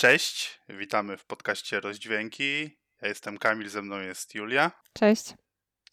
Cześć, 0.00 0.60
witamy 0.68 1.16
w 1.16 1.24
podcaście 1.24 1.80
Rozdźwięki. 1.80 2.78
Ja 3.02 3.08
jestem 3.08 3.38
Kamil, 3.38 3.68
ze 3.68 3.82
mną 3.82 4.00
jest 4.00 4.34
Julia. 4.34 4.70
Cześć. 4.92 5.34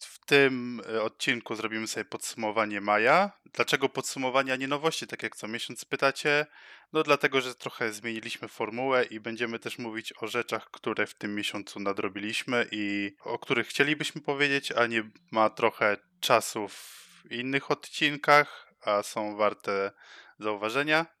W 0.00 0.26
tym 0.26 0.82
e, 0.88 1.02
odcinku 1.02 1.54
zrobimy 1.54 1.86
sobie 1.86 2.04
podsumowanie 2.04 2.80
maja. 2.80 3.32
Dlaczego 3.54 3.88
podsumowanie, 3.88 4.52
a 4.52 4.56
nie 4.56 4.68
nowości, 4.68 5.06
tak 5.06 5.22
jak 5.22 5.36
co 5.36 5.48
miesiąc 5.48 5.84
pytacie? 5.84 6.46
No 6.92 7.02
dlatego, 7.02 7.40
że 7.40 7.54
trochę 7.54 7.92
zmieniliśmy 7.92 8.48
formułę 8.48 9.04
i 9.04 9.20
będziemy 9.20 9.58
też 9.58 9.78
mówić 9.78 10.12
o 10.22 10.26
rzeczach, 10.26 10.70
które 10.70 11.06
w 11.06 11.14
tym 11.14 11.34
miesiącu 11.34 11.80
nadrobiliśmy 11.80 12.66
i 12.70 13.16
o 13.20 13.38
których 13.38 13.68
chcielibyśmy 13.68 14.20
powiedzieć, 14.20 14.72
a 14.72 14.86
nie 14.86 15.10
ma 15.30 15.50
trochę 15.50 15.96
czasu 16.20 16.68
w 16.68 17.24
innych 17.30 17.70
odcinkach, 17.70 18.72
a 18.80 19.02
są 19.02 19.36
warte 19.36 19.92
zauważenia. 20.38 21.15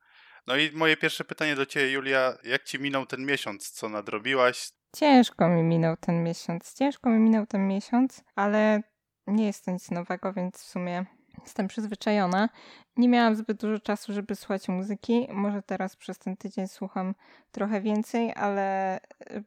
No 0.46 0.56
i 0.56 0.70
moje 0.72 0.96
pierwsze 0.96 1.24
pytanie 1.24 1.56
do 1.56 1.66
Ciebie, 1.66 1.90
Julia, 1.90 2.32
jak 2.44 2.64
Ci 2.64 2.78
minął 2.78 3.06
ten 3.06 3.26
miesiąc? 3.26 3.70
Co 3.70 3.88
nadrobiłaś? 3.88 4.70
Ciężko 4.96 5.48
mi 5.48 5.62
minął 5.62 5.96
ten 5.96 6.22
miesiąc. 6.22 6.74
Ciężko 6.74 7.10
mi 7.10 7.18
minął 7.18 7.46
ten 7.46 7.68
miesiąc, 7.68 8.24
ale 8.34 8.82
nie 9.26 9.46
jest 9.46 9.64
to 9.64 9.70
nic 9.70 9.90
nowego, 9.90 10.32
więc 10.32 10.56
w 10.56 10.64
sumie 10.64 11.04
jestem 11.42 11.68
przyzwyczajona. 11.68 12.48
Nie 12.96 13.08
miałam 13.08 13.36
zbyt 13.36 13.60
dużo 13.60 13.80
czasu, 13.80 14.12
żeby 14.12 14.34
słuchać 14.34 14.68
muzyki. 14.68 15.28
Może 15.32 15.62
teraz 15.62 15.96
przez 15.96 16.18
ten 16.18 16.36
tydzień 16.36 16.68
słucham 16.68 17.14
trochę 17.52 17.80
więcej, 17.80 18.32
ale 18.36 19.00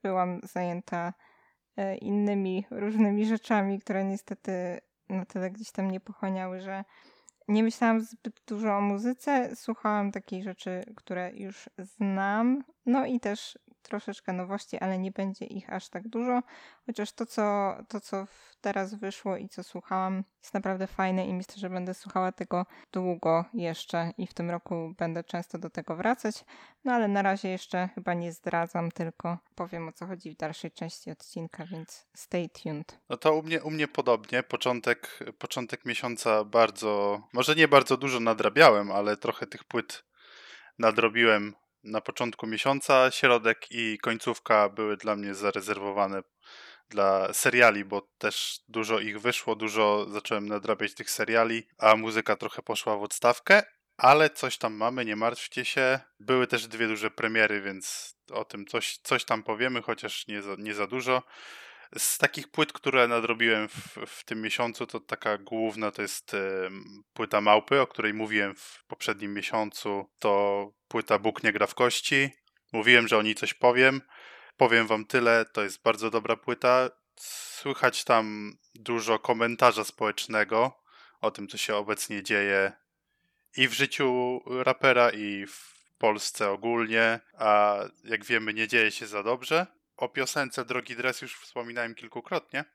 byłam 0.04 0.40
zajęta 0.44 1.14
e, 1.78 1.98
innymi 1.98 2.66
różnymi 2.72 3.26
rzeczami, 3.26 3.80
które 3.80 4.04
niestety 4.04 4.80
na 5.10 5.26
tyle 5.26 5.52
gdzieś 5.52 5.72
tam 5.72 5.92
nie 5.92 6.00
pochłaniały, 6.00 6.60
że 6.60 6.84
nie 7.50 7.64
myślałam 7.64 8.02
zbyt 8.02 8.42
dużo 8.48 8.78
o 8.78 8.82
muzyce. 8.82 9.56
Słuchałam 9.56 10.12
takich 10.12 10.44
rzeczy, 10.44 10.84
które 10.96 11.32
już 11.34 11.70
znam. 11.78 12.64
No 12.86 13.06
i 13.06 13.20
też 13.20 13.58
troszeczkę 13.82 14.34
nowości, 14.34 14.78
ale 14.78 14.98
nie 14.98 15.12
będzie 15.12 15.46
ich 15.46 15.74
aż 15.74 15.90
tak 15.90 16.08
dużo. 16.08 16.42
Chociaż 16.86 17.12
to, 17.12 17.26
co, 17.26 17.76
to, 17.88 18.02
co 18.02 18.28
teraz 18.62 18.96
wyszło 18.96 19.38
i 19.38 19.50
co 19.50 19.64
słuchałam, 19.64 20.24
jest 20.44 20.54
naprawdę 20.54 20.88
fajne 20.88 21.28
i 21.28 21.34
myślę, 21.34 21.54
że 21.58 21.70
będę 21.70 21.94
słuchała 21.94 22.32
tego 22.32 22.66
długo 22.92 23.46
jeszcze 23.54 24.12
i 24.18 24.28
w 24.28 24.34
tym 24.34 24.50
roku 24.50 24.94
będę 24.98 25.24
często 25.24 25.58
do 25.58 25.70
tego 25.70 25.96
wracać. 25.96 26.46
No 26.84 26.94
ale 26.94 27.08
na 27.08 27.22
razie 27.22 27.50
jeszcze 27.50 27.90
chyba 27.96 28.14
nie 28.14 28.32
zdradzam, 28.32 28.92
tylko 28.92 29.38
powiem 29.56 29.88
o 29.88 29.92
co 29.92 30.08
chodzi 30.08 30.32
w 30.32 30.38
dalszej 30.38 30.72
części 30.72 31.12
odcinka, 31.12 31.66
więc 31.66 32.08
stay 32.16 32.50
tuned. 32.50 33.00
No 33.10 33.18
to 33.18 33.36
u 33.36 33.44
mnie, 33.44 33.64
u 33.64 33.72
mnie 33.72 33.88
podobnie. 33.88 34.44
Początek, 34.44 35.20
początek 35.38 35.86
miesiąca 35.86 36.44
bardzo, 36.44 37.22
może 37.34 37.56
nie 37.56 37.68
bardzo 37.68 37.98
dużo 37.98 38.20
nadrabiałem, 38.20 38.92
ale 38.92 39.18
trochę 39.18 39.48
tych 39.48 39.64
płyt 39.64 40.04
nadrobiłem 40.80 41.56
na 41.84 42.02
początku 42.02 42.48
miesiąca. 42.48 43.12
Środek 43.12 43.68
i 43.72 43.98
końcówka 43.98 44.70
były 44.70 44.98
dla 44.98 45.16
mnie 45.16 45.36
zarezerwowane 45.36 46.22
dla 46.90 47.34
seriali, 47.34 47.86
bo 47.86 48.10
też 48.18 48.60
dużo 48.68 49.00
ich 49.00 49.22
wyszło, 49.22 49.56
dużo 49.56 50.06
zacząłem 50.10 50.48
nadrabiać 50.48 50.94
tych 50.94 51.12
seriali, 51.12 51.68
a 51.78 51.96
muzyka 51.96 52.36
trochę 52.36 52.62
poszła 52.62 52.98
w 52.98 53.04
odstawkę, 53.04 53.64
ale 53.98 54.30
coś 54.30 54.58
tam 54.58 54.74
mamy, 54.74 55.06
nie 55.06 55.16
martwcie 55.16 55.66
się. 55.66 56.00
Były 56.20 56.48
też 56.48 56.68
dwie 56.68 56.88
duże 56.88 57.12
premiery, 57.12 57.62
więc 57.62 58.16
o 58.32 58.46
tym 58.46 58.66
coś, 58.66 58.98
coś 58.98 59.26
tam 59.26 59.44
powiemy, 59.44 59.82
chociaż 59.82 60.28
nie 60.28 60.42
za, 60.42 60.56
nie 60.58 60.74
za 60.74 60.88
dużo. 60.88 61.24
Z 61.98 62.18
takich 62.18 62.48
płyt, 62.48 62.74
które 62.74 63.08
nadrobiłem 63.08 63.70
w, 63.70 63.98
w 64.08 64.24
tym 64.24 64.42
miesiącu, 64.42 64.88
to 64.88 65.00
taka 65.00 65.38
główna 65.38 65.92
to 65.92 66.02
jest 66.02 66.36
płyta 67.14 67.42
Małpy, 67.42 67.82
o 67.82 67.88
której 67.88 68.14
mówiłem 68.14 68.56
w 68.56 68.84
poprzednim 68.88 69.34
miesiącu. 69.34 70.10
To 70.20 70.72
płyta 70.88 71.20
Bóg 71.20 71.44
nie 71.44 71.54
gra 71.54 71.68
w 71.68 71.76
kości. 71.76 72.30
Mówiłem, 72.72 73.08
że 73.08 73.18
o 73.18 73.22
niej 73.22 73.36
coś 73.36 73.54
powiem. 73.54 74.02
Powiem 74.58 74.88
wam 74.88 75.06
tyle, 75.06 75.46
to 75.54 75.64
jest 75.64 75.84
bardzo 75.84 76.10
dobra 76.10 76.36
płyta. 76.36 76.90
Słychać 77.16 78.04
tam 78.04 78.54
dużo 78.76 79.20
komentarza 79.20 79.84
społecznego 79.84 80.80
o 81.22 81.32
tym, 81.32 81.48
co 81.48 81.58
się 81.58 81.76
obecnie 81.76 82.24
dzieje 82.24 82.72
i 83.58 83.68
w 83.68 83.74
życiu 83.74 84.40
rapera, 84.64 85.10
i 85.10 85.46
w 85.46 85.80
Polsce 85.98 86.50
ogólnie, 86.50 87.20
a 87.38 87.78
jak 88.04 88.26
wiemy, 88.26 88.54
nie 88.54 88.68
dzieje 88.68 88.92
się 88.92 89.08
za 89.08 89.24
dobrze. 89.24 89.79
O 90.00 90.10
piosence 90.10 90.66
Drogi 90.66 90.96
Dres 90.96 91.22
już 91.22 91.40
wspominałem 91.40 91.96
kilkukrotnie, 91.96 92.66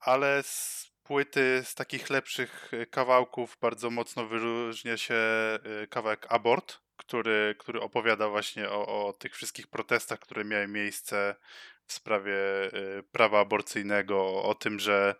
ale 0.00 0.42
z 0.42 0.86
płyty, 1.02 1.62
z 1.64 1.74
takich 1.74 2.10
lepszych 2.10 2.70
kawałków 2.90 3.58
bardzo 3.60 3.90
mocno 3.90 4.26
wyróżnia 4.26 4.96
się 4.96 5.14
y, 5.82 5.86
kawałek 5.86 6.26
Abort, 6.28 6.78
który, 6.96 7.54
który 7.58 7.80
opowiada 7.80 8.28
właśnie 8.28 8.70
o, 8.70 9.06
o 9.06 9.12
tych 9.12 9.34
wszystkich 9.34 9.66
protestach, 9.66 10.18
które 10.18 10.44
miały 10.44 10.68
miejsce 10.68 11.34
w 11.86 11.92
sprawie 11.92 12.34
y, 12.74 13.02
prawa 13.12 13.40
aborcyjnego, 13.40 14.42
o, 14.42 14.54
tym, 14.54 14.80
że 14.80 15.14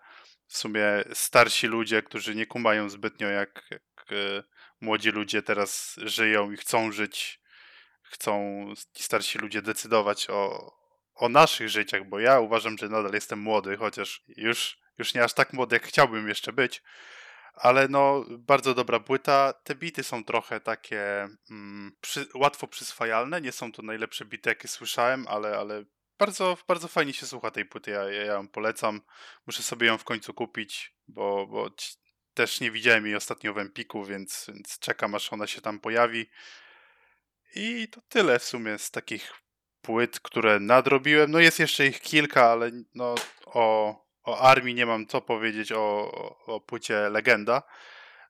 w 0.46 0.56
sumie 0.56 0.82
starsi 1.12 1.66
ludzie, 1.66 2.02
którzy 2.02 2.34
nie 2.34 2.46
kumają 2.46 2.88
zbytnio, 2.88 3.28
jak, 3.28 3.64
jak 3.70 4.12
y, 4.12 4.42
młodzi 4.80 5.10
ludzie 5.10 5.42
teraz 5.42 5.96
żyją 6.02 6.52
i 6.52 6.56
chcą 6.56 6.92
żyć, 6.92 7.40
chcą 8.02 8.64
starsi 8.94 9.38
ludzie 9.38 9.62
decydować 9.62 10.30
o, 10.30 10.75
o 11.16 11.28
naszych 11.28 11.68
życiach, 11.68 12.08
bo 12.08 12.20
ja 12.20 12.40
uważam, 12.40 12.78
że 12.78 12.88
nadal 12.88 13.12
jestem 13.12 13.38
młody, 13.38 13.76
chociaż 13.76 14.22
już, 14.28 14.78
już 14.98 15.14
nie 15.14 15.24
aż 15.24 15.34
tak 15.34 15.52
młody, 15.52 15.76
jak 15.76 15.86
chciałbym 15.86 16.28
jeszcze 16.28 16.52
być, 16.52 16.82
ale 17.56 17.88
no, 17.88 18.24
bardzo 18.28 18.74
dobra 18.74 19.00
płyta. 19.00 19.52
Te 19.52 19.74
bity 19.74 20.02
są 20.02 20.24
trochę 20.24 20.60
takie 20.60 21.28
mm, 21.50 21.96
przy, 22.00 22.26
łatwo 22.34 22.66
przyswajalne. 22.66 23.40
Nie 23.40 23.52
są 23.52 23.72
to 23.72 23.82
najlepsze 23.82 24.24
bity, 24.24 24.48
jakie 24.48 24.68
słyszałem, 24.68 25.26
ale, 25.28 25.58
ale 25.58 25.84
bardzo, 26.18 26.56
bardzo 26.68 26.88
fajnie 26.88 27.12
się 27.12 27.26
słucha 27.26 27.50
tej 27.50 27.64
płyty. 27.64 27.90
Ja, 27.90 28.10
ja 28.10 28.24
ją 28.24 28.48
polecam. 28.48 29.00
Muszę 29.46 29.62
sobie 29.62 29.86
ją 29.86 29.98
w 29.98 30.04
końcu 30.04 30.34
kupić, 30.34 30.96
bo, 31.08 31.46
bo 31.46 31.70
też 32.34 32.60
nie 32.60 32.70
widziałem 32.70 33.06
jej 33.06 33.16
ostatnio 33.16 33.54
w 33.54 33.58
Empiku, 33.58 34.04
więc, 34.04 34.44
więc 34.48 34.78
czekam, 34.78 35.14
aż 35.14 35.32
ona 35.32 35.46
się 35.46 35.60
tam 35.60 35.80
pojawi. 35.80 36.30
I 37.54 37.88
to 37.88 38.00
tyle 38.08 38.38
w 38.38 38.44
sumie 38.44 38.78
z 38.78 38.90
takich 38.90 39.32
płyt, 39.86 40.20
które 40.20 40.60
nadrobiłem. 40.60 41.30
No 41.30 41.38
jest 41.38 41.58
jeszcze 41.58 41.86
ich 41.86 42.00
kilka, 42.00 42.50
ale 42.50 42.70
no 42.94 43.14
o 43.46 44.06
o 44.26 44.40
armii 44.40 44.74
nie 44.74 44.86
mam 44.86 45.06
co 45.06 45.20
powiedzieć 45.20 45.72
o, 45.72 46.10
o, 46.46 46.60
płycie 46.60 47.08
Legenda, 47.10 47.62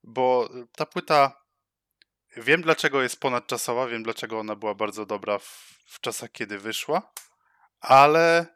bo 0.03 0.49
ta 0.73 0.87
płyta 0.87 1.43
wiem 2.37 2.63
dlaczego 2.63 3.03
jest 3.03 3.21
ponadczasowa, 3.21 3.87
wiem 3.87 4.03
dlaczego 4.03 4.39
ona 4.39 4.57
była 4.57 4.75
bardzo 4.75 5.07
dobra 5.07 5.39
w, 5.39 5.75
w 5.87 6.01
czasach, 6.01 6.33
kiedy 6.33 6.59
wyszła, 6.59 7.13
ale 7.81 8.47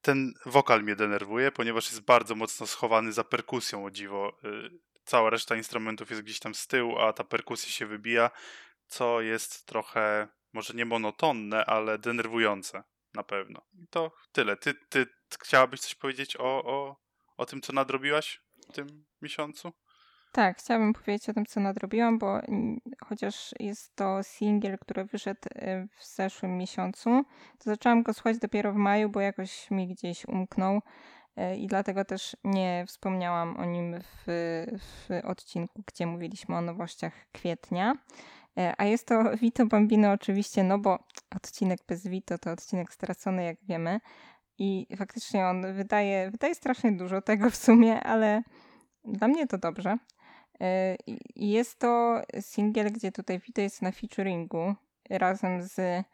ten 0.00 0.34
wokal 0.46 0.82
mnie 0.82 0.96
denerwuje, 0.96 1.52
ponieważ 1.52 1.86
jest 1.86 2.00
bardzo 2.00 2.34
mocno 2.34 2.66
schowany 2.66 3.12
za 3.12 3.24
perkusją, 3.24 3.84
o 3.84 3.90
dziwo. 3.90 4.38
Y, 4.44 4.70
cała 5.04 5.30
reszta 5.30 5.56
instrumentów 5.56 6.10
jest 6.10 6.22
gdzieś 6.22 6.38
tam 6.38 6.54
z 6.54 6.66
tyłu, 6.66 6.98
a 6.98 7.12
ta 7.12 7.24
perkusja 7.24 7.70
się 7.70 7.86
wybija, 7.86 8.30
co 8.86 9.20
jest 9.20 9.66
trochę, 9.66 10.28
może 10.52 10.74
nie 10.74 10.84
monotonne, 10.84 11.64
ale 11.64 11.98
denerwujące 11.98 12.82
na 13.14 13.22
pewno. 13.22 13.62
I 13.74 13.86
to 13.88 14.12
tyle. 14.32 14.56
Ty, 14.56 14.74
ty 14.74 15.06
chciałabyś 15.42 15.80
coś 15.80 15.94
powiedzieć 15.94 16.36
o, 16.36 16.64
o, 16.64 16.96
o 17.36 17.46
tym, 17.46 17.60
co 17.60 17.72
nadrobiłaś 17.72 18.42
w 18.68 18.72
tym 18.72 19.04
miesiącu? 19.22 19.72
Tak, 20.32 20.58
chciałabym 20.58 20.92
powiedzieć 20.92 21.28
o 21.28 21.32
tym, 21.32 21.46
co 21.46 21.60
nadrobiłam, 21.60 22.18
bo 22.18 22.40
chociaż 23.06 23.54
jest 23.60 23.96
to 23.96 24.22
singiel, 24.22 24.78
który 24.78 25.04
wyszedł 25.04 25.40
y, 25.56 25.88
w 25.98 26.04
zeszłym 26.04 26.58
miesiącu, 26.58 27.10
to 27.58 27.64
zaczęłam 27.64 28.02
go 28.02 28.14
słuchać 28.14 28.38
dopiero 28.38 28.72
w 28.72 28.76
maju, 28.76 29.08
bo 29.08 29.20
jakoś 29.20 29.70
mi 29.70 29.88
gdzieś 29.88 30.24
umknął 30.24 30.76
y, 30.76 31.56
i 31.56 31.66
dlatego 31.66 32.04
też 32.04 32.36
nie 32.44 32.84
wspomniałam 32.86 33.56
o 33.56 33.64
nim 33.64 34.00
w, 34.00 34.24
w 34.78 35.08
odcinku, 35.24 35.82
gdzie 35.86 36.06
mówiliśmy 36.06 36.56
o 36.56 36.60
nowościach 36.60 37.12
kwietnia. 37.32 37.94
Y, 38.58 38.72
a 38.78 38.84
jest 38.84 39.06
to 39.06 39.22
Vito 39.42 39.66
Bambino 39.66 40.12
oczywiście, 40.12 40.64
no 40.64 40.78
bo 40.78 40.98
odcinek 41.36 41.78
bez 41.88 42.06
Vito 42.06 42.38
to 42.38 42.50
odcinek 42.50 42.92
stracony, 42.92 43.44
jak 43.44 43.56
wiemy. 43.62 44.00
I 44.58 44.86
faktycznie 44.96 45.46
on 45.46 45.74
wydaje, 45.74 46.30
wydaje 46.30 46.54
strasznie 46.54 46.92
dużo 46.92 47.22
tego 47.22 47.50
w 47.50 47.56
sumie, 47.56 48.00
ale 48.00 48.42
dla 49.04 49.28
mnie 49.28 49.46
to 49.46 49.58
dobrze. 49.58 49.98
E, 50.60 50.96
jest 51.36 51.78
to 51.78 52.22
singiel, 52.40 52.92
gdzie 52.92 53.12
tutaj 53.12 53.40
Vito 53.40 53.60
jest 53.60 53.82
na 53.82 53.92
featuringu 53.92 54.74
razem 55.10 55.62
z 55.62 56.04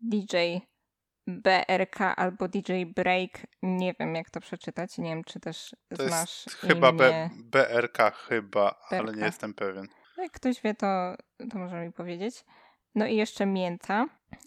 DJ 0.00 0.36
BRK 1.26 2.00
albo 2.16 2.48
DJ 2.48 2.84
Break. 2.96 3.46
Nie 3.62 3.94
wiem, 4.00 4.14
jak 4.14 4.30
to 4.30 4.40
przeczytać. 4.40 4.98
Nie 4.98 5.10
wiem, 5.10 5.24
czy 5.24 5.40
też 5.40 5.76
to 5.88 6.08
znasz. 6.08 6.46
Jest 6.46 6.58
chyba 6.58 6.92
B, 6.92 7.30
BRK, 7.36 7.98
chyba, 8.16 8.70
BRK. 8.90 9.00
ale 9.00 9.12
nie 9.12 9.24
jestem 9.24 9.54
pewien. 9.54 9.88
Jak 10.18 10.32
ktoś 10.32 10.62
wie, 10.62 10.74
to, 10.74 11.14
to 11.50 11.58
może 11.58 11.86
mi 11.86 11.92
powiedzieć. 11.92 12.44
No 12.94 13.06
i 13.06 13.16
jeszcze 13.16 13.46
Mięta. 13.46 14.06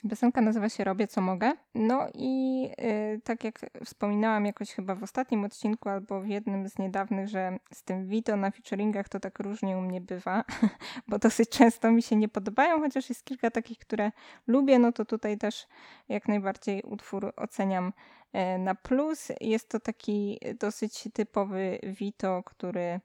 Piosenka 0.10 0.42
nazywa 0.42 0.70
się 0.70 0.84
Robię 0.84 1.08
co 1.08 1.22
mogę. 1.22 1.52
No 1.76 2.08
i 2.14 2.64
y, 2.82 3.22
tak 3.24 3.44
jak 3.44 3.60
wspominałam 3.86 4.46
jakoś 4.46 4.72
chyba 4.72 4.96
w 4.96 5.04
ostatnim 5.04 5.46
odcinku 5.46 5.90
albo 5.90 6.22
w 6.22 6.28
jednym 6.28 6.70
z 6.70 6.78
niedawnych, 6.78 7.28
że 7.28 7.60
z 7.74 7.84
tym 7.84 8.08
Vito 8.08 8.38
na 8.38 8.52
featuringach 8.52 9.10
to 9.10 9.20
tak 9.20 9.40
różnie 9.40 9.78
u 9.78 9.82
mnie 9.82 10.02
bywa, 10.02 10.44
bo 11.08 11.20
dosyć 11.20 11.50
często 11.50 11.92
mi 11.92 12.02
się 12.02 12.16
nie 12.16 12.30
podobają, 12.30 12.80
chociaż 12.80 13.10
jest 13.10 13.26
kilka 13.26 13.52
takich, 13.52 13.80
które 13.80 14.12
lubię, 14.48 14.80
no 14.80 14.92
to 14.92 15.06
tutaj 15.06 15.38
też 15.38 15.68
jak 16.10 16.28
najbardziej 16.28 16.84
utwór 16.84 17.34
oceniam 17.36 17.94
y, 18.36 18.60
na 18.60 18.76
plus. 18.76 19.32
Jest 19.42 19.70
to 19.70 19.80
taki 19.80 20.40
dosyć 20.60 21.08
typowy 21.14 21.80
Vito, 21.84 22.44
który 22.44 23.00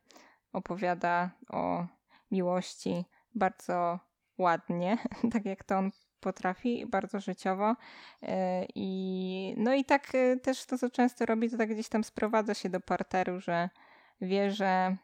opowiada 0.53 1.31
o 1.49 1.87
miłości 2.33 3.05
bardzo 3.35 3.99
ładnie, 4.39 4.99
tak 5.33 5.45
jak 5.45 5.65
to 5.65 5.79
on 5.79 5.91
potrafi, 6.21 6.87
bardzo 6.87 7.21
życiowo. 7.21 7.77
E, 8.23 8.67
I, 8.75 9.55
no 9.57 9.75
i 9.75 9.85
tak 9.85 10.15
e, 10.15 10.37
też 10.37 10.67
to, 10.67 10.79
co 10.79 10.91
często 10.91 11.27
robi, 11.27 11.51
to 11.51 11.57
tak 11.57 11.73
gdzieś 11.73 11.89
tam 11.89 12.05
sprowadza 12.05 12.55
się 12.55 12.71
do 12.71 12.81
parteru, 12.81 13.41
że 13.41 13.69
wie, 14.21 14.51
że 14.51 14.97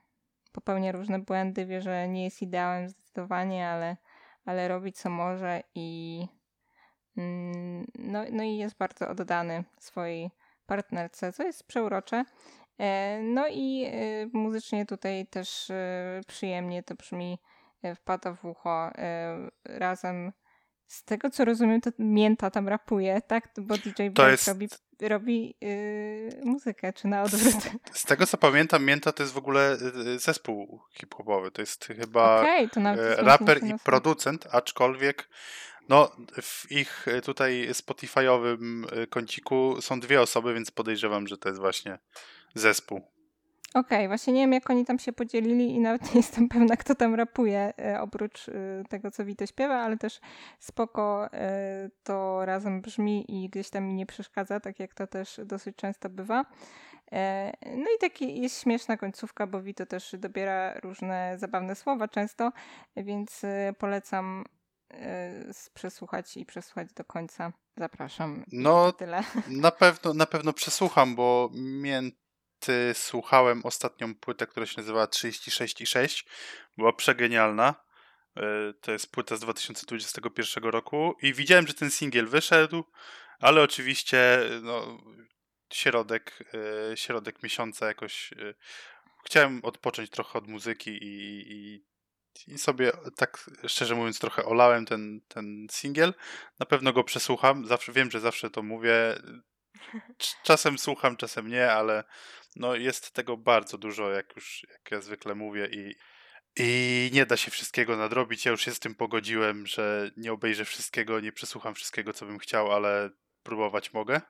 popełnia 0.53 0.93
różne 0.93 1.19
błędy, 1.19 1.67
wie, 1.67 1.81
że 1.81 2.09
nie 2.09 2.25
jest 2.25 2.43
ideałem 2.43 2.89
zdecydowanie, 2.89 3.69
ale, 3.69 3.97
ale 4.45 4.69
robi 4.69 4.93
co 4.93 5.11
może 5.11 5.63
i 5.75 6.21
mm, 7.17 7.87
no, 7.99 8.25
no 8.33 8.43
i 8.43 8.57
jest 8.57 8.77
bardzo 8.77 9.09
oddany 9.09 9.65
swojej 9.79 10.31
partnerce, 10.67 11.33
co 11.33 11.43
jest 11.43 11.67
przeurocze. 11.67 12.25
E, 12.79 13.21
no 13.23 13.49
i 13.51 13.87
muzycznie 14.33 14.87
tutaj 14.87 15.27
też 15.27 15.73
przyjemnie 16.27 16.83
to 16.83 16.95
brzmi, 16.95 17.39
wpada 17.95 18.33
w 18.33 18.45
ucho 18.45 18.91
razem 19.65 20.33
z 20.89 21.05
tego 21.05 21.31
co 21.31 21.45
rozumiem, 21.45 21.81
to 21.81 21.91
Mięta 21.99 22.51
tam 22.51 22.69
rapuje, 22.69 23.23
tak? 23.27 23.49
Bo 23.59 23.79
DJ 23.79 24.09
Black 24.11 24.31
jest... 24.31 24.49
robi, 24.49 24.69
robi 25.01 25.55
yy, 25.61 26.41
muzykę, 26.45 26.93
czy 26.93 27.09
na 27.09 27.23
odwrót. 27.23 27.55
Z 27.93 28.05
tego 28.05 28.27
co 28.27 28.39
pamiętam, 28.39 28.85
Mięta 28.85 29.13
to 29.13 29.23
jest 29.23 29.33
w 29.33 29.39
ogóle 29.39 29.77
y, 30.15 30.19
zespół 30.19 30.81
hip-hopowy. 30.93 31.51
To 31.51 31.63
jest 31.63 31.85
chyba 31.85 32.41
okay, 32.41 32.69
to 32.69 32.81
y, 32.81 33.17
raper 33.17 33.65
i 33.65 33.75
producent, 33.85 34.47
aczkolwiek 34.51 35.29
no, 35.89 36.11
w 36.43 36.73
ich 36.73 37.09
y, 37.09 37.23
tutaj 37.23 37.69
Spotify'owym 37.71 38.85
kąciku 39.11 39.83
są 39.83 40.01
dwie 40.01 40.21
osoby, 40.21 40.55
więc 40.55 40.71
podejrzewam, 40.71 41.27
że 41.27 41.39
to 41.39 41.49
jest 41.49 41.61
właśnie 41.61 41.99
zespół. 42.55 43.01
Okej, 43.75 43.99
okay, 43.99 44.09
właśnie 44.09 44.33
nie 44.33 44.41
wiem, 44.41 44.53
jak 44.53 44.71
oni 44.71 44.85
tam 44.85 44.99
się 44.99 45.13
podzielili 45.13 45.75
i 45.75 45.81
nawet 45.81 46.15
nie 46.15 46.21
jestem 46.21 46.49
pewna, 46.49 46.77
kto 46.77 46.95
tam 46.95 47.15
rapuje, 47.15 47.73
e, 47.79 48.01
oprócz 48.01 48.49
e, 48.49 48.53
tego, 48.89 49.11
co 49.11 49.25
Wito 49.25 49.47
śpiewa, 49.47 49.75
ale 49.75 49.97
też 49.97 50.21
spoko 50.59 51.33
e, 51.33 51.91
to 52.03 52.45
razem 52.45 52.81
brzmi 52.81 53.25
i 53.29 53.49
gdzieś 53.49 53.71
tam 53.71 53.85
mi 53.85 53.95
nie 53.95 54.07
przeszkadza, 54.07 54.61
tak 54.61 54.81
jak 54.81 54.95
to 54.95 55.07
też 55.07 55.41
dosyć 55.45 55.77
często 55.77 56.11
bywa. 56.11 56.45
No 57.77 57.85
i 57.97 57.99
taki 58.01 58.41
jest 58.41 58.63
śmieszna 58.63 58.97
końcówka, 58.97 59.47
bo 59.47 59.63
Wito 59.63 59.87
też 59.87 60.17
dobiera 60.19 60.75
różne 60.81 61.35
zabawne 61.39 61.75
słowa 61.75 62.09
często, 62.09 62.53
więc 62.97 63.43
polecam 63.79 64.45
przesłuchać 65.75 66.37
i 66.37 66.47
przesłuchać 66.47 66.93
do 66.93 67.05
końca. 67.05 67.53
Zapraszam. 67.77 68.45
No, 68.53 68.93
tyle. 68.93 69.23
Na 69.49 69.71
pewno, 69.71 70.15
na 70.15 70.27
pewno 70.27 70.53
przesłucham, 70.53 71.17
bo 71.17 71.51
mię 71.55 72.03
słuchałem 72.95 73.61
ostatnią 73.65 74.15
płytę, 74.15 74.47
która 74.47 74.67
się 74.67 74.75
nazywała 74.77 75.07
36,6. 75.07 76.27
Była 76.77 76.93
przegenialna. 76.93 77.75
E, 78.37 78.73
to 78.81 78.93
jest 78.93 79.13
płyta 79.13 79.37
z 79.37 79.41
2021 79.41 80.65
roku 80.65 81.17
i 81.23 81.35
widziałem, 81.35 81.67
że 81.67 81.75
ten 81.75 81.91
singiel 81.91 82.27
wyszedł, 82.27 82.85
ale 83.41 83.63
oczywiście 83.63 84.39
no, 84.63 84.99
środek, 85.73 86.45
e, 86.93 86.97
środek 86.97 87.43
miesiąca 87.43 87.87
jakoś 87.87 88.33
e, 88.33 88.55
chciałem 89.25 89.65
odpocząć 89.65 90.11
trochę 90.11 90.39
od 90.39 90.49
muzyki 90.49 90.91
i, 90.91 91.45
i, 91.53 91.85
i 92.47 92.59
sobie 92.59 92.93
tak 93.17 93.51
szczerze 93.67 93.95
mówiąc 93.95 94.19
trochę 94.19 94.45
olałem 94.45 94.87
ten, 94.87 95.21
ten 95.29 95.67
singiel. 95.71 96.15
Na 96.59 96.67
pewno 96.67 96.93
go 96.93 97.05
przesłucham. 97.05 97.67
Zawsze 97.67 97.93
wiem, 97.93 98.11
że 98.11 98.21
zawsze 98.21 98.51
to 98.51 98.63
mówię. 98.63 99.19
Czasem 100.43 100.79
słucham, 100.79 101.17
czasem 101.17 101.49
nie, 101.49 101.73
ale 101.73 102.05
no 102.57 102.75
jest 102.75 103.11
tego 103.11 103.37
bardzo 103.37 103.79
dużo, 103.79 104.11
jak 104.11 104.37
już 104.37 104.67
jak 104.73 104.91
ja 104.91 105.01
zwykle 105.01 105.35
mówię 105.35 105.69
i, 105.73 105.95
i 106.57 107.11
nie 107.13 107.27
da 107.27 107.37
się 107.37 107.51
wszystkiego 107.51 107.97
nadrobić. 107.97 108.45
Ja 108.45 108.51
już 108.51 108.65
się 108.65 108.75
z 108.75 108.81
tym 108.81 108.95
pogodziłem, 108.95 109.67
że 109.67 110.11
nie 110.17 110.33
obejrzę 110.33 110.65
wszystkiego, 110.65 111.21
nie 111.21 111.33
przesłucham 111.33 111.75
wszystkiego, 111.75 112.13
co 112.13 112.27
bym 112.27 112.39
chciał, 112.39 112.73
ale 112.73 113.11
próbować 113.43 113.93
mogę. 113.93 114.21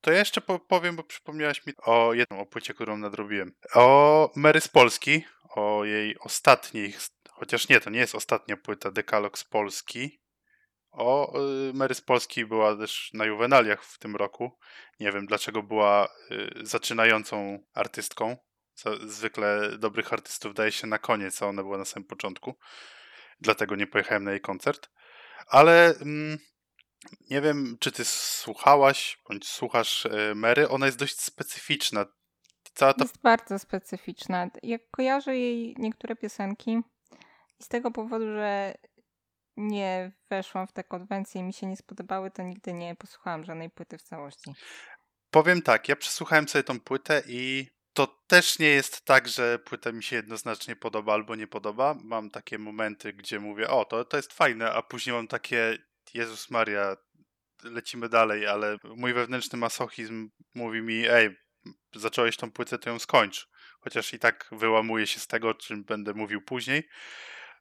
To 0.00 0.12
ja 0.12 0.18
jeszcze 0.18 0.40
powiem, 0.68 0.96
bo 0.96 1.02
przypomniałaś 1.02 1.66
mi 1.66 1.72
o 1.76 2.14
jedną 2.14 2.40
opłycie, 2.40 2.74
którą 2.74 2.96
nadrobiłem. 2.96 3.52
O 3.74 4.30
Mary 4.36 4.60
z 4.60 4.68
Polski, 4.68 5.24
o 5.54 5.84
jej 5.84 6.18
ostatniej, 6.18 6.94
chociaż 7.30 7.68
nie, 7.68 7.80
to 7.80 7.90
nie 7.90 7.98
jest 7.98 8.14
ostatnia 8.14 8.56
płyta, 8.56 8.90
Dekalog 8.90 9.38
z 9.38 9.44
Polski. 9.44 10.20
O, 10.96 11.40
y, 11.68 11.72
Mary 11.74 11.94
z 11.94 12.00
Polski 12.00 12.46
była 12.46 12.76
też 12.76 13.10
na 13.14 13.24
juwenaliach 13.24 13.84
w 13.84 13.98
tym 13.98 14.16
roku. 14.16 14.58
Nie 15.00 15.12
wiem 15.12 15.26
dlaczego 15.26 15.62
była 15.62 16.08
y, 16.30 16.66
zaczynającą 16.66 17.58
artystką. 17.74 18.36
Zwykle 19.06 19.78
dobrych 19.78 20.12
artystów 20.12 20.54
daje 20.54 20.72
się 20.72 20.86
na 20.86 20.98
koniec, 20.98 21.42
a 21.42 21.46
ona 21.46 21.62
była 21.62 21.78
na 21.78 21.84
samym 21.84 22.06
początku. 22.06 22.54
Dlatego 23.40 23.76
nie 23.76 23.86
pojechałem 23.86 24.24
na 24.24 24.30
jej 24.30 24.40
koncert. 24.40 24.90
Ale 25.46 25.94
mm, 26.00 26.38
nie 27.30 27.40
wiem, 27.40 27.76
czy 27.80 27.92
ty 27.92 28.04
słuchałaś, 28.04 29.18
bądź 29.28 29.48
słuchasz 29.48 30.04
y, 30.04 30.34
Mary. 30.34 30.68
Ona 30.68 30.86
jest 30.86 30.98
dość 30.98 31.20
specyficzna. 31.20 32.06
Cała 32.74 32.94
ta... 32.94 33.04
Jest 33.04 33.20
bardzo 33.22 33.58
specyficzna. 33.58 34.50
Jak 34.62 34.90
kojarzę 34.90 35.36
jej 35.36 35.74
niektóre 35.78 36.16
piosenki 36.16 36.80
z 37.62 37.68
tego 37.68 37.90
powodu, 37.90 38.26
że 38.26 38.74
nie 39.56 40.12
weszłam 40.30 40.66
w 40.66 40.72
te 40.72 40.84
konwencje 40.84 41.40
i 41.40 41.44
mi 41.44 41.52
się 41.52 41.66
nie 41.66 41.76
spodobały, 41.76 42.30
to 42.30 42.42
nigdy 42.42 42.72
nie 42.72 42.96
posłuchałam 42.96 43.44
żadnej 43.44 43.70
płyty 43.70 43.98
w 43.98 44.02
całości. 44.02 44.54
Powiem 45.30 45.62
tak, 45.62 45.88
ja 45.88 45.96
przesłuchałem 45.96 46.48
sobie 46.48 46.62
tą 46.62 46.80
płytę 46.80 47.22
i 47.26 47.68
to 47.92 48.06
też 48.26 48.58
nie 48.58 48.68
jest 48.68 49.04
tak, 49.04 49.28
że 49.28 49.58
płyta 49.58 49.92
mi 49.92 50.02
się 50.02 50.16
jednoznacznie 50.16 50.76
podoba 50.76 51.12
albo 51.12 51.34
nie 51.34 51.46
podoba. 51.46 51.96
Mam 52.04 52.30
takie 52.30 52.58
momenty, 52.58 53.12
gdzie 53.12 53.40
mówię, 53.40 53.68
o, 53.68 53.84
to, 53.84 54.04
to 54.04 54.16
jest 54.16 54.32
fajne, 54.32 54.72
a 54.72 54.82
później 54.82 55.16
mam 55.16 55.28
takie, 55.28 55.78
Jezus 56.14 56.50
Maria, 56.50 56.96
lecimy 57.64 58.08
dalej, 58.08 58.46
ale 58.46 58.76
mój 58.84 59.14
wewnętrzny 59.14 59.58
masochizm 59.58 60.30
mówi 60.54 60.82
mi, 60.82 61.06
ej, 61.08 61.36
zacząłeś 61.94 62.36
tą 62.36 62.50
płytę, 62.52 62.78
to 62.78 62.90
ją 62.90 62.98
skończ. 62.98 63.48
Chociaż 63.80 64.14
i 64.14 64.18
tak 64.18 64.48
wyłamuję 64.52 65.06
się 65.06 65.20
z 65.20 65.26
tego, 65.26 65.48
o 65.48 65.54
czym 65.54 65.84
będę 65.84 66.14
mówił 66.14 66.42
później. 66.42 66.88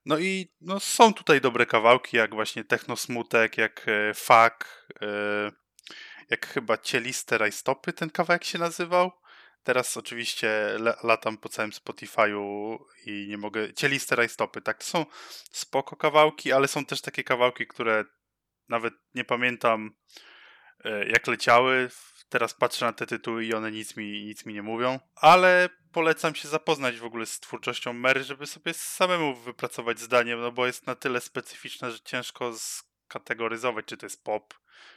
No 0.05 0.17
i 0.19 0.51
no, 0.61 0.79
są 0.79 1.13
tutaj 1.13 1.41
dobre 1.41 1.65
kawałki, 1.65 2.17
jak 2.17 2.35
właśnie 2.35 2.63
Techno 2.63 2.95
Smutek, 2.95 3.57
jak 3.57 3.85
e, 3.87 4.13
Fak, 4.13 4.87
e, 5.01 5.51
jak 6.29 6.47
chyba 6.47 6.77
Cieliste 6.77 7.37
Rajstopy 7.37 7.93
ten 7.93 8.09
kawałek 8.09 8.43
się 8.43 8.59
nazywał. 8.59 9.11
Teraz 9.63 9.97
oczywiście 9.97 10.77
latam 11.03 11.37
po 11.37 11.49
całym 11.49 11.71
Spotify'u 11.71 12.77
i 13.05 13.27
nie 13.29 13.37
mogę... 13.37 13.73
Cieliste 13.73 14.15
Rajstopy, 14.15 14.61
tak, 14.61 14.77
to 14.77 14.85
są 14.85 15.05
spoko 15.51 15.95
kawałki, 15.95 16.51
ale 16.51 16.67
są 16.67 16.85
też 16.85 17.01
takie 17.01 17.23
kawałki, 17.23 17.67
które 17.67 18.05
nawet 18.69 18.93
nie 19.15 19.23
pamiętam 19.23 19.95
e, 20.83 21.07
jak 21.07 21.27
leciały. 21.27 21.89
Teraz 22.29 22.53
patrzę 22.53 22.85
na 22.85 22.93
te 22.93 23.05
tytuły 23.05 23.45
i 23.45 23.53
one 23.53 23.71
nic 23.71 23.97
mi, 23.97 24.25
nic 24.25 24.45
mi 24.45 24.53
nie 24.53 24.63
mówią, 24.63 24.99
ale 25.15 25.69
polecam 25.91 26.35
się 26.35 26.47
zapoznać 26.47 26.99
w 26.99 27.05
ogóle 27.05 27.25
z 27.25 27.39
twórczością 27.39 27.93
Mary, 27.93 28.23
żeby 28.23 28.47
sobie 28.47 28.73
samemu 28.73 29.35
wypracować 29.35 29.99
zdanie, 29.99 30.35
no 30.35 30.51
bo 30.51 30.65
jest 30.65 30.87
na 30.87 30.95
tyle 30.95 31.21
specyficzna, 31.21 31.91
że 31.91 31.99
ciężko 31.99 32.53
skategoryzować, 32.57 33.85
czy 33.85 33.97
to 33.97 34.05
jest 34.05 34.23
pop, 34.23 34.53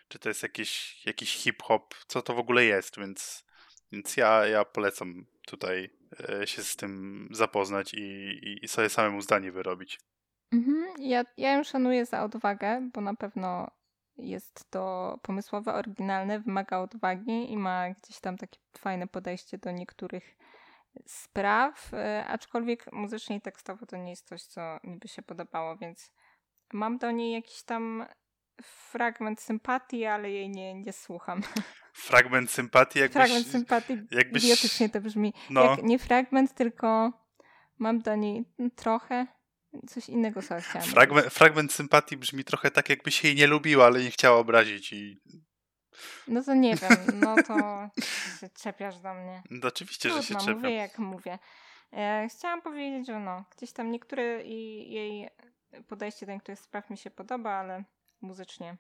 czy 0.09 0.19
to 0.19 0.29
jest 0.29 0.43
jakiś, 0.43 1.03
jakiś 1.07 1.35
hip-hop, 1.35 1.95
co 2.07 2.23
to 2.23 2.35
w 2.35 2.39
ogóle 2.39 2.65
jest, 2.65 2.99
więc, 2.99 3.45
więc 3.93 4.17
ja, 4.17 4.47
ja 4.47 4.65
polecam 4.65 5.27
tutaj 5.47 5.91
e, 6.29 6.47
się 6.47 6.63
z 6.63 6.77
tym 6.77 7.29
zapoznać 7.31 7.95
i, 7.95 8.59
i 8.63 8.69
sobie 8.69 8.89
samemu 8.89 9.23
zdanie 9.23 9.53
wyrobić. 9.53 9.99
Mhm. 10.53 10.87
Ja, 10.99 11.25
ja 11.37 11.53
ją 11.53 11.65
szanuję 11.65 12.07
za 12.07 12.25
odwagę, 12.25 12.91
bo 12.95 13.01
na 13.01 13.15
pewno 13.15 13.71
jest 14.19 14.71
to 14.71 15.19
pomysłowe, 15.23 15.75
oryginalne, 15.75 16.41
wymaga 16.41 16.79
odwagi 16.79 17.53
i 17.53 17.57
ma 17.57 17.91
gdzieś 17.91 18.21
tam 18.21 18.37
takie 18.37 18.59
fajne 18.79 19.07
podejście 19.07 19.59
do 19.59 19.71
niektórych 19.71 20.37
spraw, 21.07 21.95
e, 21.95 22.25
aczkolwiek 22.27 22.93
muzycznie 22.93 23.37
i 23.37 23.41
tekstowo 23.41 23.87
to 23.87 23.97
nie 23.97 24.11
jest 24.11 24.29
coś, 24.29 24.43
co 24.43 24.79
mi 24.85 24.99
by 24.99 25.09
się 25.09 25.23
podobało, 25.23 25.77
więc 25.77 26.13
mam 26.73 26.99
do 26.99 27.11
niej 27.11 27.33
jakiś 27.33 27.63
tam 27.63 28.07
fragment 28.63 29.41
sympatii, 29.41 30.05
ale 30.05 30.31
jej 30.31 30.51
nie, 30.51 30.75
nie 30.75 30.93
słucham. 30.93 31.43
Fragment 31.93 32.51
sympatii? 32.51 32.99
Jakbyś, 32.99 33.15
fragment 33.15 33.47
sympatii, 33.47 33.99
jakbyś... 34.11 34.45
idiotycznie 34.45 34.89
to 34.89 35.01
brzmi. 35.01 35.33
No. 35.51 35.65
Jak 35.65 35.83
nie 35.83 35.99
fragment, 35.99 36.55
tylko 36.55 37.13
mam 37.79 37.99
do 37.99 38.17
niej 38.17 38.45
trochę 38.77 39.27
coś 39.87 40.09
innego 40.09 40.43
sobie 40.43 40.61
chciałam. 40.61 40.89
Fragment, 40.89 41.27
fragment 41.27 41.73
sympatii 41.73 42.17
brzmi 42.17 42.45
trochę 42.45 42.71
tak, 42.71 42.89
jakby 42.89 43.11
się 43.11 43.29
jej 43.29 43.37
nie 43.37 43.47
lubiła, 43.47 43.87
ale 43.87 44.03
nie 44.03 44.11
chciała 44.11 44.39
obrazić 44.39 44.93
i 44.93 45.21
No 46.29 46.43
to 46.45 46.55
nie 46.55 46.77
wiem, 46.77 46.97
no 47.15 47.37
to 47.43 47.89
się 48.41 48.49
czepiasz 48.63 48.99
do 48.99 49.15
mnie. 49.15 49.43
no, 49.51 49.69
oczywiście, 49.69 50.11
że 50.11 50.23
się 50.23 50.35
Trudno, 50.35 50.41
czepiam. 50.41 50.57
mówię 50.63 50.75
jak 50.75 50.99
mówię. 50.99 51.39
E, 51.93 52.29
chciałam 52.39 52.63
powiedzieć, 52.63 53.07
że 53.07 53.21
no, 53.21 53.45
gdzieś 53.57 53.73
tam 53.73 53.91
niektóre 53.91 54.43
i 54.45 54.91
jej 54.93 55.29
podejście 55.89 56.27
do 56.27 56.33
niektórych 56.33 56.59
spraw 56.59 56.91
mi 56.91 56.99
się 56.99 57.11
podoba, 57.11 57.51
ale 57.51 57.85
muzycznie 58.21 58.77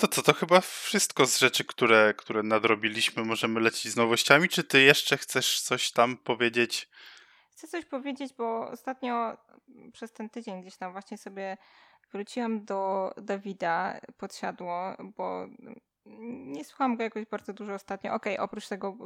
To 0.00 0.08
co, 0.08 0.22
to 0.22 0.32
chyba 0.34 0.60
wszystko 0.60 1.26
z 1.26 1.38
rzeczy, 1.38 1.64
które, 1.64 2.14
które 2.16 2.42
nadrobiliśmy. 2.42 3.24
Możemy 3.24 3.60
lecieć 3.60 3.92
z 3.92 3.96
nowościami, 3.96 4.48
czy 4.48 4.64
ty 4.64 4.82
jeszcze 4.82 5.16
chcesz 5.16 5.60
coś 5.60 5.92
tam 5.92 6.16
powiedzieć? 6.16 6.88
Chcę 7.60 7.68
coś 7.68 7.84
powiedzieć, 7.84 8.34
bo 8.34 8.68
ostatnio 8.68 9.36
mm, 9.68 9.92
przez 9.92 10.12
ten 10.12 10.30
tydzień 10.30 10.60
gdzieś 10.60 10.76
tam 10.76 10.92
właśnie 10.92 11.18
sobie 11.18 11.56
wróciłam 12.12 12.64
do 12.64 13.12
Dawida 13.16 14.00
podsiadło, 14.16 14.96
bo 15.16 15.44
mm, 16.06 16.52
nie 16.52 16.64
słuchałam 16.64 16.96
go 16.96 17.02
jakoś 17.02 17.26
bardzo 17.26 17.52
dużo 17.52 17.74
ostatnio. 17.74 18.14
Okej, 18.14 18.38
oprócz 18.38 18.68
tego 18.68 18.96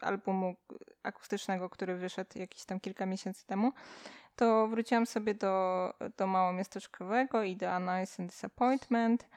y, 0.00 0.04
albumu 0.06 0.54
akustycznego, 1.02 1.70
który 1.70 1.96
wyszedł 1.96 2.38
jakieś 2.38 2.64
tam 2.64 2.80
kilka 2.80 3.06
miesięcy 3.06 3.46
temu, 3.46 3.72
to 4.36 4.68
wróciłam 4.68 5.06
sobie 5.06 5.34
do, 5.34 5.94
do 6.16 6.26
małomiasteczkowego 6.26 7.42
i 7.42 7.56
do 7.56 7.72
A 7.72 7.78
Nice 7.78 8.22
and 8.22 8.30
Disappointment. 8.30 9.28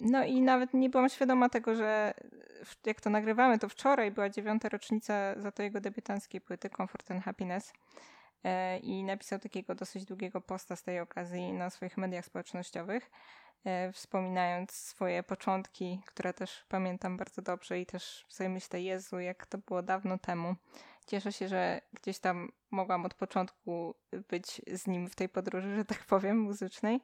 No 0.00 0.24
i 0.24 0.40
nawet 0.40 0.74
nie 0.74 0.90
byłam 0.90 1.08
świadoma 1.08 1.48
tego, 1.48 1.74
że 1.74 2.14
jak 2.86 3.00
to 3.00 3.10
nagrywamy, 3.10 3.58
to 3.58 3.68
wczoraj 3.68 4.10
była 4.10 4.28
dziewiąta 4.28 4.68
rocznica 4.68 5.40
za 5.40 5.52
to 5.52 5.62
jego 5.62 5.80
debiutanckiej 5.80 6.40
płyty 6.40 6.70
Comfort 6.70 7.10
and 7.10 7.24
Happiness 7.24 7.72
e, 8.44 8.78
i 8.78 9.04
napisał 9.04 9.38
takiego 9.38 9.74
dosyć 9.74 10.04
długiego 10.04 10.40
posta 10.40 10.76
z 10.76 10.82
tej 10.82 11.00
okazji 11.00 11.52
na 11.52 11.70
swoich 11.70 11.96
mediach 11.96 12.24
społecznościowych, 12.24 13.10
e, 13.64 13.92
wspominając 13.92 14.72
swoje 14.72 15.22
początki, 15.22 16.00
które 16.06 16.34
też 16.34 16.64
pamiętam 16.68 17.16
bardzo 17.16 17.42
dobrze 17.42 17.80
i 17.80 17.86
też 17.86 18.26
sobie 18.28 18.48
myślę, 18.48 18.82
Jezu, 18.82 19.20
jak 19.20 19.46
to 19.46 19.58
było 19.58 19.82
dawno 19.82 20.18
temu. 20.18 20.54
Cieszę 21.06 21.32
się, 21.32 21.48
że 21.48 21.80
gdzieś 21.92 22.18
tam 22.18 22.52
mogłam 22.70 23.04
od 23.04 23.14
początku 23.14 23.94
być 24.28 24.62
z 24.72 24.86
nim 24.86 25.08
w 25.10 25.14
tej 25.14 25.28
podróży, 25.28 25.76
że 25.76 25.84
tak 25.84 26.04
powiem, 26.04 26.38
muzycznej. 26.38 27.00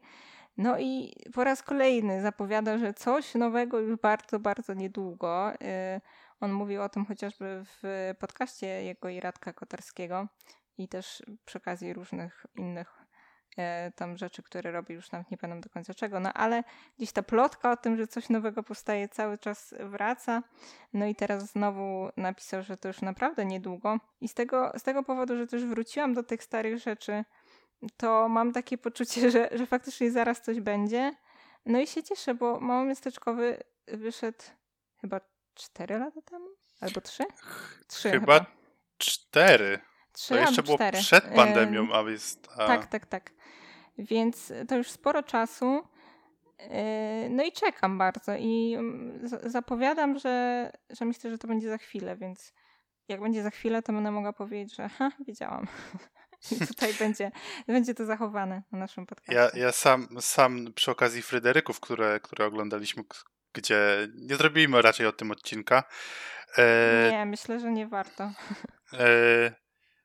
No 0.56 0.78
i 0.78 1.14
po 1.34 1.44
raz 1.44 1.62
kolejny 1.62 2.22
zapowiada, 2.22 2.78
że 2.78 2.94
coś 2.94 3.34
nowego 3.34 3.80
już 3.80 4.00
bardzo, 4.00 4.40
bardzo 4.40 4.74
niedługo. 4.74 5.52
Y, 5.54 6.00
On 6.40 6.52
mówił 6.52 6.82
o 6.82 6.88
tym 6.88 7.06
chociażby 7.06 7.64
w 7.64 8.14
podcaście 8.18 8.66
jego 8.66 9.08
i 9.08 9.20
Radka 9.20 9.52
Kotarskiego 9.52 10.28
i 10.78 10.88
też 10.88 11.22
przy 11.44 11.58
okazji 11.58 11.92
różnych 11.92 12.46
innych 12.56 12.98
e, 13.56 13.92
tam 13.96 14.16
rzeczy, 14.16 14.42
które 14.42 14.72
robi, 14.72 14.94
już 14.94 15.12
nawet 15.12 15.30
nie 15.30 15.38
pamiętam 15.38 15.60
do 15.60 15.70
końca 15.70 15.94
czego, 15.94 16.20
no 16.20 16.32
ale 16.32 16.64
gdzieś 16.96 17.12
ta 17.12 17.22
plotka 17.22 17.70
o 17.70 17.76
tym, 17.76 17.96
że 17.96 18.06
coś 18.06 18.28
nowego 18.28 18.62
powstaje 18.62 19.08
cały 19.08 19.38
czas 19.38 19.74
wraca. 19.80 20.42
No 20.92 21.06
i 21.06 21.14
teraz 21.14 21.50
znowu 21.50 22.08
napisał, 22.16 22.62
że 22.62 22.76
to 22.76 22.88
już 22.88 23.02
naprawdę 23.02 23.44
niedługo. 23.44 23.98
I 24.20 24.28
z 24.28 24.34
tego, 24.34 24.72
z 24.76 24.82
tego 24.82 25.02
powodu, 25.02 25.36
że 25.36 25.46
też 25.46 25.64
wróciłam 25.64 26.14
do 26.14 26.22
tych 26.22 26.44
starych 26.44 26.78
rzeczy, 26.78 27.24
to 27.96 28.28
mam 28.28 28.52
takie 28.52 28.78
poczucie, 28.78 29.30
że, 29.30 29.48
że 29.52 29.66
faktycznie 29.66 30.10
zaraz 30.10 30.40
coś 30.40 30.60
będzie. 30.60 31.14
No 31.66 31.80
i 31.80 31.86
się 31.86 32.02
cieszę, 32.02 32.34
bo 32.34 32.60
Małomiasteczkowy 32.60 33.62
wyszedł 33.86 34.42
chyba 35.00 35.20
4 35.54 35.98
lata 35.98 36.22
temu? 36.22 36.46
Albo 36.80 37.00
3? 37.00 37.24
3 37.86 38.10
Chyba 38.10 38.38
chyba. 38.38 38.46
cztery. 38.98 39.78
3 40.12 40.28
To 40.28 40.40
jeszcze 40.40 40.62
było 40.62 40.76
4. 40.76 40.98
przed 40.98 41.24
pandemią, 41.24 41.88
a 41.92 42.10
jest... 42.10 42.48
A... 42.56 42.66
Tak, 42.66 42.86
tak, 42.86 43.06
tak. 43.06 43.30
Więc 43.98 44.52
to 44.68 44.76
już 44.76 44.90
sporo 44.90 45.22
czasu. 45.22 45.82
Yy, 46.58 47.30
No 47.30 47.44
i 47.44 47.52
czekam 47.52 47.98
bardzo 47.98 48.34
i 48.36 48.74
mm, 48.78 49.20
zapowiadam, 49.42 50.18
że, 50.18 50.70
że 50.90 51.04
myślę, 51.04 51.30
że 51.30 51.38
to 51.38 51.48
będzie 51.48 51.68
za 51.68 51.78
chwilę, 51.78 52.16
więc 52.16 52.52
jak 53.08 53.20
będzie 53.20 53.42
za 53.42 53.50
chwilę, 53.50 53.82
to 53.82 53.92
będę 53.92 54.10
mogła 54.10 54.32
powiedzieć, 54.32 54.76
że 54.76 54.88
ha, 54.88 55.10
wiedziałam. 55.26 55.66
I 56.50 56.66
tutaj 56.66 56.94
będzie, 56.94 57.30
będzie 57.66 57.94
to 57.94 58.06
zachowane 58.06 58.62
na 58.72 58.78
naszym 58.78 59.06
podcaście. 59.06 59.34
Ja, 59.34 59.50
ja 59.54 59.72
sam, 59.72 60.08
sam 60.20 60.72
przy 60.74 60.90
okazji 60.90 61.22
Fryderyków, 61.22 61.80
które, 61.80 62.20
które 62.20 62.46
oglądaliśmy, 62.46 63.02
gdzie 63.52 64.08
nie 64.14 64.36
zrobimy 64.36 64.82
raczej 64.82 65.06
o 65.06 65.12
tym 65.12 65.30
odcinka, 65.30 65.84
e, 66.56 67.08
Nie, 67.10 67.26
myślę, 67.26 67.60
że 67.60 67.72
nie 67.72 67.86
warto. 67.86 68.32
e, 68.92 69.52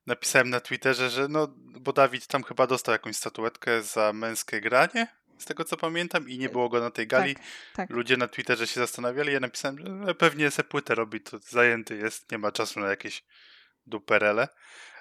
napisałem 0.08 0.50
na 0.50 0.60
Twitterze, 0.60 1.10
że 1.10 1.28
no, 1.28 1.48
bo 1.58 1.94
Dawid 1.94 2.28
tam 2.28 2.44
chyba 2.44 2.68
dostał 2.68 2.94
jakąś 2.94 3.16
statuetkę 3.16 3.82
za 3.82 4.14
męskie 4.14 4.62
granie, 4.62 5.08
z 5.38 5.46
tego 5.46 5.64
co 5.64 5.78
pamiętam, 5.78 6.30
i 6.30 6.38
nie 6.38 6.50
było 6.50 6.70
go 6.70 6.80
na 6.80 6.92
tej 6.92 7.08
gali. 7.08 7.36
Tak, 7.36 7.44
tak. 7.76 7.90
Ludzie 7.90 8.18
na 8.18 8.28
Twitterze 8.28 8.68
się 8.68 8.80
zastanawiali, 8.80 9.34
ja 9.34 9.40
napisałem, 9.40 9.80
że 9.80 10.12
e, 10.12 10.16
pewnie 10.16 10.52
se 10.52 10.64
płytę 10.64 10.96
robi, 10.96 11.22
to 11.22 11.40
zajęty 11.40 11.98
jest, 11.98 12.32
nie 12.32 12.38
ma 12.38 12.52
czasu 12.52 12.80
na 12.80 12.88
jakieś 12.88 13.24
duperele. 13.88 14.48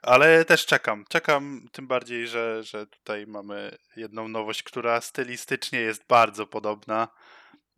Ale 0.02 0.45
też 0.45 0.66
czekam. 0.66 1.05
Czekam 1.09 1.66
tym 1.73 1.87
bardziej, 1.87 2.28
że, 2.28 2.62
że 2.62 2.87
tutaj 2.87 3.26
mamy 3.26 3.76
jedną 3.97 4.28
nowość, 4.28 4.62
która 4.62 5.00
stylistycznie 5.00 5.81
jest 5.81 6.07
bardzo 6.09 6.47
podobna 6.47 7.09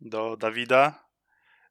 do 0.01 0.37
Dawida. 0.37 1.09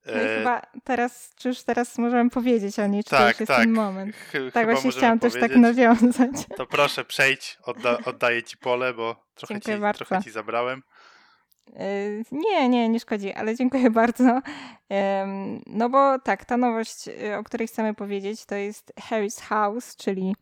No 0.07 0.13
i 0.13 0.25
E, 0.27 0.39
chyba 0.39 0.63
teraz, 0.85 1.35
czy 1.37 1.49
już 1.49 1.63
teraz 1.63 1.99
możemy 1.99 2.31
powiedzieć 2.31 2.79
o 2.79 2.87
niej, 2.87 3.05
czy 3.05 3.11
to 3.11 3.17
tak, 3.17 3.29
już 3.31 3.41
jest 3.41 3.49
tak. 3.53 3.61
ten 3.61 3.73
moment. 3.73 4.17
ch- 4.17 4.33
Tak, 4.33 4.53
chyba 4.53 4.73
właśnie 4.73 4.91
chciałam 4.91 5.19
też 5.19 5.33
tak 5.33 5.41
powiedzieć. 5.43 5.63
nawiązać. 5.63 6.31
To 6.57 6.67
proszę, 6.67 7.05
przejdź, 7.05 7.59
odda, 7.63 7.99
oddaję 8.05 8.43
ci 8.43 8.57
pole, 8.59 8.95
bo 8.95 9.25
trochę 9.35 9.55
Dziękuję 9.55 9.77
ci, 9.77 9.81
bardzo. 9.81 10.05
trochę 10.05 10.25
ci 10.25 10.31
zabrałem. 10.31 10.83
Yy, 11.73 12.25
Nie, 12.33 12.69
nie, 12.69 12.89
nie 12.89 13.01
szkodzi, 13.01 13.33
ale 13.33 13.57
dziękuję 13.57 13.91
bardzo. 14.01 14.41
No 15.67 15.89
bo 15.91 16.19
tak, 16.19 16.45
ta 16.45 16.57
nowość, 16.57 17.07
yy, 17.07 17.37
o 17.37 17.45
której 17.45 17.69
chcemy 17.69 17.95
powiedzieć, 17.95 18.45
to 18.45 18.55
jest 18.55 18.93
Harry's 19.11 19.43
House, 19.43 19.97
czyli 19.97 20.37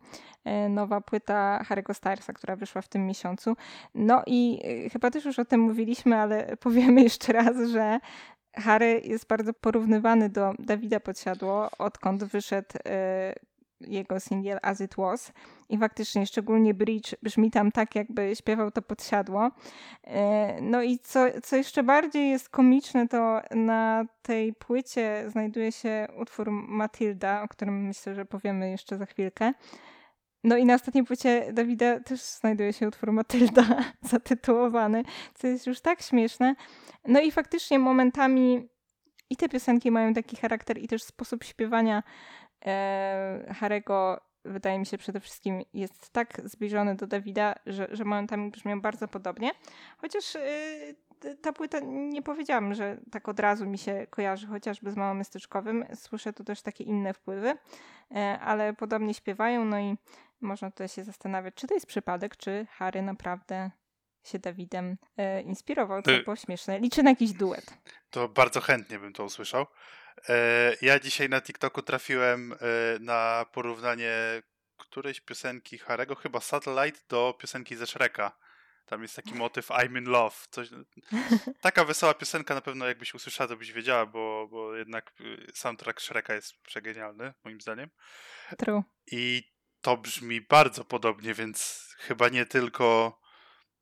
yy, 0.44 0.68
nowa 0.68 1.00
płyta 1.00 1.64
Harry'ego 1.68 1.94
Stylesa, 1.94 2.32
która 2.32 2.56
wyszła 2.56 2.82
w 2.82 2.88
tym 2.88 3.06
miesiącu. 3.06 3.56
No 3.94 4.22
i 4.26 4.58
yy, 4.68 4.90
chyba 4.90 5.10
też 5.10 5.24
już 5.24 5.38
o 5.38 5.44
tym 5.44 5.60
mówiliśmy, 5.60 6.16
ale 6.16 6.56
powiemy 6.66 7.02
jeszcze 7.02 7.32
raz, 7.32 7.56
że 7.72 8.00
Harry 8.54 9.00
jest 9.04 9.26
bardzo 9.26 9.52
porównywany 9.52 10.28
do 10.28 10.52
Dawida 10.58 11.00
Podsiadło, 11.00 11.70
odkąd 11.78 12.24
wyszedł 12.24 12.68
jego 13.80 14.20
singiel 14.20 14.58
As 14.62 14.80
It 14.80 14.94
Was. 14.96 15.32
I 15.68 15.78
faktycznie, 15.78 16.26
szczególnie 16.26 16.74
bridge 16.74 17.14
brzmi 17.22 17.50
tam 17.50 17.72
tak, 17.72 17.94
jakby 17.94 18.36
śpiewał 18.36 18.70
to 18.70 18.82
Podsiadło. 18.82 19.50
E, 20.04 20.60
No 20.60 20.82
i 20.82 20.98
co, 20.98 21.24
co 21.42 21.56
jeszcze 21.56 21.82
bardziej 21.82 22.30
jest 22.30 22.48
komiczne, 22.48 23.08
to 23.08 23.40
na 23.50 24.04
tej 24.22 24.54
płycie 24.54 25.24
znajduje 25.28 25.72
się 25.72 26.06
utwór 26.20 26.50
Matilda, 26.50 27.42
o 27.42 27.48
którym 27.48 27.86
myślę, 27.86 28.14
że 28.14 28.24
powiemy 28.24 28.70
jeszcze 28.70 28.98
za 28.98 29.06
chwilkę. 29.06 29.52
No 30.44 30.56
i 30.56 30.64
na 30.64 30.74
ostatniej 30.74 31.04
płycie 31.04 31.52
Dawida 31.52 32.00
też 32.00 32.20
znajduje 32.20 32.72
się 32.72 32.88
utwór 32.88 33.12
Matylda 33.12 33.64
zatytułowany, 34.10 35.02
co 35.34 35.46
jest 35.46 35.66
już 35.66 35.80
tak 35.80 36.02
śmieszne. 36.02 36.54
No 37.04 37.20
i 37.20 37.30
faktycznie 37.30 37.78
momentami 37.78 38.68
i 39.30 39.36
te 39.36 39.48
piosenki 39.48 39.90
mają 39.90 40.14
taki 40.14 40.36
charakter 40.36 40.78
i 40.78 40.88
też 40.88 41.02
sposób 41.02 41.44
śpiewania 41.44 42.02
e, 42.66 43.54
Harego 43.60 44.20
wydaje 44.44 44.78
mi 44.78 44.86
się 44.86 44.98
przede 44.98 45.20
wszystkim 45.20 45.62
jest 45.74 46.10
tak 46.12 46.40
zbliżony 46.44 46.94
do 46.94 47.06
Dawida, 47.06 47.54
że, 47.66 47.88
że 47.90 48.04
momentami 48.04 48.50
brzmią 48.50 48.80
bardzo 48.80 49.08
podobnie. 49.08 49.50
Chociaż 49.98 50.34
y, 50.34 50.96
ta 51.42 51.52
płyta 51.52 51.78
nie 51.84 52.22
powiedziałam, 52.22 52.74
że 52.74 52.98
tak 53.10 53.28
od 53.28 53.40
razu 53.40 53.66
mi 53.66 53.78
się 53.78 54.06
kojarzy 54.10 54.46
chociażby 54.46 54.90
z 54.90 54.96
Małomystyczkowym. 54.96 55.84
Słyszę 55.94 56.32
tu 56.32 56.44
też 56.44 56.62
takie 56.62 56.84
inne 56.84 57.14
wpływy, 57.14 57.54
e, 58.14 58.38
ale 58.40 58.72
podobnie 58.74 59.14
śpiewają, 59.14 59.64
no 59.64 59.80
i 59.80 59.96
można 60.40 60.70
tutaj 60.70 60.88
się 60.88 61.04
zastanawiać, 61.04 61.54
czy 61.54 61.66
to 61.66 61.74
jest 61.74 61.86
przypadek, 61.86 62.36
czy 62.36 62.66
Harry 62.70 63.02
naprawdę 63.02 63.70
się 64.24 64.38
Dawidem 64.38 64.96
e, 65.16 65.42
inspirował, 65.42 66.02
co 66.02 66.12
Y- 66.12 66.22
było 66.22 66.36
śmieszne. 66.36 66.78
Liczy 66.78 67.02
na 67.02 67.10
jakiś 67.10 67.32
duet. 67.32 67.78
To 68.10 68.28
bardzo 68.28 68.60
chętnie 68.60 68.98
bym 68.98 69.12
to 69.12 69.24
usłyszał. 69.24 69.66
E, 70.28 70.76
Ja 70.82 71.00
dzisiaj 71.00 71.28
na 71.28 71.40
TikToku 71.40 71.82
trafiłem 71.82 72.52
e, 72.52 72.56
na 73.00 73.46
porównanie 73.52 74.42
którejś 74.78 75.20
piosenki 75.20 75.78
Harego, 75.78 76.14
chyba 76.14 76.40
Satellite, 76.40 76.98
do 77.08 77.34
piosenki 77.40 77.76
ze 77.76 77.86
Shreka. 77.86 78.36
Tam 78.86 79.02
jest 79.02 79.16
taki 79.16 79.34
motyw 79.34 79.68
I'm 79.68 79.98
in 79.98 80.04
love. 80.04 80.36
Coś, 80.50 80.68
taka 81.60 81.84
wesoła 81.84 82.14
piosenka 82.14 82.54
na 82.54 82.60
pewno 82.60 82.86
jakbyś 82.86 83.14
usłyszała, 83.14 83.48
to 83.48 83.56
byś 83.56 83.72
wiedziała, 83.72 84.06
bo, 84.06 84.48
bo 84.50 84.76
jednak 84.76 85.12
y, 85.20 85.52
soundtrack 85.54 86.00
Shreka 86.00 86.34
jest 86.34 86.62
przegenialny, 86.62 87.34
moim 87.44 87.60
zdaniem. 87.60 87.90
True. 88.58 88.82
I 89.06 89.42
to 89.80 89.96
brzmi 89.96 90.40
bardzo 90.40 90.84
podobnie, 90.84 91.34
więc 91.34 91.88
chyba 91.98 92.28
nie 92.28 92.46
tylko 92.46 93.18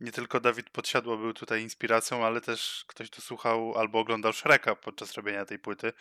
nie 0.00 0.12
tylko 0.12 0.40
Dawid 0.40 0.70
Podsiadło 0.70 1.16
był 1.16 1.32
tutaj 1.32 1.62
inspiracją, 1.62 2.26
ale 2.26 2.40
też 2.40 2.84
ktoś 2.88 3.10
tu 3.10 3.22
słuchał 3.22 3.78
albo 3.78 3.98
oglądał 3.98 4.32
Shreka 4.32 4.76
podczas 4.76 5.14
robienia 5.14 5.44
tej 5.44 5.58
płyty. 5.58 5.92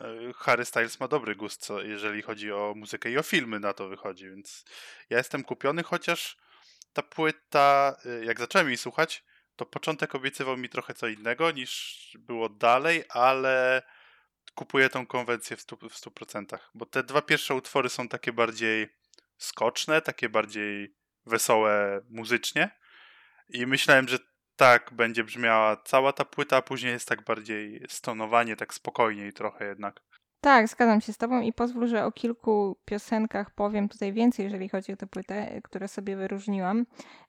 E, 0.00 0.32
Harry 0.36 0.64
Styles 0.64 1.00
ma 1.00 1.08
dobry 1.08 1.36
gust, 1.36 1.60
co, 1.60 1.82
jeżeli 1.82 2.22
chodzi 2.22 2.52
o 2.52 2.72
muzykę 2.76 3.10
i 3.10 3.18
o 3.18 3.22
filmy 3.22 3.60
na 3.60 3.72
to 3.72 3.88
wychodzi, 3.88 4.30
więc 4.30 4.64
ja 5.10 5.18
jestem 5.18 5.44
kupiony, 5.44 5.82
chociaż 5.82 6.36
ta 6.92 7.02
płyta, 7.02 7.96
e, 8.04 8.24
jak 8.24 8.40
zacząłem 8.40 8.68
jej 8.68 8.76
słuchać, 8.76 9.24
to 9.56 9.66
początek 9.66 10.14
obiecywał 10.14 10.56
mi 10.56 10.68
trochę 10.68 10.94
co 10.94 11.08
innego 11.08 11.50
niż 11.50 12.16
było 12.20 12.48
dalej, 12.48 13.04
ale 13.08 13.82
kupuję 14.54 14.88
tą 14.88 15.06
konwencję 15.06 15.56
w 15.56 15.60
100%, 15.60 15.88
w 15.88 15.96
100% 15.96 16.58
bo 16.74 16.86
te 16.86 17.02
dwa 17.02 17.22
pierwsze 17.22 17.54
utwory 17.54 17.88
są 17.88 18.08
takie 18.08 18.32
bardziej 18.32 18.88
skoczne, 19.36 20.02
takie 20.02 20.28
bardziej 20.28 20.94
wesołe 21.26 22.00
muzycznie 22.10 22.81
i 23.52 23.66
myślałem, 23.66 24.08
że 24.08 24.18
tak 24.56 24.90
będzie 24.92 25.24
brzmiała 25.24 25.76
cała 25.76 26.12
ta 26.12 26.24
płyta, 26.24 26.56
a 26.56 26.62
później 26.62 26.92
jest 26.92 27.08
tak 27.08 27.24
bardziej 27.24 27.84
stonowanie, 27.88 28.56
tak 28.56 28.74
spokojniej 28.74 29.32
trochę 29.32 29.66
jednak. 29.66 30.00
Tak, 30.44 30.68
zgadzam 30.68 31.00
się 31.00 31.12
z 31.12 31.18
Tobą 31.18 31.40
i 31.40 31.52
pozwól, 31.52 31.86
że 31.86 32.04
o 32.04 32.12
kilku 32.12 32.76
piosenkach 32.84 33.50
powiem 33.50 33.88
tutaj 33.88 34.12
więcej, 34.12 34.44
jeżeli 34.44 34.68
chodzi 34.68 34.92
o 34.92 34.96
tę 34.96 35.06
płytę, 35.06 35.60
które 35.62 35.88
sobie 35.88 36.16
wyróżniłam. 36.16 36.86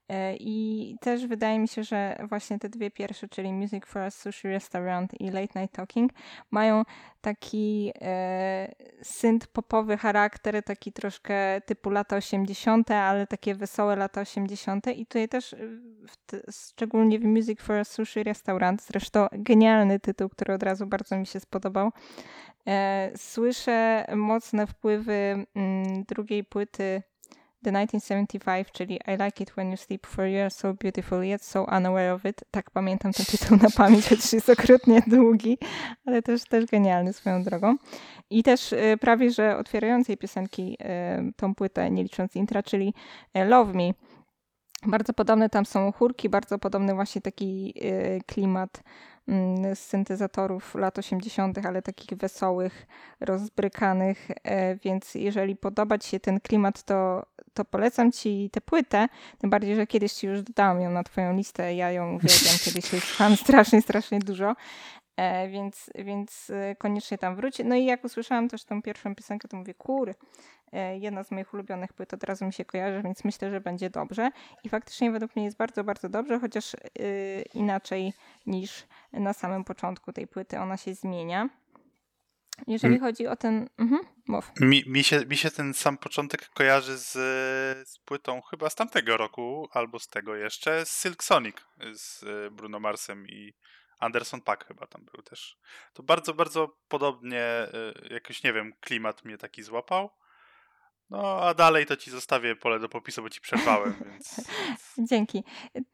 E, 0.08 0.36
I 0.36 0.96
też 1.00 1.26
wydaje 1.26 1.58
mi 1.58 1.68
się, 1.68 1.84
że 1.84 2.16
właśnie 2.28 2.58
te 2.58 2.68
dwie 2.68 2.90
pierwsze, 2.90 3.28
czyli 3.28 3.52
Music 3.52 3.86
for 3.86 4.02
a 4.02 4.10
Sushi 4.10 4.48
Restaurant 4.48 5.20
i 5.20 5.30
Late 5.30 5.60
Night 5.60 5.76
Talking, 5.76 6.12
mają 6.50 6.82
taki 7.20 7.92
e, 8.00 8.74
synth 9.02 9.46
popowy 9.46 9.96
charakter, 9.96 10.62
taki 10.62 10.92
troszkę 10.92 11.60
typu 11.60 11.90
lata 11.90 12.16
80., 12.16 12.90
ale 12.90 13.26
takie 13.26 13.54
wesołe 13.54 13.96
lata 13.96 14.20
80. 14.20 14.86
I 14.86 15.06
tutaj 15.06 15.28
też, 15.28 15.52
e, 15.52 15.56
w 16.46 16.52
szczególnie 16.52 17.18
w 17.18 17.24
Music 17.24 17.60
for 17.60 17.76
a 17.76 17.84
Sushi 17.84 18.22
Restaurant, 18.22 18.82
zresztą 18.82 19.26
genialny 19.32 20.00
tytuł, 20.00 20.28
który 20.28 20.54
od 20.54 20.62
razu 20.62 20.86
bardzo 20.86 21.16
mi 21.16 21.26
się 21.26 21.40
spodobał. 21.40 21.90
E, 22.68 23.10
słyszę 23.16 24.06
mocne 24.16 24.66
wpływy 24.66 25.46
mm, 25.54 26.04
drugiej 26.04 26.44
płyty 26.44 27.02
The 27.64 27.72
1975, 27.72 28.72
czyli 28.72 28.94
I 28.94 29.10
Like 29.24 29.42
It 29.42 29.50
When 29.50 29.70
You 29.70 29.76
Sleep 29.76 30.06
For 30.06 30.26
You 30.26 30.40
Are 30.40 30.50
So 30.50 30.74
Beautiful 30.74 31.24
Yet 31.24 31.44
So 31.44 31.64
Unaware 31.64 32.12
of 32.12 32.24
It. 32.24 32.44
Tak 32.50 32.70
pamiętam 32.70 33.12
ten 33.12 33.26
tytuł 33.26 33.56
na 33.56 33.70
pamięć, 33.76 34.08
chociaż 34.08 34.32
jest 34.32 34.50
okrutnie 34.50 35.02
długi, 35.06 35.58
ale 36.06 36.22
też, 36.22 36.44
też 36.44 36.66
genialny 36.66 37.12
swoją 37.12 37.42
drogą. 37.42 37.76
I 38.30 38.42
też 38.42 38.72
y, 38.72 38.96
prawie, 39.00 39.30
że 39.30 39.56
otwierającej 39.56 40.16
piosenki 40.16 40.78
y, 41.28 41.32
tą 41.36 41.54
płytę, 41.54 41.90
nie 41.90 42.02
licząc 42.02 42.36
intra, 42.36 42.62
czyli 42.62 42.94
Love 43.34 43.72
Me. 43.72 43.90
Bardzo 44.86 45.12
podobne 45.12 45.48
tam 45.48 45.66
są 45.66 45.92
chórki, 45.92 46.28
bardzo 46.28 46.58
podobny 46.58 46.94
właśnie 46.94 47.20
taki 47.20 47.74
klimat 48.26 48.82
z 49.74 49.78
syntezatorów 49.78 50.74
lat 50.74 50.98
80., 50.98 51.66
ale 51.66 51.82
takich 51.82 52.18
wesołych, 52.18 52.86
rozbrykanych, 53.20 54.28
e, 54.44 54.76
więc 54.76 55.14
jeżeli 55.14 55.56
podoba 55.56 55.98
Ci 55.98 56.08
się 56.08 56.20
ten 56.20 56.40
klimat, 56.40 56.82
to, 56.82 57.26
to 57.54 57.64
polecam 57.64 58.12
Ci 58.12 58.50
tę 58.52 58.60
płytę, 58.60 59.08
tym 59.38 59.50
bardziej, 59.50 59.76
że 59.76 59.86
kiedyś 59.86 60.12
Ci 60.12 60.26
już 60.26 60.42
dodałam 60.42 60.80
ją 60.80 60.90
na 60.90 61.02
Twoją 61.02 61.36
listę, 61.36 61.74
ja 61.74 61.90
ją 61.90 62.06
uwielbiam, 62.06 62.58
kiedyś 62.64 62.92
jej 62.92 63.00
słuchałam 63.00 63.36
strasznie, 63.44 63.82
strasznie 63.82 64.18
dużo, 64.18 64.54
więc, 65.50 65.90
więc 65.94 66.50
e, 66.50 66.76
koniecznie 66.76 67.18
tam 67.18 67.36
wróć. 67.36 67.58
No 67.64 67.74
i 67.74 67.84
jak 67.84 68.04
usłyszałam 68.04 68.48
też 68.48 68.64
tą 68.64 68.82
pierwszą 68.82 69.14
piosenkę, 69.14 69.48
to 69.48 69.56
mówię, 69.56 69.74
kur, 69.74 70.14
E, 70.74 70.98
jedna 70.98 71.24
z 71.24 71.30
moich 71.30 71.54
ulubionych 71.54 71.92
płyt 71.92 72.14
od 72.14 72.24
razu 72.24 72.44
mi 72.44 72.52
się 72.52 72.64
kojarzy, 72.64 73.02
więc 73.02 73.24
myślę, 73.24 73.50
że 73.50 73.60
będzie 73.60 73.90
dobrze. 73.90 74.30
I 74.64 74.68
faktycznie 74.68 75.10
według 75.10 75.36
mnie 75.36 75.44
jest 75.44 75.56
bardzo, 75.56 75.84
bardzo 75.84 76.08
dobrze, 76.08 76.40
chociaż 76.40 76.76
inaczej 77.54 78.12
niż 78.46 78.86
na 79.12 79.32
samym 79.32 79.64
początku 79.64 80.12
tej 80.12 80.26
płyty 80.26 80.58
ona 80.58 80.76
się 80.76 80.94
zmienia. 80.94 81.48
Jeżeli 82.66 82.94
hmm. 82.94 83.10
chodzi 83.10 83.26
o 83.26 83.36
ten. 83.36 83.68
Mhm, 83.78 84.02
mów. 84.28 84.52
Mi, 84.60 84.84
mi, 84.86 85.04
się, 85.04 85.26
mi 85.26 85.36
się 85.36 85.50
ten 85.50 85.74
sam 85.74 85.98
początek 85.98 86.48
kojarzy 86.48 86.98
z, 86.98 87.12
z 87.88 87.98
płytą 87.98 88.42
chyba 88.42 88.70
z 88.70 88.74
tamtego 88.74 89.16
roku, 89.16 89.68
albo 89.72 89.98
z 89.98 90.08
tego 90.08 90.36
jeszcze, 90.36 90.86
z 90.86 91.02
Silk 91.02 91.24
Sonic 91.24 91.56
z 91.92 92.24
Bruno 92.54 92.80
Marsem 92.80 93.28
i 93.28 93.54
Anderson 93.98 94.40
Pack 94.40 94.66
chyba 94.66 94.86
tam 94.86 95.04
był 95.04 95.22
też. 95.22 95.58
To 95.92 96.02
bardzo, 96.02 96.34
bardzo 96.34 96.76
podobnie, 96.88 97.66
y, 98.10 98.14
jakoś 98.14 98.42
nie 98.42 98.52
wiem, 98.52 98.72
klimat 98.80 99.24
mnie 99.24 99.38
taki 99.38 99.62
złapał. 99.62 100.10
No, 101.10 101.40
a 101.42 101.54
dalej 101.54 101.86
to 101.86 101.96
ci 101.96 102.10
zostawię 102.10 102.56
pole 102.56 102.78
do 102.78 102.88
popisu, 102.88 103.22
bo 103.22 103.30
ci 103.30 103.40
przerwałem, 103.40 103.94
więc... 104.10 104.50
Dzięki. 104.98 105.44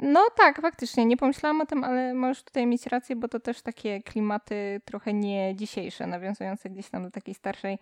No 0.01 0.27
tak, 0.37 0.63
faktycznie, 0.63 1.07
nie 1.07 1.17
pomyślałam 1.17 1.61
o 1.61 1.67
tym, 1.67 1.85
ale 1.85 2.15
możesz 2.15 2.43
tutaj 2.43 2.67
mieć 2.67 2.87
rację, 2.87 3.17
bo 3.17 3.29
to 3.29 3.41
też 3.41 3.63
takie 3.63 4.03
klimaty 4.03 4.81
trochę 4.85 5.13
nie 5.13 5.57
dzisiejsze, 5.57 6.07
nawiązujące 6.07 6.71
gdzieś 6.71 6.91
tam 6.91 7.03
do 7.03 7.11
takiej 7.11 7.35
starszej, 7.35 7.79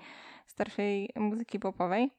starszej 0.46 1.11
muzyki 1.16 1.59
popowej. 1.59 2.11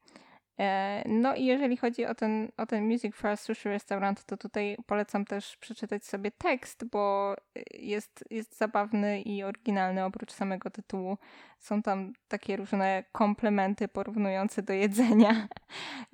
E, 0.60 1.04
no 1.06 1.36
i 1.36 1.45
jeżeli 1.45 1.78
chodzi 1.78 2.06
o 2.06 2.15
ten, 2.15 2.52
o 2.58 2.65
ten 2.65 2.88
Music 2.88 3.15
for 3.15 3.30
a 3.30 3.36
Sushi 3.36 3.69
Restaurant, 3.69 4.26
to 4.26 4.38
tutaj 4.38 4.78
polecam 4.86 5.26
też 5.26 5.58
przeczytać 5.58 6.06
sobie 6.06 6.32
tekst, 6.32 6.86
bo 6.86 7.36
jest, 7.74 8.24
jest 8.30 8.58
zabawny 8.58 9.22
i 9.22 9.43
oryginalny 9.43 10.06
oprócz 10.06 10.32
samego 10.32 10.69
tytułu. 10.69 11.17
Są 11.60 11.82
tam 11.82 12.13
takie 12.28 12.58
różne 12.58 13.04
komplementy 13.12 13.88
porównujące 13.88 14.62
do 14.62 14.74
jedzenia, 14.74 15.48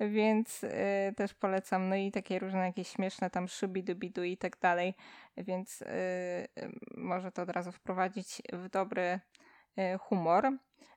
więc 0.00 0.64
y, 0.64 0.68
też 1.16 1.34
polecam. 1.34 1.88
No 1.88 1.96
i 1.96 2.10
takie 2.10 2.38
różne 2.38 2.66
jakieś 2.66 2.88
śmieszne 2.88 3.30
tam 3.30 3.48
szubidubidu 3.48 4.24
i 4.24 4.36
tak 4.36 4.58
dalej, 4.58 4.94
więc 5.36 5.82
y, 5.82 5.86
może 6.96 7.32
to 7.32 7.42
od 7.42 7.50
razu 7.50 7.72
wprowadzić 7.72 8.42
w 8.52 8.68
dobry 8.68 9.20
y, 9.78 9.98
humor. 9.98 10.52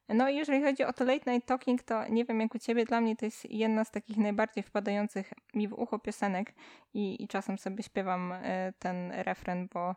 No 0.09 0.29
i 0.29 0.35
jeżeli 0.35 0.63
chodzi 0.63 0.83
o 0.83 0.93
to 0.93 1.03
Late 1.03 1.31
Night 1.31 1.47
Talking, 1.47 1.83
to 1.83 2.07
nie 2.07 2.25
wiem 2.25 2.39
jak 2.41 2.55
u 2.55 2.59
Ciebie, 2.59 2.85
dla 2.85 3.01
mnie 3.01 3.15
to 3.15 3.25
jest 3.25 3.51
jedna 3.51 3.85
z 3.85 3.91
takich 3.91 4.17
najbardziej 4.17 4.63
wpadających 4.63 5.33
mi 5.53 5.67
w 5.67 5.73
ucho 5.73 5.99
piosenek 5.99 6.53
i, 6.93 7.23
i 7.23 7.27
czasem 7.27 7.57
sobie 7.57 7.83
śpiewam 7.83 8.31
e, 8.31 8.73
ten 8.79 9.11
refren, 9.11 9.67
bo 9.73 9.95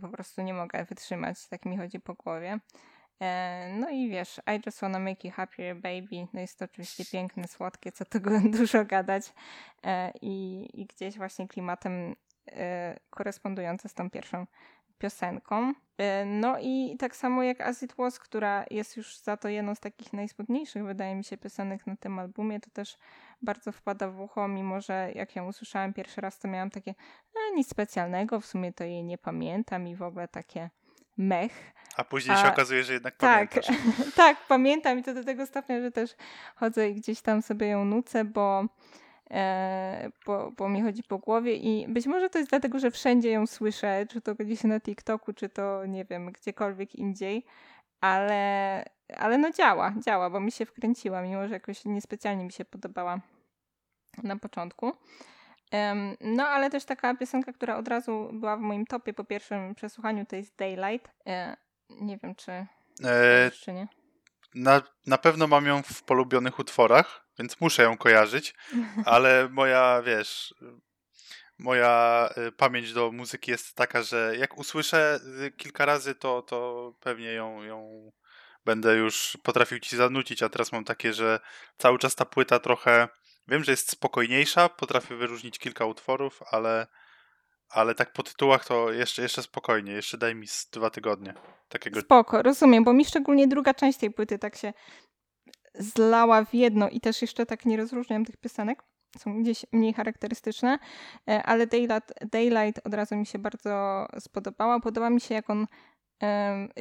po 0.00 0.08
prostu 0.08 0.42
nie 0.42 0.54
mogę 0.54 0.84
wytrzymać, 0.84 1.48
tak 1.48 1.64
mi 1.64 1.78
chodzi 1.78 2.00
po 2.00 2.14
głowie. 2.14 2.60
E, 3.20 3.68
no 3.78 3.90
i 3.90 4.10
wiesz, 4.10 4.40
I 4.56 4.60
just 4.66 4.80
wanna 4.80 4.98
make 4.98 5.24
you 5.24 5.30
happier, 5.30 5.76
baby. 5.76 6.26
No 6.32 6.40
jest 6.40 6.58
to 6.58 6.64
oczywiście 6.64 7.04
piękne, 7.04 7.48
słodkie, 7.48 7.92
co 7.92 8.04
tu 8.04 8.18
dużo 8.58 8.84
gadać. 8.84 9.32
E, 9.84 10.12
I, 10.22 10.68
i 10.80 10.86
gdzieś 10.86 11.16
właśnie 11.16 11.48
klimatem 11.48 12.16
korespondujące 13.10 13.88
z 13.88 13.94
tą 13.94 14.10
pierwszą 14.10 14.46
piosenką. 15.00 15.72
E, 15.98 16.24
no 16.24 16.56
i 16.60 16.96
tak 16.98 17.16
samo 17.16 17.42
jak 17.42 17.60
As 17.60 17.82
It 17.82 17.94
Was, 17.98 18.18
która 18.18 18.64
jest 18.70 18.96
już 18.96 19.18
za 19.18 19.36
to 19.36 19.48
jedną 19.48 19.74
z 19.74 19.80
takich 19.80 20.12
najsmutniejszych, 20.12 20.84
wydaje 20.84 21.14
mi 21.14 21.24
się, 21.24 21.36
piosenek 21.36 21.86
na 21.86 21.96
tym 21.96 22.18
albumie, 22.18 22.60
to 22.60 22.70
też 22.70 22.98
bardzo 23.42 23.72
wpada 23.72 24.08
w 24.08 24.20
ucho, 24.20 24.48
mimo 24.48 24.80
że 24.80 25.12
jak 25.14 25.36
ją 25.36 25.48
usłyszałem 25.48 25.92
pierwszy 25.92 26.20
raz, 26.20 26.38
to 26.38 26.48
miałam 26.48 26.70
takie 26.70 26.94
a, 27.34 27.56
nic 27.56 27.68
specjalnego, 27.68 28.40
w 28.40 28.46
sumie 28.46 28.72
to 28.72 28.84
jej 28.84 29.04
nie 29.04 29.18
pamiętam 29.18 29.88
i 29.88 29.96
w 29.96 30.02
ogóle 30.02 30.28
takie 30.28 30.70
mech. 31.16 31.72
A 31.96 32.04
później 32.04 32.36
a, 32.36 32.42
się 32.42 32.48
okazuje, 32.48 32.84
że 32.84 32.92
jednak 32.92 33.16
tak, 33.16 33.50
pamiętasz. 33.50 33.76
tak, 34.16 34.36
pamiętam 34.48 34.98
i 34.98 35.02
to 35.02 35.14
do 35.14 35.24
tego 35.24 35.46
stopnia, 35.46 35.80
że 35.80 35.90
też 35.90 36.16
chodzę 36.56 36.88
i 36.88 36.94
gdzieś 36.94 37.20
tam 37.20 37.42
sobie 37.42 37.66
ją 37.66 37.84
nucę, 37.84 38.24
bo 38.24 38.64
bo, 40.26 40.52
bo 40.56 40.68
mi 40.68 40.82
chodzi 40.82 41.02
po 41.02 41.18
głowie 41.18 41.56
i 41.56 41.88
być 41.88 42.06
może 42.06 42.30
to 42.30 42.38
jest 42.38 42.50
dlatego, 42.50 42.78
że 42.78 42.90
wszędzie 42.90 43.30
ją 43.30 43.46
słyszę, 43.46 44.06
czy 44.10 44.20
to 44.20 44.34
gdzieś 44.34 44.64
na 44.64 44.80
TikToku, 44.80 45.32
czy 45.32 45.48
to 45.48 45.86
nie 45.86 46.04
wiem, 46.04 46.32
gdziekolwiek 46.32 46.94
indziej, 46.94 47.44
ale, 48.00 48.84
ale 49.16 49.38
no 49.38 49.50
działa, 49.50 49.94
działa, 50.06 50.30
bo 50.30 50.40
mi 50.40 50.52
się 50.52 50.66
wkręciła, 50.66 51.22
mimo 51.22 51.48
że 51.48 51.54
jakoś 51.54 51.84
niespecjalnie 51.84 52.44
mi 52.44 52.52
się 52.52 52.64
podobała 52.64 53.20
na 54.22 54.36
początku. 54.36 54.92
No, 56.20 56.48
ale 56.48 56.70
też 56.70 56.84
taka 56.84 57.14
piosenka, 57.14 57.52
która 57.52 57.76
od 57.76 57.88
razu 57.88 58.30
była 58.32 58.56
w 58.56 58.60
moim 58.60 58.86
topie 58.86 59.14
po 59.14 59.24
pierwszym 59.24 59.74
przesłuchaniu, 59.74 60.26
to 60.26 60.36
jest 60.36 60.56
Daylight. 60.56 61.10
E, 61.26 61.56
nie 61.90 62.18
wiem, 62.18 62.34
czy, 62.34 62.52
e, 63.04 63.50
czy 63.50 63.72
nie. 63.72 63.88
Na, 64.54 64.82
na 65.06 65.18
pewno 65.18 65.46
mam 65.46 65.66
ją 65.66 65.82
w 65.82 66.02
polubionych 66.02 66.58
utworach 66.58 67.30
więc 67.40 67.60
muszę 67.60 67.82
ją 67.82 67.96
kojarzyć, 67.96 68.54
ale 69.04 69.48
moja, 69.48 70.02
wiesz, 70.02 70.54
moja 71.58 72.28
y, 72.48 72.52
pamięć 72.52 72.92
do 72.92 73.12
muzyki 73.12 73.50
jest 73.50 73.74
taka, 73.74 74.02
że 74.02 74.34
jak 74.38 74.58
usłyszę 74.58 75.20
y, 75.46 75.50
kilka 75.50 75.84
razy, 75.84 76.14
to, 76.14 76.42
to 76.42 76.92
pewnie 77.00 77.32
ją, 77.32 77.62
ją 77.62 78.10
będę 78.64 78.96
już 78.96 79.38
potrafił 79.42 79.78
ci 79.78 79.96
zanucić, 79.96 80.42
a 80.42 80.48
teraz 80.48 80.72
mam 80.72 80.84
takie, 80.84 81.12
że 81.12 81.40
cały 81.78 81.98
czas 81.98 82.14
ta 82.14 82.24
płyta 82.24 82.58
trochę, 82.58 83.08
wiem, 83.48 83.64
że 83.64 83.72
jest 83.72 83.90
spokojniejsza, 83.90 84.68
potrafię 84.68 85.16
wyróżnić 85.16 85.58
kilka 85.58 85.84
utworów, 85.84 86.40
ale, 86.50 86.86
ale 87.70 87.94
tak 87.94 88.12
po 88.12 88.22
tytułach 88.22 88.66
to 88.66 88.92
jeszcze, 88.92 89.22
jeszcze 89.22 89.42
spokojnie, 89.42 89.92
jeszcze 89.92 90.18
daj 90.18 90.34
mi 90.34 90.46
z 90.46 90.70
dwa 90.72 90.90
tygodnie. 90.90 91.34
Takiego... 91.68 92.00
Spoko, 92.00 92.42
rozumiem, 92.42 92.84
bo 92.84 92.92
mi 92.92 93.04
szczególnie 93.04 93.48
druga 93.48 93.74
część 93.74 93.98
tej 93.98 94.10
płyty 94.10 94.38
tak 94.38 94.56
się 94.56 94.72
zlała 95.74 96.44
w 96.44 96.54
jedno 96.54 96.88
i 96.88 97.00
też 97.00 97.22
jeszcze 97.22 97.46
tak 97.46 97.64
nie 97.64 97.76
rozróżniam 97.76 98.24
tych 98.24 98.36
piosenek. 98.36 98.82
są 99.18 99.42
gdzieś 99.42 99.66
mniej 99.72 99.92
charakterystyczne, 99.92 100.78
e, 101.28 101.42
ale 101.42 101.66
Daylight, 101.66 102.12
Daylight 102.32 102.86
od 102.86 102.94
razu 102.94 103.16
mi 103.16 103.26
się 103.26 103.38
bardzo 103.38 104.06
spodobała. 104.18 104.80
Podoba 104.80 105.10
mi 105.10 105.20
się, 105.20 105.34
jak 105.34 105.50
on 105.50 105.66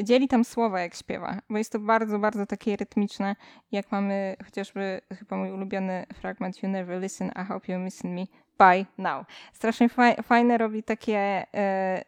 dzieli 0.03 0.27
tam 0.27 0.45
słowa, 0.45 0.79
jak 0.79 0.95
śpiewa, 0.95 1.39
bo 1.49 1.57
jest 1.57 1.71
to 1.71 1.79
bardzo, 1.79 2.19
bardzo 2.19 2.45
takie 2.45 2.75
rytmiczne, 2.75 3.35
jak 3.71 3.91
mamy 3.91 4.35
chociażby 4.45 5.01
chyba 5.19 5.37
mój 5.37 5.51
ulubiony 5.51 6.05
fragment 6.13 6.63
You 6.63 6.69
never 6.69 7.01
listen, 7.01 7.31
I 7.43 7.45
hope 7.47 7.71
you 7.71 7.85
listen 7.85 8.15
me 8.15 8.25
by 8.59 8.85
now. 8.97 9.25
Strasznie 9.53 9.89
fajne 10.23 10.57
robi 10.57 10.83
takie 10.83 11.45
e, 11.53 12.03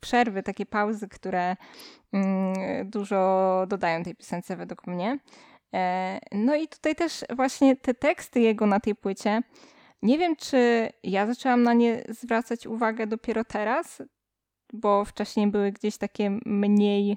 przerwy, 0.00 0.42
takie 0.42 0.66
pauzy, 0.66 1.08
które 1.08 1.56
mm, 2.12 2.54
dużo 2.90 3.64
dodają 3.68 4.02
tej 4.02 4.14
piosence 4.14 4.56
według 4.56 4.86
mnie. 4.86 5.18
E, 5.74 6.18
no 6.32 6.56
i 6.56 6.68
tutaj 6.68 6.94
też 6.94 7.24
właśnie 7.36 7.76
te 7.76 7.94
teksty 7.94 8.40
jego 8.40 8.66
na 8.66 8.80
tej 8.80 8.94
płycie, 8.94 9.42
nie 10.02 10.18
wiem, 10.18 10.36
czy 10.36 10.88
ja 11.02 11.26
zaczęłam 11.26 11.62
na 11.62 11.74
nie 11.74 12.02
zwracać 12.08 12.66
uwagę 12.66 13.06
dopiero 13.06 13.44
teraz, 13.44 14.02
bo 14.72 15.04
wcześniej 15.04 15.46
były 15.46 15.72
gdzieś 15.72 15.96
takie 15.96 16.38
mniej 16.46 17.16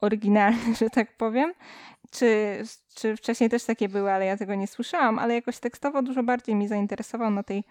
oryginalne, 0.00 0.74
że 0.80 0.90
tak 0.90 1.16
powiem. 1.16 1.52
Czy, 2.10 2.62
czy 2.94 3.16
wcześniej 3.16 3.50
też 3.50 3.64
takie 3.64 3.88
były, 3.88 4.12
ale 4.12 4.26
ja 4.26 4.36
tego 4.36 4.54
nie 4.54 4.66
słyszałam, 4.66 5.18
ale 5.18 5.34
jakoś 5.34 5.58
tekstowo 5.58 6.02
dużo 6.02 6.22
bardziej 6.22 6.54
mi 6.54 6.68
zainteresował 6.68 7.30
na 7.30 7.42
tej 7.42 7.64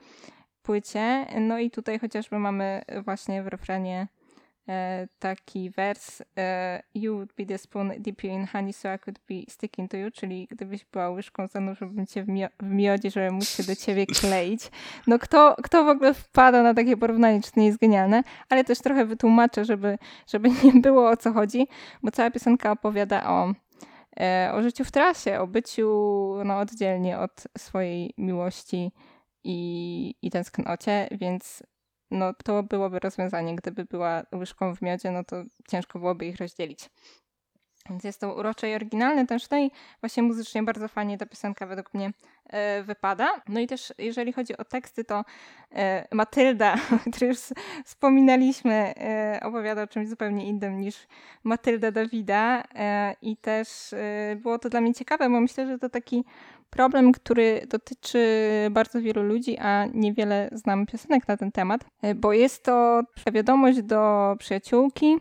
płycie. 0.72 1.26
No 1.40 1.60
i 1.60 1.72
tutaj 1.72 2.00
chociażby 2.00 2.40
mamy 2.40 2.82
właśnie 3.06 3.44
w 3.44 3.48
refrenie 3.48 4.08
E, 4.70 5.08
taki 5.20 5.70
wers 5.70 6.22
e, 6.38 6.84
You 6.94 7.16
would 7.16 7.34
be 7.38 7.46
the 7.46 7.58
spoon 7.58 7.94
deep 8.00 8.24
in 8.24 8.48
honey 8.48 8.74
so 8.74 8.94
I 8.94 9.00
could 9.00 9.20
be 9.30 9.36
sticking 9.50 9.92
to 9.92 9.98
you, 9.98 10.12
czyli 10.12 10.48
gdybyś 10.52 10.86
była 10.86 11.10
łyżką, 11.10 11.48
zanurzyłbym 11.48 12.08
cię 12.08 12.24
w, 12.24 12.28
mio 12.28 12.48
w 12.60 12.70
miodzie, 12.70 13.12
żeby 13.12 13.32
móc 13.32 13.50
się 13.50 13.64
do 13.64 13.76
ciebie 13.76 14.06
kleić. 14.06 14.72
No 15.08 15.20
kto, 15.20 15.56
kto 15.64 15.84
w 15.84 15.88
ogóle 15.88 16.14
wpada 16.14 16.64
na 16.64 16.74
takie 16.74 16.98
porównanie, 16.98 17.42
czy 17.42 17.52
to 17.52 17.60
nie 17.60 17.66
jest 17.66 17.80
genialne? 17.80 18.24
Ale 18.50 18.64
też 18.64 18.80
trochę 18.80 19.06
wytłumaczę, 19.06 19.66
żeby, 19.66 19.98
żeby 20.28 20.50
nie 20.64 20.74
było 20.82 21.10
o 21.10 21.18
co 21.18 21.34
chodzi, 21.34 21.68
bo 22.04 22.12
cała 22.12 22.32
piosenka 22.32 22.72
opowiada 22.72 23.30
o 23.30 23.54
e, 24.20 24.52
o 24.54 24.62
życiu 24.62 24.86
w 24.86 24.92
trasie, 24.92 25.40
o 25.40 25.48
byciu 25.48 25.88
no, 26.46 26.60
oddzielnie 26.60 27.20
od 27.20 27.44
swojej 27.58 28.14
miłości 28.18 28.92
i, 29.44 30.16
i 30.22 30.32
tęsknocie, 30.32 31.08
więc 31.12 31.64
no 32.12 32.34
to 32.44 32.64
byłoby 32.64 33.00
rozwiązanie. 33.00 33.56
Gdyby 33.56 33.86
była 33.86 34.24
łyżką 34.36 34.76
w 34.76 34.82
miodzie, 34.82 35.12
no 35.12 35.24
to 35.24 35.44
ciężko 35.68 36.00
byłoby 36.00 36.26
ich 36.26 36.38
rozdzielić. 36.38 36.90
Więc 37.90 38.04
jest 38.04 38.22
to 38.22 38.36
urocze 38.36 38.70
i 38.70 38.76
oryginalne 38.76 39.28
też. 39.28 39.48
I 39.60 39.72
właśnie 40.02 40.24
muzycznie 40.24 40.64
bardzo 40.64 40.88
fajnie 40.88 41.18
ta 41.18 41.26
piosenka 41.26 41.66
według 41.66 41.94
mnie 41.94 42.12
e, 42.50 42.84
wypada. 42.84 43.42
No 43.48 43.60
i 43.60 43.68
też 43.68 43.94
jeżeli 43.98 44.34
chodzi 44.34 44.58
o 44.58 44.66
teksty, 44.66 45.04
to 45.04 45.26
e, 45.72 46.08
Matylda, 46.12 46.74
o 47.08 47.12
której 47.12 47.30
już 47.30 47.40
wspominaliśmy, 47.86 48.74
e, 48.98 49.40
opowiada 49.44 49.84
o 49.84 49.88
czymś 49.88 50.10
zupełnie 50.10 50.48
innym 50.48 50.82
niż 50.82 51.08
Matylda 51.44 51.92
Dawida. 51.92 52.64
I 53.22 53.38
też 53.38 53.96
było 54.36 54.60
to 54.60 54.70
dla 54.70 54.82
mnie 54.82 54.94
ciekawe, 54.94 55.30
bo 55.30 55.42
myślę, 55.42 55.68
że 55.68 55.80
to 55.80 55.90
taki 55.90 56.26
problem, 56.72 57.12
który 57.12 57.62
dotyczy 57.70 58.28
bardzo 58.72 59.02
wielu 59.02 59.24
ludzi, 59.24 59.58
a 59.58 59.86
niewiele 59.94 60.50
znam 60.52 60.86
piosenek 60.86 61.28
na 61.28 61.38
ten 61.38 61.52
temat, 61.52 61.86
e, 62.02 62.16
bo 62.16 62.34
jest 62.34 62.64
to 62.64 63.02
wiadomość 63.34 63.82
do 63.82 64.36
przyjaciółki. 64.40 65.18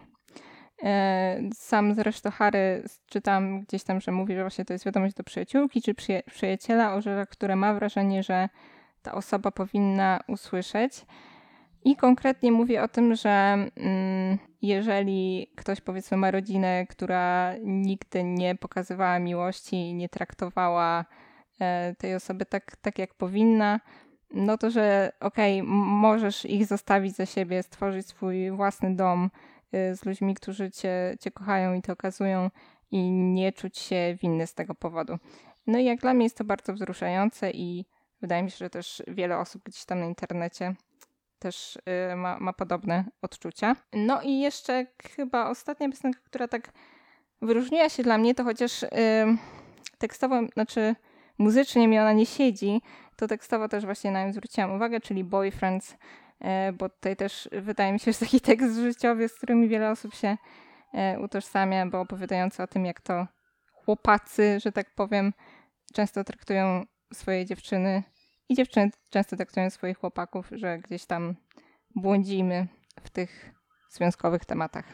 E, 0.82 1.40
sam 1.54 1.94
zresztą 1.94 2.30
Harry 2.30 2.82
czytam 3.06 3.60
gdzieś 3.60 3.82
tam, 3.82 4.00
że 4.00 4.12
mówi, 4.12 4.34
że 4.34 4.40
właśnie 4.40 4.64
to 4.64 4.72
jest 4.72 4.84
wiadomość 4.84 5.14
do 5.14 5.24
przyjaciółki 5.24 5.82
czy 5.82 5.94
przyjaciela, 6.30 6.94
o 6.94 7.00
rzeczach, 7.00 7.28
które 7.28 7.56
ma 7.56 7.74
wrażenie, 7.74 8.22
że 8.22 8.48
ta 9.02 9.12
osoba 9.12 9.50
powinna 9.50 10.20
usłyszeć. 10.28 11.06
I 11.84 11.96
konkretnie 11.96 12.52
mówię 12.52 12.82
o 12.82 12.88
tym, 12.88 13.14
że 13.14 13.30
mm, 13.76 14.38
jeżeli 14.62 15.50
ktoś 15.56 15.80
powiedzmy 15.80 16.16
ma 16.16 16.30
rodzinę, 16.30 16.86
która 16.86 17.54
nigdy 17.62 18.24
nie 18.24 18.54
pokazywała 18.54 19.18
miłości, 19.18 19.94
nie 19.94 20.08
traktowała 20.08 21.04
tej 21.98 22.14
osoby 22.14 22.46
tak, 22.46 22.76
tak 22.76 22.98
jak 22.98 23.14
powinna, 23.14 23.80
no 24.30 24.58
to, 24.58 24.70
że 24.70 25.12
okej, 25.20 25.60
okay, 25.60 25.72
możesz 25.74 26.44
ich 26.44 26.66
zostawić 26.66 27.16
za 27.16 27.26
siebie, 27.26 27.62
stworzyć 27.62 28.06
swój 28.06 28.50
własny 28.50 28.96
dom 28.96 29.30
y, 29.74 29.96
z 29.96 30.04
ludźmi, 30.04 30.34
którzy 30.34 30.70
cię, 30.70 31.16
cię 31.20 31.30
kochają 31.30 31.74
i 31.74 31.82
to 31.82 31.92
okazują 31.92 32.50
i 32.90 33.10
nie 33.10 33.52
czuć 33.52 33.78
się 33.78 34.16
winny 34.22 34.46
z 34.46 34.54
tego 34.54 34.74
powodu. 34.74 35.18
No 35.66 35.78
i 35.78 35.84
jak 35.84 36.00
dla 36.00 36.14
mnie 36.14 36.24
jest 36.24 36.36
to 36.36 36.44
bardzo 36.44 36.74
wzruszające 36.74 37.50
i 37.50 37.84
wydaje 38.20 38.42
mi 38.42 38.50
się, 38.50 38.56
że 38.56 38.70
też 38.70 39.02
wiele 39.08 39.38
osób 39.38 39.62
gdzieś 39.64 39.84
tam 39.84 40.00
na 40.00 40.06
internecie 40.06 40.74
też 41.38 41.78
y, 42.12 42.16
ma, 42.16 42.40
ma 42.40 42.52
podobne 42.52 43.04
odczucia. 43.22 43.76
No 43.92 44.22
i 44.22 44.40
jeszcze 44.40 44.86
chyba 45.16 45.50
ostatnia 45.50 45.90
piosenka, 45.90 46.20
która 46.24 46.48
tak 46.48 46.72
wyróżniła 47.42 47.88
się 47.88 48.02
dla 48.02 48.18
mnie, 48.18 48.34
to 48.34 48.44
chociaż 48.44 48.82
y, 48.82 48.88
tekstowo, 49.98 50.40
znaczy 50.54 50.94
muzycznie 51.40 51.88
mi 51.88 51.98
ona 51.98 52.12
nie 52.12 52.26
siedzi, 52.26 52.83
to 53.16 53.26
tekstowo 53.26 53.68
też 53.68 53.85
właśnie 53.85 54.11
na 54.11 54.26
nią 54.26 54.33
zwróciłam 54.33 54.72
uwagę, 54.72 55.00
czyli 55.00 55.24
Boyfriends, 55.24 55.96
e, 56.40 56.72
bo 56.72 56.88
tutaj 56.88 57.16
też 57.16 57.48
wydaje 57.53 57.92
mi 57.92 58.00
się, 58.00 58.12
że 58.12 58.18
taki 58.18 58.40
tekst 58.50 58.76
życiowy, 58.76 59.29
z 59.29 59.35
którymi 59.35 59.68
wiele 59.68 59.90
osób 59.90 60.14
się 60.14 60.37
e, 60.94 61.20
utożsamia, 61.20 61.87
bo 61.87 62.00
opowiadający 62.00 62.62
o 62.62 62.66
tym, 62.66 62.87
jak 62.87 63.00
to 63.00 63.26
chłopacy, 63.72 64.61
że 64.61 64.72
tak 64.72 64.94
powiem, 64.94 65.33
często 65.92 66.24
traktują 66.24 66.85
swoje 67.12 67.46
dziewczyny 67.46 68.03
i 68.48 68.55
dziewczyny 68.55 68.90
często 69.11 69.37
traktują 69.37 69.70
swoich 69.70 69.98
chłopaków, 69.98 70.48
że 70.53 70.79
gdzieś 70.79 71.07
tam 71.07 71.37
błądzimy 71.94 72.66
w 73.05 73.11
tych 73.11 73.59
związkowych 73.90 74.44
tematach. 74.44 74.85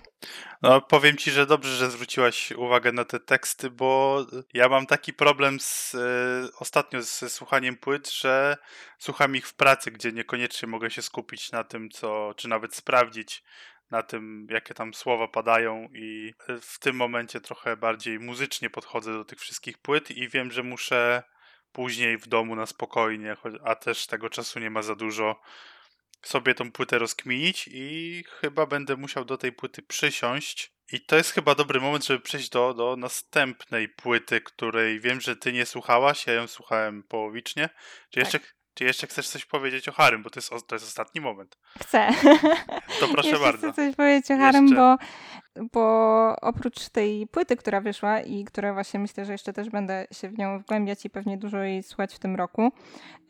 No, 0.62 0.80
powiem 0.80 1.16
ci, 1.16 1.30
że 1.30 1.46
dobrze, 1.46 1.76
że 1.76 1.90
zwróciłaś 1.90 2.52
uwagę 2.52 2.92
na 2.92 3.04
te 3.04 3.20
teksty, 3.20 3.70
bo 3.70 4.18
ja 4.54 4.68
mam 4.68 4.86
taki 4.86 5.12
problem 5.12 5.60
z, 5.60 5.94
y, 5.94 6.58
ostatnio 6.58 7.02
ze 7.02 7.30
słuchaniem 7.30 7.76
płyt, 7.76 8.10
że 8.10 8.56
słucham 8.98 9.36
ich 9.36 9.46
w 9.48 9.54
pracy, 9.54 9.90
gdzie 9.90 10.12
niekoniecznie 10.12 10.68
mogę 10.68 10.90
się 10.90 11.02
skupić 11.02 11.52
na 11.52 11.64
tym, 11.64 11.90
co, 11.90 12.34
czy 12.36 12.48
nawet 12.48 12.74
sprawdzić 12.74 13.44
na 13.90 14.02
tym, 14.02 14.46
jakie 14.50 14.74
tam 14.74 14.94
słowa 14.94 15.28
padają 15.28 15.88
i 15.94 16.34
w 16.60 16.78
tym 16.78 16.96
momencie 16.96 17.40
trochę 17.40 17.76
bardziej 17.76 18.18
muzycznie 18.18 18.70
podchodzę 18.70 19.12
do 19.12 19.24
tych 19.24 19.38
wszystkich 19.38 19.78
płyt 19.78 20.10
i 20.10 20.28
wiem, 20.28 20.52
że 20.52 20.62
muszę 20.62 21.22
później 21.72 22.18
w 22.18 22.28
domu 22.28 22.56
na 22.56 22.66
spokojnie, 22.66 23.36
a 23.64 23.74
też 23.74 24.06
tego 24.06 24.30
czasu 24.30 24.58
nie 24.58 24.70
ma 24.70 24.82
za 24.82 24.94
dużo, 24.94 25.40
sobie 26.26 26.54
tą 26.54 26.72
płytę 26.72 26.98
rozkminić 26.98 27.68
i 27.72 28.24
chyba 28.40 28.66
będę 28.66 28.96
musiał 28.96 29.24
do 29.24 29.38
tej 29.38 29.52
płyty 29.52 29.82
przysiąść. 29.82 30.76
I 30.92 31.00
to 31.00 31.16
jest 31.16 31.30
chyba 31.30 31.54
dobry 31.54 31.80
moment, 31.80 32.06
żeby 32.06 32.20
przejść 32.20 32.48
do, 32.48 32.74
do 32.74 32.96
następnej 32.96 33.88
płyty, 33.88 34.40
której 34.40 35.00
wiem, 35.00 35.20
że 35.20 35.36
ty 35.36 35.52
nie 35.52 35.66
słuchałaś, 35.66 36.26
ja 36.26 36.32
ją 36.32 36.46
słuchałem 36.46 37.02
połowicznie. 37.02 37.68
Czy 38.10 38.20
tak. 38.20 38.32
jeszcze, 38.32 38.48
czy 38.76 38.84
jeszcze 38.84 39.06
chcesz 39.06 39.28
coś 39.28 39.44
powiedzieć 39.44 39.88
o 39.88 39.92
Harym, 39.92 40.22
bo 40.22 40.30
to 40.30 40.38
jest, 40.40 40.50
to 40.66 40.74
jest 40.74 40.86
ostatni 40.86 41.20
moment. 41.20 41.58
Chcę. 41.80 42.08
To 43.00 43.08
proszę 43.08 43.28
jeszcze 43.28 43.44
bardzo. 43.44 43.72
Chcę 43.72 43.86
coś 43.86 43.96
powiedzieć 43.96 44.30
o 44.30 44.36
Harym, 44.36 44.74
bo, 44.74 44.96
bo 45.72 46.36
oprócz 46.40 46.88
tej 46.88 47.26
płyty, 47.26 47.56
która 47.56 47.80
wyszła 47.80 48.20
i 48.20 48.44
która 48.44 48.72
właśnie 48.74 49.00
myślę, 49.00 49.24
że 49.24 49.32
jeszcze 49.32 49.52
też 49.52 49.70
będę 49.70 50.06
się 50.12 50.28
w 50.28 50.38
nią 50.38 50.58
wgłębiać 50.58 51.04
i 51.04 51.10
pewnie 51.10 51.38
dużo 51.38 51.58
jej 51.58 51.82
słuchać 51.82 52.14
w 52.14 52.18
tym 52.18 52.36
roku, 52.36 52.72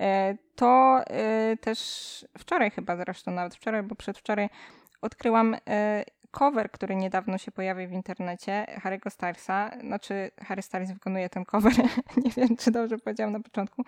e, 0.00 0.36
to 0.56 1.00
e, 1.06 1.56
też 1.56 1.78
wczoraj 2.38 2.70
chyba 2.70 2.96
zresztą, 2.96 3.30
nawet 3.30 3.54
wczoraj, 3.54 3.82
bo 3.82 3.94
przedwczoraj 3.94 4.48
odkryłam 5.02 5.56
e, 5.68 6.04
cover, 6.36 6.70
który 6.70 6.96
niedawno 6.96 7.38
się 7.38 7.52
pojawił 7.52 7.88
w 7.88 7.92
internecie, 7.92 8.66
Harry'ego 8.82 9.10
Stylesa, 9.10 9.70
znaczy 9.80 10.30
Harry 10.40 10.62
Styles 10.62 10.92
wykonuje 10.92 11.28
ten 11.28 11.44
cover, 11.44 11.72
nie 12.24 12.30
wiem 12.36 12.56
czy 12.56 12.70
dobrze 12.70 12.98
powiedziałam 12.98 13.32
na 13.32 13.40
początku, 13.40 13.82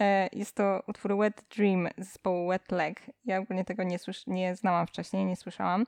e, 0.00 0.28
jest 0.32 0.54
to 0.54 0.82
utwór 0.86 1.16
Wet 1.16 1.44
Dream 1.56 1.88
z 1.98 2.04
zespołu 2.06 2.48
Wet 2.48 2.72
Leg. 2.72 3.02
Ja 3.24 3.38
ogólnie 3.38 3.64
tego 3.64 3.82
nie, 3.82 3.98
słysz- 3.98 4.26
nie 4.26 4.56
znałam 4.56 4.86
wcześniej, 4.86 5.24
nie 5.24 5.36
słyszałam. 5.36 5.86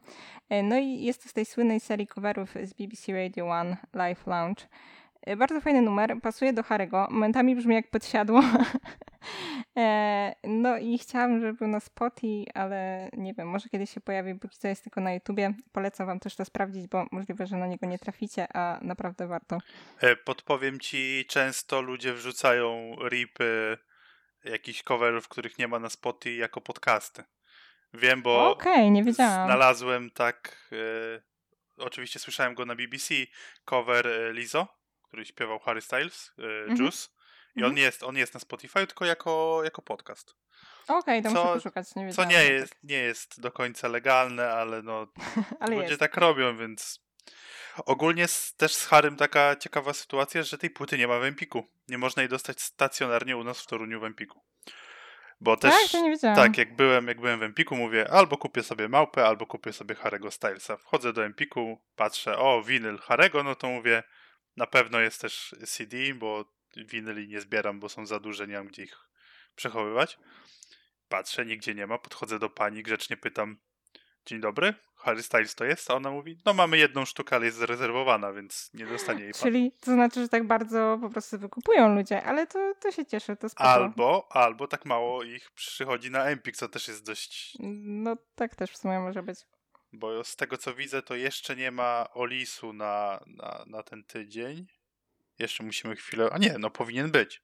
E, 0.48 0.62
no 0.62 0.78
i 0.78 1.02
jest 1.02 1.22
to 1.22 1.28
z 1.28 1.32
tej 1.32 1.44
słynnej 1.44 1.80
serii 1.80 2.06
coverów 2.06 2.54
z 2.64 2.74
BBC 2.74 3.12
Radio 3.12 3.48
One 3.48 3.76
Live 3.94 4.26
Lounge. 4.26 4.62
E, 5.22 5.36
bardzo 5.36 5.60
fajny 5.60 5.82
numer, 5.82 6.20
pasuje 6.22 6.52
do 6.52 6.62
Harego. 6.62 7.08
Momentami 7.10 7.56
brzmi 7.56 7.74
jak 7.74 7.90
podsiadło. 7.90 8.42
E, 9.76 10.34
no 10.44 10.78
i 10.78 10.98
chciałam, 10.98 11.40
żeby 11.40 11.52
był 11.52 11.68
na 11.68 11.80
Spotify, 11.80 12.44
ale 12.54 13.08
nie 13.12 13.34
wiem, 13.34 13.48
może 13.48 13.68
kiedyś 13.68 13.90
się 13.90 14.00
pojawi, 14.00 14.34
bo 14.34 14.48
co 14.48 14.68
jest 14.68 14.82
tylko 14.82 15.00
na 15.00 15.14
YouTubie. 15.14 15.54
Polecam 15.72 16.06
wam 16.06 16.20
też 16.20 16.36
to 16.36 16.44
sprawdzić, 16.44 16.86
bo 16.86 17.06
możliwe, 17.12 17.46
że 17.46 17.56
na 17.56 17.66
niego 17.66 17.86
nie 17.86 17.98
traficie, 17.98 18.56
a 18.56 18.78
naprawdę 18.82 19.26
warto. 19.26 19.58
E, 20.00 20.16
podpowiem 20.16 20.80
ci, 20.80 21.24
często 21.28 21.82
ludzie 21.82 22.12
wrzucają 22.12 22.96
ripy 23.08 23.78
jakichś 24.44 24.82
coverów, 24.82 25.28
których 25.28 25.58
nie 25.58 25.68
ma 25.68 25.78
na 25.78 25.90
Spotify 25.90 26.36
jako 26.36 26.60
podcasty. 26.60 27.24
Wiem, 27.94 28.22
bo 28.22 28.50
okay, 28.50 28.90
nie 28.90 29.04
wiedziałam. 29.04 29.46
znalazłem 29.46 30.10
tak, 30.10 30.68
e, 30.72 31.22
oczywiście 31.76 32.18
słyszałem 32.18 32.54
go 32.54 32.66
na 32.66 32.74
BBC, 32.74 33.14
cover 33.64 34.06
Lizo 34.32 34.80
który 35.10 35.24
śpiewał 35.24 35.58
Harry 35.58 35.80
Styles, 35.80 36.32
mhm. 36.38 36.76
Juice. 36.76 37.08
I 37.56 37.64
on 37.64 37.74
nie 37.74 37.82
jest, 37.82 38.02
on 38.02 38.14
nie 38.14 38.20
jest 38.20 38.34
na 38.34 38.40
Spotify, 38.40 38.86
tylko 38.86 39.04
jako, 39.04 39.60
jako 39.64 39.82
podcast. 39.82 40.34
Okej, 40.88 41.22
to 41.22 41.28
Co- 41.32 41.34
muszę 41.44 41.54
poszukać, 41.54 41.94
nie 41.94 42.12
Co 42.12 42.22
wiedziałam. 42.22 42.30
nie 42.30 42.38
o 42.38 42.42
jest, 42.52 42.74
nie 42.82 42.96
jest 42.96 43.40
do 43.40 43.52
końca 43.52 43.88
legalne, 43.88 44.50
ale 44.50 44.82
no 44.82 45.06
tak. 45.06 45.24
Ale 45.60 45.74
ludzie 45.74 45.88
jest. 45.88 46.00
tak 46.00 46.16
robią, 46.16 46.56
więc 46.56 47.00
ogólnie 47.86 48.28
z, 48.28 48.54
też 48.56 48.74
z 48.74 48.86
Harym 48.86 49.16
taka 49.16 49.56
ciekawa 49.56 49.92
sytuacja, 49.92 50.42
że 50.42 50.58
tej 50.58 50.70
płyty 50.70 50.98
nie 50.98 51.08
ma 51.08 51.18
w 51.18 51.24
Empiku. 51.24 51.66
Nie 51.88 51.98
można 51.98 52.22
jej 52.22 52.28
dostać 52.28 52.60
stacjonarnie 52.62 53.36
u 53.36 53.44
nas 53.44 53.60
w 53.60 53.66
Toruniu 53.66 54.00
w 54.00 54.04
Empiku. 54.04 54.40
Bo 55.40 55.56
też 55.56 55.74
tak, 55.82 55.90
to 55.92 56.00
nie 56.02 56.10
wiedziałam. 56.10 56.36
tak, 56.36 56.58
jak 56.58 56.76
byłem, 56.76 57.08
jak 57.08 57.20
byłem 57.20 57.40
w 57.40 57.42
Empiku, 57.42 57.76
mówię 57.76 58.10
albo 58.10 58.36
kupię 58.36 58.62
sobie 58.62 58.88
małpę, 58.88 59.26
albo 59.26 59.46
kupię 59.46 59.72
sobie 59.72 59.94
Harego 59.94 60.30
Stylesa. 60.30 60.76
Wchodzę 60.76 61.12
do 61.12 61.24
Empiku, 61.24 61.80
patrzę, 61.96 62.38
o, 62.38 62.62
winyl 62.62 62.98
Harego, 62.98 63.42
no 63.42 63.54
to 63.54 63.68
mówię, 63.68 64.02
na 64.56 64.66
pewno 64.66 65.00
jest 65.00 65.20
też 65.20 65.54
CD, 65.66 65.96
bo 66.14 66.44
winyli 66.76 67.28
nie 67.28 67.40
zbieram, 67.40 67.80
bo 67.80 67.88
są 67.88 68.06
za 68.06 68.20
duże, 68.20 68.46
nie 68.46 68.54
mam 68.54 68.66
gdzie 68.66 68.82
ich 68.82 68.98
przechowywać. 69.56 70.18
Patrzę, 71.08 71.46
nigdzie 71.46 71.74
nie 71.74 71.86
ma, 71.86 71.98
podchodzę 71.98 72.38
do 72.38 72.50
pani, 72.50 72.82
grzecznie 72.82 73.16
pytam, 73.16 73.58
dzień 74.26 74.40
dobry, 74.40 74.74
Harry 74.96 75.22
Styles 75.22 75.54
to 75.54 75.64
jest? 75.64 75.90
A 75.90 75.94
ona 75.94 76.10
mówi, 76.10 76.38
no 76.46 76.54
mamy 76.54 76.78
jedną 76.78 77.04
sztukę, 77.04 77.36
ale 77.36 77.46
jest 77.46 77.58
zarezerwowana, 77.58 78.32
więc 78.32 78.70
nie 78.74 78.86
dostanie 78.86 79.22
jej 79.22 79.32
pan. 79.32 79.42
Czyli 79.42 79.72
to 79.80 79.92
znaczy, 79.92 80.22
że 80.22 80.28
tak 80.28 80.46
bardzo 80.46 80.98
po 81.00 81.10
prostu 81.10 81.38
wykupują 81.38 81.94
ludzie, 81.94 82.22
ale 82.22 82.46
to, 82.46 82.72
to 82.80 82.90
się 82.90 83.06
cieszę, 83.06 83.36
to 83.36 83.48
spoko. 83.48 83.70
Albo, 83.70 84.28
albo 84.30 84.66
tak 84.66 84.84
mało 84.84 85.22
ich 85.22 85.50
przychodzi 85.50 86.10
na 86.10 86.24
Empik, 86.24 86.56
co 86.56 86.68
też 86.68 86.88
jest 86.88 87.06
dość 87.06 87.56
No 87.82 88.16
tak 88.34 88.54
też 88.56 88.70
w 88.70 88.76
sumie 88.76 89.00
może 89.00 89.22
być. 89.22 89.38
Bo 89.92 90.24
z 90.24 90.36
tego 90.36 90.56
co 90.56 90.74
widzę, 90.74 91.02
to 91.02 91.14
jeszcze 91.14 91.56
nie 91.56 91.70
ma 91.70 92.06
Olisu 92.14 92.72
na, 92.72 93.20
na, 93.26 93.64
na 93.66 93.82
ten 93.82 94.04
tydzień. 94.04 94.66
Jeszcze 95.40 95.62
musimy 95.62 95.96
chwilę. 95.96 96.28
A 96.32 96.38
nie, 96.38 96.56
no 96.58 96.70
powinien 96.70 97.10
być. 97.10 97.42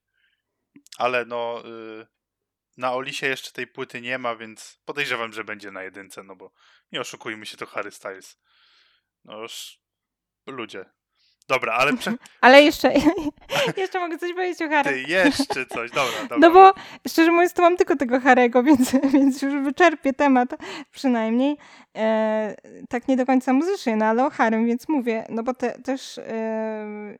Ale 0.97 1.25
no. 1.25 1.63
Y, 1.65 2.07
na 2.77 2.93
Olisie 2.93 3.27
jeszcze 3.27 3.51
tej 3.51 3.67
płyty 3.67 4.01
nie 4.01 4.17
ma, 4.17 4.35
więc 4.35 4.79
podejrzewam, 4.85 5.33
że 5.33 5.43
będzie 5.43 5.71
na 5.71 5.83
jedynce, 5.83 6.23
no 6.23 6.35
bo 6.35 6.51
nie 6.91 7.01
oszukujmy 7.01 7.45
się, 7.45 7.57
to 7.57 7.65
Harry 7.65 7.91
Styles. 7.91 8.39
No 9.25 9.41
już. 9.41 9.79
Ludzie. 10.47 10.85
Dobra, 11.47 11.73
ale 11.73 11.97
prze... 11.97 12.13
Ale 12.41 12.63
jeszcze, 12.63 12.93
jeszcze 13.77 13.99
mogę 13.99 14.17
coś 14.17 14.33
powiedzieć 14.33 14.61
o 14.61 14.69
Harry. 14.69 14.91
ty 14.91 15.01
jeszcze 15.01 15.65
coś. 15.65 15.91
Dobra, 15.91 16.21
dobra. 16.29 16.37
No 16.37 16.51
bo 16.51 16.73
szczerze 17.07 17.31
mówiąc, 17.31 17.53
to 17.53 17.61
mam 17.61 17.77
tylko 17.77 17.95
tego 17.95 18.19
Harego, 18.19 18.63
więc, 18.63 18.91
więc 19.13 19.41
już 19.41 19.53
wyczerpię 19.63 20.13
temat 20.13 20.49
przynajmniej. 20.91 21.57
E, 21.97 22.55
tak 22.89 23.07
nie 23.07 23.17
do 23.17 23.25
końca 23.25 23.53
muzycznie, 23.53 23.95
no 23.95 24.05
ale 24.05 24.25
o 24.25 24.29
Harem, 24.29 24.65
więc 24.65 24.89
mówię, 24.89 25.25
no 25.29 25.43
bo 25.43 25.53
te, 25.53 25.79
też 25.79 26.17
e, 26.17 27.17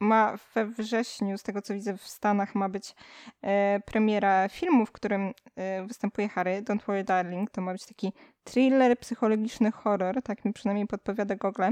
ma 0.00 0.38
we 0.54 0.66
wrześniu, 0.66 1.38
z 1.38 1.42
tego 1.42 1.62
co 1.62 1.74
widzę 1.74 1.96
w 1.96 2.06
Stanach, 2.06 2.54
ma 2.54 2.68
być 2.68 2.94
e, 3.42 3.80
premiera 3.86 4.48
filmu, 4.48 4.86
w 4.86 4.92
którym 4.92 5.32
e, 5.56 5.86
występuje 5.86 6.28
Harry, 6.28 6.62
Don't 6.62 6.86
Worry 6.86 7.04
Darling. 7.04 7.50
To 7.50 7.60
ma 7.60 7.72
być 7.72 7.86
taki 7.86 8.12
thriller, 8.44 8.98
psychologiczny 8.98 9.70
horror, 9.70 10.22
tak 10.22 10.44
mi 10.44 10.52
przynajmniej 10.52 10.86
podpowiada 10.86 11.36
Google. 11.36 11.62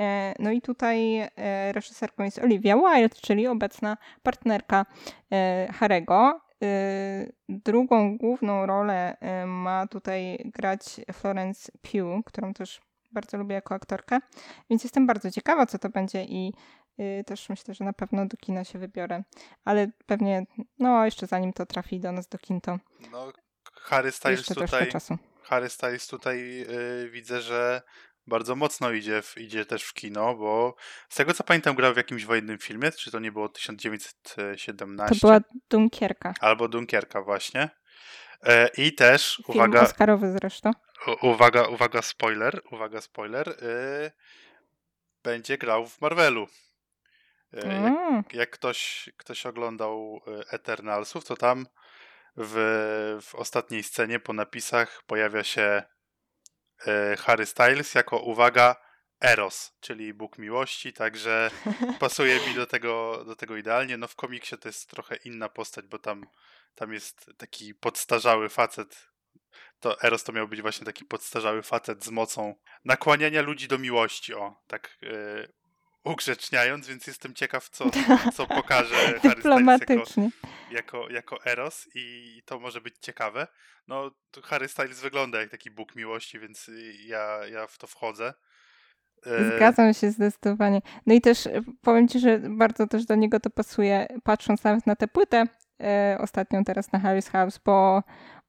E, 0.00 0.34
no 0.38 0.50
i 0.50 0.60
tutaj 0.60 1.18
e, 1.18 1.28
reżyserką 1.72 2.24
jest 2.24 2.38
Olivia 2.38 2.76
Wilde, 2.76 3.16
czyli 3.22 3.46
obecna 3.46 3.96
partnerka 4.22 4.86
e, 5.32 5.68
Harego. 5.72 6.40
E, 6.62 7.26
Drugą 7.48 8.18
główną 8.18 8.66
rolę 8.66 9.16
ma 9.46 9.86
tutaj 9.86 10.38
grać 10.44 11.00
Florence 11.12 11.72
Pugh, 11.82 12.24
którą 12.26 12.54
też 12.54 12.80
bardzo 13.12 13.38
lubię 13.38 13.54
jako 13.54 13.74
aktorkę, 13.74 14.18
więc 14.70 14.84
jestem 14.84 15.06
bardzo 15.06 15.30
ciekawa, 15.30 15.66
co 15.66 15.78
to 15.78 15.88
będzie 15.88 16.24
i 16.24 16.52
też 17.26 17.48
myślę, 17.48 17.74
że 17.74 17.84
na 17.84 17.92
pewno 17.92 18.26
do 18.26 18.36
kina 18.36 18.64
się 18.64 18.78
wybiorę, 18.78 19.22
ale 19.64 19.90
pewnie, 20.06 20.46
no 20.78 21.04
jeszcze 21.04 21.26
zanim 21.26 21.52
to 21.52 21.66
trafi 21.66 22.00
do 22.00 22.12
nas 22.12 22.28
do 22.28 22.38
kin, 22.38 22.60
to 22.60 22.78
No, 23.12 23.32
Harry 23.72 24.12
Styles 24.12 24.38
jeszcze 24.48 24.54
tutaj. 24.54 24.88
czasu. 24.88 25.18
Harry 25.42 25.68
Styles 25.68 26.06
tutaj 26.06 26.62
y, 27.04 27.10
widzę, 27.10 27.40
że 27.40 27.82
bardzo 28.26 28.56
mocno 28.56 28.90
idzie, 28.92 29.22
w, 29.22 29.38
idzie 29.38 29.64
też 29.66 29.84
w 29.84 29.94
kino, 29.94 30.34
bo 30.34 30.74
z 31.08 31.14
tego 31.16 31.34
co 31.34 31.44
pamiętam 31.44 31.74
grał 31.74 31.94
w 31.94 31.96
jakimś 31.96 32.24
wojennym 32.24 32.58
filmie, 32.58 32.92
czy 32.92 33.10
to 33.10 33.18
nie 33.18 33.32
było 33.32 33.48
1917? 33.48 35.20
To 35.20 35.26
była 35.26 35.40
Dunkierka. 35.70 36.34
Albo 36.40 36.68
Dunkierka 36.68 37.22
właśnie. 37.22 37.70
E, 38.42 38.68
I 38.76 38.94
też, 38.94 39.42
Film 39.46 39.58
uwaga, 39.58 39.80
Oscarowy 39.82 40.32
zresztą. 40.32 40.70
uwaga, 41.22 41.62
uwaga, 41.68 42.02
spoiler, 42.02 42.62
uwaga, 42.72 43.00
spoiler, 43.00 43.48
y, 43.48 44.10
będzie 45.22 45.58
grał 45.58 45.86
w 45.86 46.00
Marvelu. 46.00 46.46
E, 47.54 47.56
jak, 47.56 48.00
Mm, 48.10 48.24
jak 48.32 48.50
ktoś, 48.50 49.10
ktoś 49.16 49.46
oglądał 49.46 50.20
y, 50.28 50.48
Eternalsów, 50.50 51.24
to 51.24 51.36
tam 51.36 51.66
w, 52.36 53.18
w 53.22 53.34
ostatniej 53.34 53.82
scenie 53.82 54.20
po 54.20 54.32
napisach 54.32 55.02
pojawia 55.06 55.44
się 55.44 55.82
e, 56.86 57.16
Harry 57.16 57.46
Styles 57.46 57.94
jako, 57.94 58.18
uwaga, 58.18 58.76
Eros, 59.20 59.72
czyli 59.80 60.14
Bóg 60.14 60.38
miłości, 60.38 60.92
także 60.92 61.50
pasuje 62.00 62.48
mi 62.48 62.54
do 62.54 62.66
tego, 62.66 63.24
do 63.24 63.36
tego 63.36 63.56
idealnie. 63.56 63.96
No 63.96 64.08
w 64.08 64.16
komiksie 64.16 64.58
to 64.58 64.68
jest 64.68 64.90
trochę 64.90 65.16
inna 65.16 65.48
postać, 65.48 65.86
bo 65.86 65.98
tam, 65.98 66.26
tam 66.74 66.92
jest 66.92 67.30
taki 67.36 67.74
podstarzały 67.74 68.48
facet. 68.48 69.10
To 69.80 70.02
Eros 70.02 70.24
to 70.24 70.32
miał 70.32 70.48
być 70.48 70.62
właśnie 70.62 70.86
taki 70.86 71.04
podstarzały 71.04 71.62
facet 71.62 72.04
z 72.04 72.10
mocą 72.10 72.54
nakłaniania 72.84 73.42
ludzi 73.42 73.68
do 73.68 73.78
miłości, 73.78 74.34
o, 74.34 74.62
tak 74.66 74.98
e, 75.02 75.48
ugrzeczniając, 76.04 76.88
więc 76.88 77.06
jestem 77.06 77.34
ciekaw, 77.34 77.68
co, 77.68 77.90
co 78.36 78.46
pokaże 78.46 79.20
Harry 79.22 79.40
Styles 79.40 80.16
jako, 80.16 80.30
jako, 80.70 81.10
jako 81.10 81.44
Eros 81.44 81.88
i 81.94 82.42
to 82.44 82.60
może 82.60 82.80
być 82.80 82.98
ciekawe. 82.98 83.46
No, 83.88 84.10
Harry 84.44 84.68
Styles 84.68 85.00
wygląda 85.00 85.40
jak 85.40 85.50
taki 85.50 85.70
Bóg 85.70 85.96
miłości, 85.96 86.38
więc 86.38 86.70
ja, 87.06 87.46
ja 87.46 87.66
w 87.66 87.78
to 87.78 87.86
wchodzę. 87.86 88.34
E, 89.26 89.56
Zgadzam 89.56 89.94
się 89.94 90.10
zdecydowanie. 90.10 90.82
No 91.06 91.14
i 91.14 91.20
też 91.20 91.46
e, 91.46 91.62
powiem 91.80 92.08
Ci, 92.08 92.20
że 92.20 92.38
bardzo 92.38 92.86
też 92.86 93.04
do 93.04 93.14
niego 93.14 93.40
to 93.40 93.50
pasuje, 93.50 94.06
patrząc 94.24 94.64
nawet 94.64 94.86
na 94.86 94.96
tę 94.96 95.08
płytę 95.08 95.44
e, 95.82 96.16
ostatnią 96.20 96.64
teraz 96.64 96.92
na 96.92 96.98
Harry's 96.98 97.30
House, 97.30 97.58
bo 97.64 98.02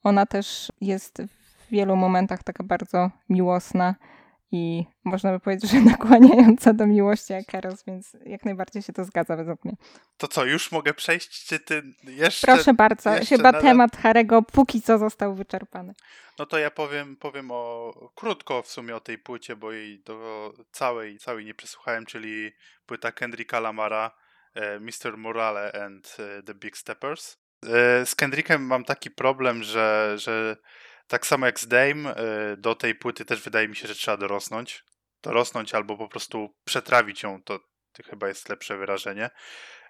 ona 0.04 0.26
też 0.26 0.72
jest 0.82 1.22
w 1.22 1.72
wielu 1.72 1.96
momentach 1.96 2.44
taka 2.44 2.64
bardzo 2.64 3.12
miłosna 3.30 3.96
i 4.52 4.86
można 5.04 5.32
by 5.32 5.40
powiedzieć, 5.40 5.72
że 5.72 5.82
nakłaniająca 5.92 6.74
do 6.74 6.88
miłości 6.88 7.34
jak 7.34 7.56
Eros, 7.56 7.84
więc 7.88 8.18
jak 8.26 8.46
najbardziej 8.46 8.82
się 8.82 8.94
to 8.94 9.06
zgadza 9.06 9.36
według 9.36 9.66
mnie. 9.66 9.76
To 10.18 10.28
co, 10.28 10.46
już 10.46 10.72
mogę 10.72 10.94
przejść? 10.94 11.46
Czy 11.46 11.60
ty 11.60 11.84
jeszcze... 12.04 12.48
Proszę 12.48 12.74
bardzo, 12.74 13.16
jeszcze 13.16 13.38
chyba 13.38 13.52
nadal- 13.52 13.62
temat 13.62 13.98
Harego 13.98 14.42
póki 14.42 14.82
co 14.82 14.98
został 14.98 15.36
wyczerpany. 15.36 15.94
No 16.40 16.46
to 16.46 16.58
ja 16.58 16.72
powiem, 16.72 17.16
powiem 17.16 17.52
o 17.52 17.94
krótko 18.16 18.62
w 18.62 18.68
sumie 18.68 18.96
o 18.96 19.00
tej 19.00 19.18
płycie, 19.18 19.56
bo 19.56 19.72
jej 19.72 20.00
do 20.00 20.54
całej, 20.72 21.18
całej 21.20 21.46
nie 21.46 21.54
przesłuchałem, 21.54 22.06
czyli 22.06 22.52
płyta 22.86 23.12
Kendricka 23.12 23.60
Lamara 23.60 24.12
e, 24.54 24.80
Mr. 24.80 25.18
Morale 25.18 25.72
and 25.86 26.18
e, 26.20 26.44
the 26.44 26.54
Big 26.54 26.78
Steppers. 26.78 27.38
E, 27.66 28.06
Z 28.06 28.16
Kendrickiem 28.16 28.66
mam 28.66 28.86
taki 28.86 29.12
problem, 29.12 29.64
że, 29.64 30.14
że 30.18 30.58
tak 31.12 31.26
samo 31.28 31.46
jak 31.46 31.60
z 31.60 31.68
Dame, 31.68 32.16
e, 32.16 32.58
do 32.58 32.76
tej 32.76 32.96
płyty 32.96 33.26
też 33.26 33.42
wydaje 33.42 33.68
mi 33.68 33.76
się, 33.76 33.88
że 33.88 33.96
trzeba 33.96 34.18
dorosnąć. 34.18 34.84
Dorosnąć 35.24 35.74
albo 35.76 35.98
po 35.98 36.08
prostu 36.08 36.56
przetrawić 36.66 37.24
ją, 37.24 37.44
to, 37.44 37.60
chyba 38.10 38.28
jest 38.28 38.50
lepsze 38.50 38.78
wyrażenie. 38.78 39.30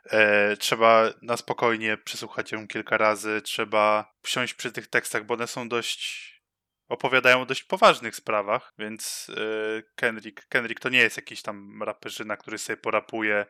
E, 0.06 0.58
trzeba 0.58 1.10
na 1.22 1.38
spokojnie 1.38 1.98
przesłuchać 1.98 2.52
ją 2.52 2.68
kilka 2.68 2.98
razy, 2.98 3.42
trzeba 3.42 4.14
wsiąść 4.24 4.54
przy 4.54 4.72
tych 4.72 4.88
tekstach, 4.88 5.26
bo 5.26 5.34
one 5.34 5.48
są 5.48 5.70
dość. 5.70 6.32
opowiadają 6.90 7.42
o 7.42 7.46
dość 7.46 7.64
poważnych 7.64 8.16
sprawach, 8.16 8.74
więc 8.78 9.32
e, 9.38 9.84
Kendrick, 9.96 10.48
Kendrick 10.48 10.82
to 10.82 10.90
nie 10.90 11.00
jest 11.00 11.18
jakiś 11.18 11.42
tam 11.42 11.84
raperzyna, 11.84 12.38
który 12.38 12.58
sobie 12.58 12.78
porapuje 12.78 13.46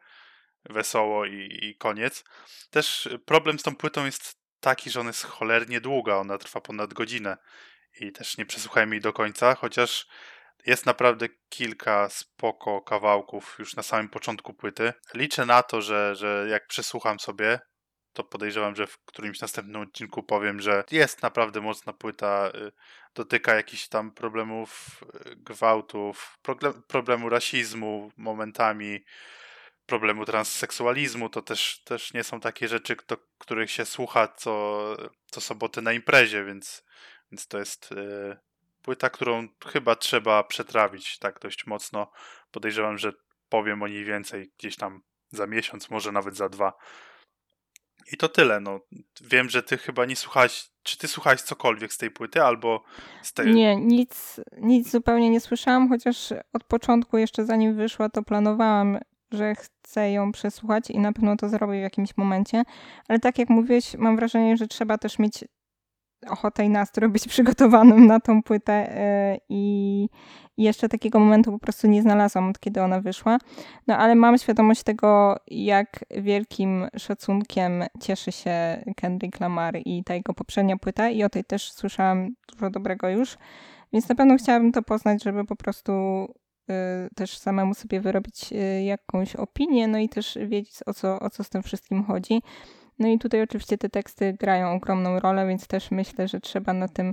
wesoło 0.69 1.25
i, 1.25 1.59
i 1.61 1.77
koniec. 1.77 2.23
Też 2.69 3.09
problem 3.25 3.59
z 3.59 3.63
tą 3.63 3.75
płytą 3.75 4.05
jest 4.05 4.40
taki, 4.61 4.89
że 4.89 4.99
ona 4.99 5.09
jest 5.09 5.23
cholernie 5.23 5.81
długa, 5.81 6.15
ona 6.15 6.37
trwa 6.37 6.61
ponad 6.61 6.93
godzinę 6.93 7.37
i 7.99 8.11
też 8.11 8.37
nie 8.37 8.45
przesłuchałem 8.45 8.91
jej 8.91 9.01
do 9.01 9.13
końca, 9.13 9.55
chociaż 9.55 10.07
jest 10.65 10.85
naprawdę 10.85 11.27
kilka 11.49 12.09
spoko 12.09 12.81
kawałków 12.81 13.55
już 13.59 13.75
na 13.75 13.83
samym 13.83 14.09
początku 14.09 14.53
płyty. 14.53 14.93
Liczę 15.13 15.45
na 15.45 15.63
to, 15.63 15.81
że, 15.81 16.15
że 16.15 16.47
jak 16.49 16.67
przesłucham 16.67 17.19
sobie, 17.19 17.59
to 18.13 18.23
podejrzewam, 18.23 18.75
że 18.75 18.87
w 18.87 18.97
którymś 19.05 19.41
następnym 19.41 19.81
odcinku 19.81 20.23
powiem, 20.23 20.61
że 20.61 20.83
jest 20.91 21.21
naprawdę 21.21 21.61
mocna 21.61 21.93
płyta, 21.93 22.51
y, 22.55 22.71
dotyka 23.15 23.55
jakichś 23.55 23.87
tam 23.87 24.11
problemów 24.11 25.01
y, 25.25 25.35
gwałtów, 25.35 26.37
problemu 26.87 27.29
rasizmu 27.29 28.11
momentami, 28.17 29.03
problemu 29.91 30.25
transseksualizmu, 30.25 31.29
to 31.29 31.41
też, 31.41 31.81
też 31.83 32.13
nie 32.13 32.23
są 32.23 32.39
takie 32.39 32.67
rzeczy, 32.67 32.95
których 33.37 33.71
się 33.71 33.85
słucha 33.85 34.27
co, 34.27 34.95
co 35.25 35.41
sobotę 35.41 35.81
na 35.81 35.93
imprezie, 35.93 36.45
więc, 36.45 36.83
więc 37.31 37.47
to 37.47 37.59
jest 37.59 37.91
y, 37.91 38.37
płyta, 38.81 39.09
którą 39.09 39.47
chyba 39.65 39.95
trzeba 39.95 40.43
przetrawić 40.43 41.19
tak 41.19 41.39
dość 41.39 41.67
mocno. 41.67 42.11
Podejrzewam, 42.51 42.97
że 42.97 43.13
powiem 43.49 43.83
o 43.83 43.87
niej 43.87 44.05
więcej 44.05 44.51
gdzieś 44.59 44.75
tam 44.75 45.01
za 45.29 45.47
miesiąc, 45.47 45.89
może 45.89 46.11
nawet 46.11 46.35
za 46.35 46.49
dwa. 46.49 46.73
I 48.11 48.17
to 48.17 48.29
tyle, 48.29 48.59
no. 48.59 48.79
Wiem, 49.21 49.49
że 49.49 49.63
ty 49.63 49.77
chyba 49.77 50.05
nie 50.05 50.15
słuchałeś, 50.15 50.69
czy 50.83 50.97
ty 50.97 51.07
słuchałeś 51.07 51.41
cokolwiek 51.41 51.93
z 51.93 51.97
tej 51.97 52.11
płyty, 52.11 52.43
albo 52.43 52.83
z 53.21 53.33
tej... 53.33 53.53
Nie, 53.53 53.75
nic, 53.75 54.39
nic 54.57 54.91
zupełnie 54.91 55.29
nie 55.29 55.39
słyszałam, 55.39 55.89
chociaż 55.89 56.33
od 56.53 56.63
początku, 56.63 57.17
jeszcze 57.17 57.45
zanim 57.45 57.75
wyszła, 57.75 58.09
to 58.09 58.23
planowałam, 58.23 58.99
że 59.31 59.55
chcę 59.55 60.11
ją 60.11 60.31
przesłuchać 60.31 60.89
i 60.89 60.99
na 60.99 61.13
pewno 61.13 61.35
to 61.35 61.49
zrobię 61.49 61.79
w 61.79 61.83
jakimś 61.83 62.17
momencie. 62.17 62.63
Ale 63.07 63.19
tak 63.19 63.39
jak 63.39 63.49
mówiłeś, 63.49 63.95
mam 63.97 64.15
wrażenie, 64.15 64.57
że 64.57 64.67
trzeba 64.67 64.97
też 64.97 65.19
mieć 65.19 65.45
ochotę 66.29 66.65
i 66.65 66.69
nastrój 66.69 67.09
być 67.09 67.27
przygotowanym 67.27 68.07
na 68.07 68.19
tą 68.19 68.43
płytę 68.43 68.73
e, 68.73 69.37
i 69.49 70.09
jeszcze 70.57 70.89
takiego 70.89 71.19
momentu 71.19 71.51
po 71.51 71.59
prostu 71.59 71.87
nie 71.87 72.01
znalazłam, 72.01 72.49
od 72.49 72.59
kiedy 72.59 72.81
ona 72.81 73.01
wyszła. 73.01 73.37
No 73.87 73.97
ale 73.97 74.15
mam 74.15 74.37
świadomość 74.37 74.83
tego, 74.83 75.37
jak 75.47 76.05
wielkim 76.17 76.87
szacunkiem 76.97 77.83
cieszy 78.01 78.31
się 78.31 78.83
Kendrick 78.95 79.39
Lamar 79.39 79.77
i 79.85 80.03
ta 80.03 80.13
jego 80.13 80.33
poprzednia 80.33 80.77
płyta 80.77 81.09
i 81.09 81.23
o 81.23 81.29
tej 81.29 81.43
też 81.43 81.71
słyszałam 81.71 82.29
dużo 82.53 82.69
dobrego 82.69 83.09
już, 83.09 83.37
więc 83.93 84.09
na 84.09 84.15
pewno 84.15 84.37
chciałabym 84.37 84.71
to 84.71 84.81
poznać, 84.81 85.23
żeby 85.23 85.45
po 85.45 85.55
prostu 85.55 85.93
też 87.15 87.37
samemu 87.37 87.73
sobie 87.73 88.01
wyrobić 88.01 88.53
y, 88.53 88.83
jakąś 88.83 89.35
opinię, 89.35 89.87
no 89.87 89.97
i 89.97 90.09
też 90.09 90.37
wiedzieć 90.45 90.75
o 90.85 90.93
co, 90.93 91.19
o 91.19 91.29
co 91.29 91.43
z 91.43 91.49
tym 91.49 91.63
wszystkim 91.63 92.03
chodzi. 92.03 92.41
No 92.99 93.07
i 93.07 93.19
tutaj 93.19 93.41
oczywiście 93.41 93.77
te 93.77 93.89
teksty 93.89 94.33
grają 94.33 94.71
ogromną 94.71 95.19
rolę, 95.19 95.47
więc 95.47 95.67
też 95.67 95.91
myślę, 95.91 96.27
że 96.27 96.39
trzeba 96.39 96.73
na 96.73 96.87
tym 96.87 97.11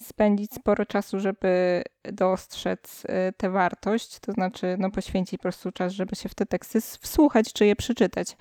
spędzić 0.00 0.54
sporo 0.54 0.86
czasu, 0.86 1.20
żeby 1.20 1.82
dostrzec 2.12 3.04
y, 3.04 3.32
tę 3.36 3.50
wartość, 3.50 4.20
to 4.20 4.32
znaczy 4.32 4.76
no, 4.78 4.90
poświęcić 4.90 5.38
po 5.38 5.42
prostu 5.42 5.72
czas, 5.72 5.92
żeby 5.92 6.16
się 6.16 6.28
w 6.28 6.34
te 6.34 6.46
teksty 6.46 6.80
wsłuchać, 6.80 7.52
czy 7.52 7.66
je 7.66 7.76
przeczytać. 7.76 8.36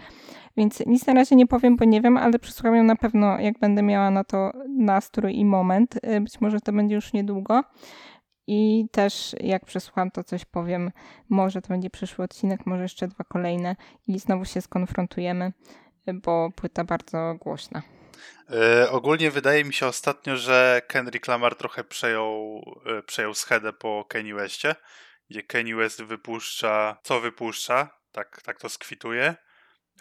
Więc 0.57 0.85
nic 0.85 1.07
na 1.07 1.13
razie 1.13 1.35
nie 1.35 1.47
powiem, 1.47 1.75
bo 1.75 1.85
nie 1.85 2.01
wiem, 2.01 2.17
ale 2.17 2.39
przesłucham 2.39 2.75
ją 2.75 2.83
na 2.83 2.95
pewno, 2.95 3.39
jak 3.39 3.59
będę 3.59 3.83
miała 3.83 4.11
na 4.11 4.23
to 4.23 4.51
nastrój 4.77 5.35
i 5.35 5.45
moment. 5.45 5.95
Y, 5.95 6.21
być 6.21 6.41
może 6.41 6.61
to 6.61 6.73
będzie 6.73 6.95
już 6.95 7.13
niedługo. 7.13 7.63
I 8.47 8.85
też 8.91 9.35
jak 9.39 9.65
przesłucham, 9.65 10.11
to 10.11 10.23
coś 10.23 10.45
powiem. 10.45 10.91
Może 11.29 11.61
to 11.61 11.67
będzie 11.67 11.89
przyszły 11.89 12.25
odcinek, 12.25 12.65
może 12.65 12.83
jeszcze 12.83 13.07
dwa 13.07 13.23
kolejne 13.23 13.75
i 14.07 14.19
znowu 14.19 14.45
się 14.45 14.61
skonfrontujemy 14.61 15.51
bo 16.07 16.51
płyta 16.55 16.83
bardzo 16.83 17.35
głośna. 17.39 17.81
Yy, 18.49 18.89
ogólnie 18.89 19.31
wydaje 19.31 19.63
mi 19.63 19.73
się 19.73 19.87
ostatnio, 19.87 20.37
że 20.37 20.81
Kendrick 20.87 21.27
Lamar 21.27 21.55
trochę 21.55 21.83
przejął, 21.83 22.61
yy, 22.85 23.03
przejął 23.03 23.33
schedę 23.33 23.73
po 23.73 24.05
Kanye 24.09 24.35
Westie, 24.35 24.75
gdzie 25.29 25.43
Kanye 25.43 25.75
West 25.75 26.03
wypuszcza, 26.03 26.97
co 27.03 27.19
wypuszcza, 27.19 27.89
tak, 28.11 28.41
tak 28.41 28.59
to 28.59 28.69
skwituje, 28.69 29.35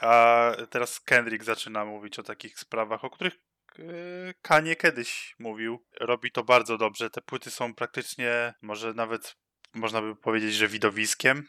a 0.00 0.50
teraz 0.70 1.00
Kendrick 1.00 1.44
zaczyna 1.44 1.84
mówić 1.84 2.18
o 2.18 2.22
takich 2.22 2.58
sprawach, 2.58 3.04
o 3.04 3.10
których 3.10 3.34
yy, 3.78 4.34
Kanye 4.42 4.76
kiedyś 4.76 5.34
mówił. 5.38 5.86
Robi 6.00 6.32
to 6.32 6.44
bardzo 6.44 6.78
dobrze. 6.78 7.10
Te 7.10 7.20
płyty 7.20 7.50
są 7.50 7.74
praktycznie, 7.74 8.54
może 8.62 8.94
nawet 8.94 9.36
można 9.74 10.02
by 10.02 10.16
powiedzieć, 10.16 10.54
że 10.54 10.68
widowiskiem. 10.68 11.48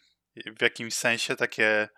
W 0.58 0.62
jakimś 0.62 0.94
sensie 0.94 1.36
takie 1.36 1.90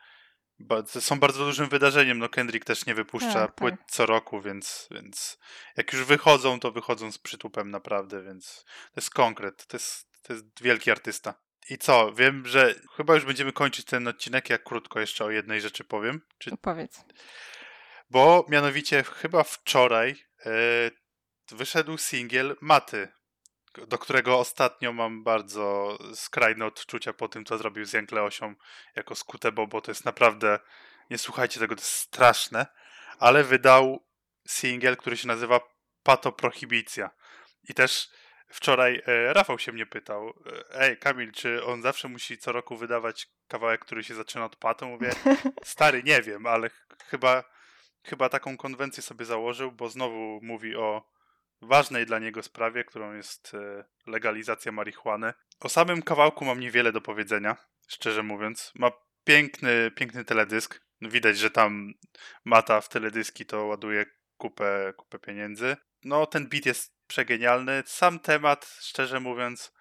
są 0.86 1.20
bardzo 1.20 1.46
dużym 1.46 1.70
wydarzeniem. 1.70 2.20
No 2.20 2.30
Kendrick 2.30 2.66
też 2.66 2.86
nie 2.86 2.96
wypuszcza 2.96 3.34
tak, 3.34 3.56
płyt 3.56 3.76
tak. 3.80 3.92
co 3.92 4.06
roku, 4.06 4.42
więc, 4.42 4.88
więc 4.92 5.38
jak 5.78 5.94
już 5.94 6.04
wychodzą, 6.04 6.60
to 6.60 6.72
wychodzą 6.72 7.12
z 7.12 7.18
przytupem 7.18 7.72
naprawdę, 7.72 8.24
więc 8.24 8.66
to 8.66 9.02
jest 9.02 9.10
konkret. 9.10 9.68
To 9.68 9.78
jest, 9.78 10.08
to 10.22 10.34
jest 10.34 10.46
wielki 10.62 10.92
artysta. 10.92 11.34
I 11.70 11.78
co? 11.78 12.14
Wiem, 12.14 12.48
że 12.48 12.76
chyba 12.98 13.16
już 13.16 13.26
będziemy 13.26 13.54
kończyć 13.54 13.86
ten 13.86 14.08
odcinek. 14.08 14.50
Ja 14.50 14.58
krótko 14.58 15.00
jeszcze 15.00 15.26
o 15.26 15.32
jednej 15.32 15.62
rzeczy 15.62 15.84
powiem. 15.84 16.22
Czy... 16.38 16.58
Powiedz. 16.62 17.06
Bo 18.10 18.46
mianowicie 18.50 19.04
chyba 19.04 19.44
wczoraj 19.44 20.16
yy, 20.46 20.92
wyszedł 21.52 21.98
singiel 21.98 22.56
Maty 22.62 23.08
do 23.88 23.98
którego 23.98 24.40
ostatnio 24.40 24.94
mam 24.94 25.24
bardzo 25.24 25.98
skrajne 26.14 26.66
odczucia 26.66 27.14
po 27.14 27.28
tym, 27.28 27.46
co 27.46 27.58
zrobił 27.58 27.86
z 27.86 27.94
Jankleosią 27.94 28.56
jako 28.96 29.16
Skutebo, 29.16 29.68
bo 29.68 29.82
to 29.82 29.92
jest 29.92 30.06
naprawdę, 30.06 30.60
nie 31.10 31.18
słuchajcie 31.18 31.60
tego, 31.60 31.76
to 31.76 31.82
jest 31.82 31.92
straszne, 31.92 32.66
ale 33.20 33.44
wydał 33.44 34.06
singiel, 34.48 34.98
który 34.98 35.18
się 35.18 35.28
nazywa 35.28 35.60
Pato 36.04 36.32
Prohibicja. 36.32 37.10
I 37.70 37.74
też 37.74 38.10
wczoraj 38.48 39.02
e, 39.06 39.34
Rafał 39.34 39.60
się 39.60 39.72
mnie 39.72 39.86
pytał, 39.86 40.30
e, 40.30 40.82
ej 40.82 40.98
Kamil, 40.98 41.32
czy 41.32 41.66
on 41.66 41.82
zawsze 41.82 42.08
musi 42.08 42.38
co 42.38 42.52
roku 42.52 42.78
wydawać 42.78 43.28
kawałek, 43.48 43.82
który 43.82 44.04
się 44.04 44.16
zaczyna 44.16 44.46
od 44.46 44.56
Pato? 44.56 44.88
Mówię, 44.88 45.12
stary, 45.64 46.04
nie 46.04 46.22
wiem, 46.22 46.46
ale 46.46 46.70
chyba, 47.06 47.44
chyba 48.06 48.30
taką 48.30 48.58
konwencję 48.58 49.04
sobie 49.04 49.26
założył, 49.26 49.72
bo 49.72 49.90
znowu 49.90 50.40
mówi 50.42 50.76
o 50.76 51.10
ważnej 51.62 52.06
dla 52.06 52.20
niego 52.20 52.44
sprawie, 52.44 52.84
którą 52.84 53.14
jest 53.14 53.54
e, 53.54 53.86
legalizacja 54.08 54.72
marihuany. 54.72 55.34
O 55.60 55.70
samym 55.70 56.02
kawałku 56.02 56.46
mam 56.46 56.60
niewiele 56.60 56.92
do 56.92 57.02
powiedzenia, 57.02 57.58
szczerze 57.88 58.24
mówiąc. 58.24 58.72
Ma 58.76 58.92
piękny, 59.24 59.92
piękny 59.92 60.26
teledysk. 60.26 60.86
Widać, 61.02 61.38
że 61.38 61.52
tam 61.52 61.94
Mata 62.46 62.82
w 62.82 62.90
teledyski 62.90 63.46
to 63.46 63.66
ładuje 63.66 64.06
kupę, 64.38 64.94
kupę 64.98 65.20
pieniędzy. 65.20 65.78
No, 66.04 66.26
ten 66.26 66.50
beat 66.50 66.66
jest 66.66 66.96
przegenialny. 67.08 67.84
Sam 67.86 68.20
temat, 68.20 68.78
szczerze 68.82 69.20
mówiąc, 69.20 69.74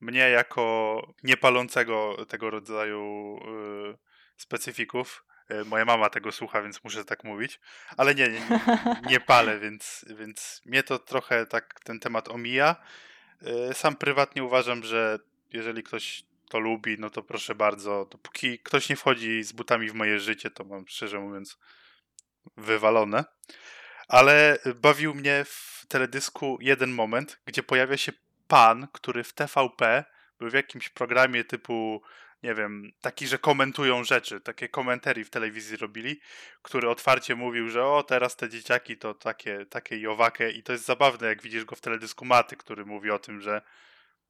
mnie 0.00 0.30
jako 0.30 1.14
niepalącego 1.22 2.26
tego 2.28 2.50
rodzaju 2.50 3.36
yy, 3.44 3.98
specyfików 4.36 5.24
moja 5.64 5.84
mama 5.84 6.10
tego 6.10 6.32
słucha, 6.32 6.62
więc 6.62 6.84
muszę 6.84 7.04
tak 7.04 7.24
mówić. 7.24 7.60
Ale 7.96 8.14
nie, 8.14 8.28
nie, 8.28 8.40
nie 9.10 9.20
palę, 9.20 9.58
więc, 9.58 10.04
więc 10.18 10.62
mnie 10.64 10.82
to 10.82 10.98
trochę 10.98 11.46
tak 11.46 11.80
ten 11.84 12.00
temat 12.00 12.28
omija. 12.28 12.76
E, 13.42 13.74
sam 13.74 13.96
prywatnie 13.96 14.44
uważam, 14.44 14.82
że 14.82 15.18
jeżeli 15.52 15.82
ktoś 15.82 16.24
to 16.48 16.58
lubi, 16.58 16.96
no 16.98 17.10
to 17.10 17.22
proszę 17.22 17.54
bardzo. 17.54 18.06
Dopóki 18.10 18.58
ktoś 18.58 18.88
nie 18.88 18.96
wchodzi 18.96 19.42
z 19.42 19.52
butami 19.52 19.90
w 19.90 19.94
moje 19.94 20.18
życie, 20.20 20.50
to 20.50 20.64
mam 20.64 20.88
szczerze 20.88 21.20
mówiąc 21.20 21.58
wywalone. 22.56 23.24
Ale 24.08 24.58
bawił 24.74 25.14
mnie 25.14 25.44
w 25.44 25.84
teledysku 25.88 26.58
jeden 26.60 26.90
moment, 26.90 27.40
gdzie 27.44 27.62
pojawia 27.62 27.96
się 27.96 28.12
pan, 28.48 28.88
który 28.92 29.24
w 29.24 29.32
TVP 29.32 30.04
był 30.38 30.50
w 30.50 30.54
jakimś 30.54 30.88
programie 30.88 31.44
typu 31.44 32.02
nie 32.42 32.54
wiem, 32.54 32.92
taki, 33.00 33.26
że 33.26 33.38
komentują 33.38 34.04
rzeczy, 34.04 34.40
takie 34.40 34.68
komentarii 34.68 35.24
w 35.24 35.30
telewizji 35.30 35.76
robili, 35.76 36.20
który 36.62 36.90
otwarcie 36.90 37.34
mówił, 37.34 37.70
że 37.70 37.84
o, 37.84 38.02
teraz 38.02 38.36
te 38.36 38.48
dzieciaki 38.48 38.96
to 38.96 39.14
takie, 39.14 39.66
takie 39.66 40.00
jowakie 40.00 40.50
i 40.50 40.62
to 40.62 40.72
jest 40.72 40.84
zabawne, 40.84 41.26
jak 41.28 41.42
widzisz 41.42 41.64
go 41.64 41.76
w 41.76 41.80
teledysku 41.80 42.24
Maty, 42.24 42.56
który 42.56 42.84
mówi 42.84 43.10
o 43.10 43.18
tym, 43.18 43.40
że 43.40 43.62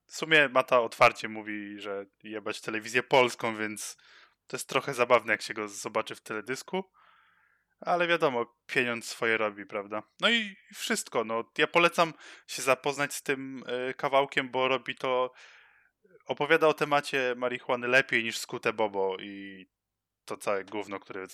w 0.06 0.16
sumie 0.16 0.48
Mata 0.48 0.80
otwarcie 0.80 1.28
mówi, 1.28 1.80
że 1.80 2.06
jebać 2.22 2.60
telewizję 2.60 3.02
polską, 3.02 3.56
więc 3.56 3.96
to 4.46 4.56
jest 4.56 4.68
trochę 4.68 4.94
zabawne, 4.94 5.32
jak 5.32 5.42
się 5.42 5.54
go 5.54 5.68
zobaczy 5.68 6.14
w 6.14 6.20
teledysku. 6.20 6.84
Ale 7.80 8.06
wiadomo, 8.06 8.56
pieniądz 8.66 9.08
swoje 9.08 9.36
robi, 9.36 9.66
prawda? 9.66 10.02
No 10.20 10.30
i 10.30 10.56
wszystko. 10.74 11.24
No, 11.24 11.44
ja 11.58 11.66
polecam 11.66 12.14
się 12.46 12.62
zapoznać 12.62 13.14
z 13.14 13.22
tym 13.22 13.64
y, 13.90 13.94
kawałkiem, 13.94 14.50
bo 14.50 14.68
robi 14.68 14.94
to 14.94 15.32
opowiada 16.26 16.68
o 16.68 16.74
temacie 16.74 17.34
marihuany 17.36 17.88
lepiej 17.88 18.24
niż 18.24 18.38
Skute 18.38 18.72
Bobo 18.72 19.16
i 19.20 19.66
to 20.24 20.36
całe 20.36 20.64
gówno, 20.64 21.00
które 21.00 21.26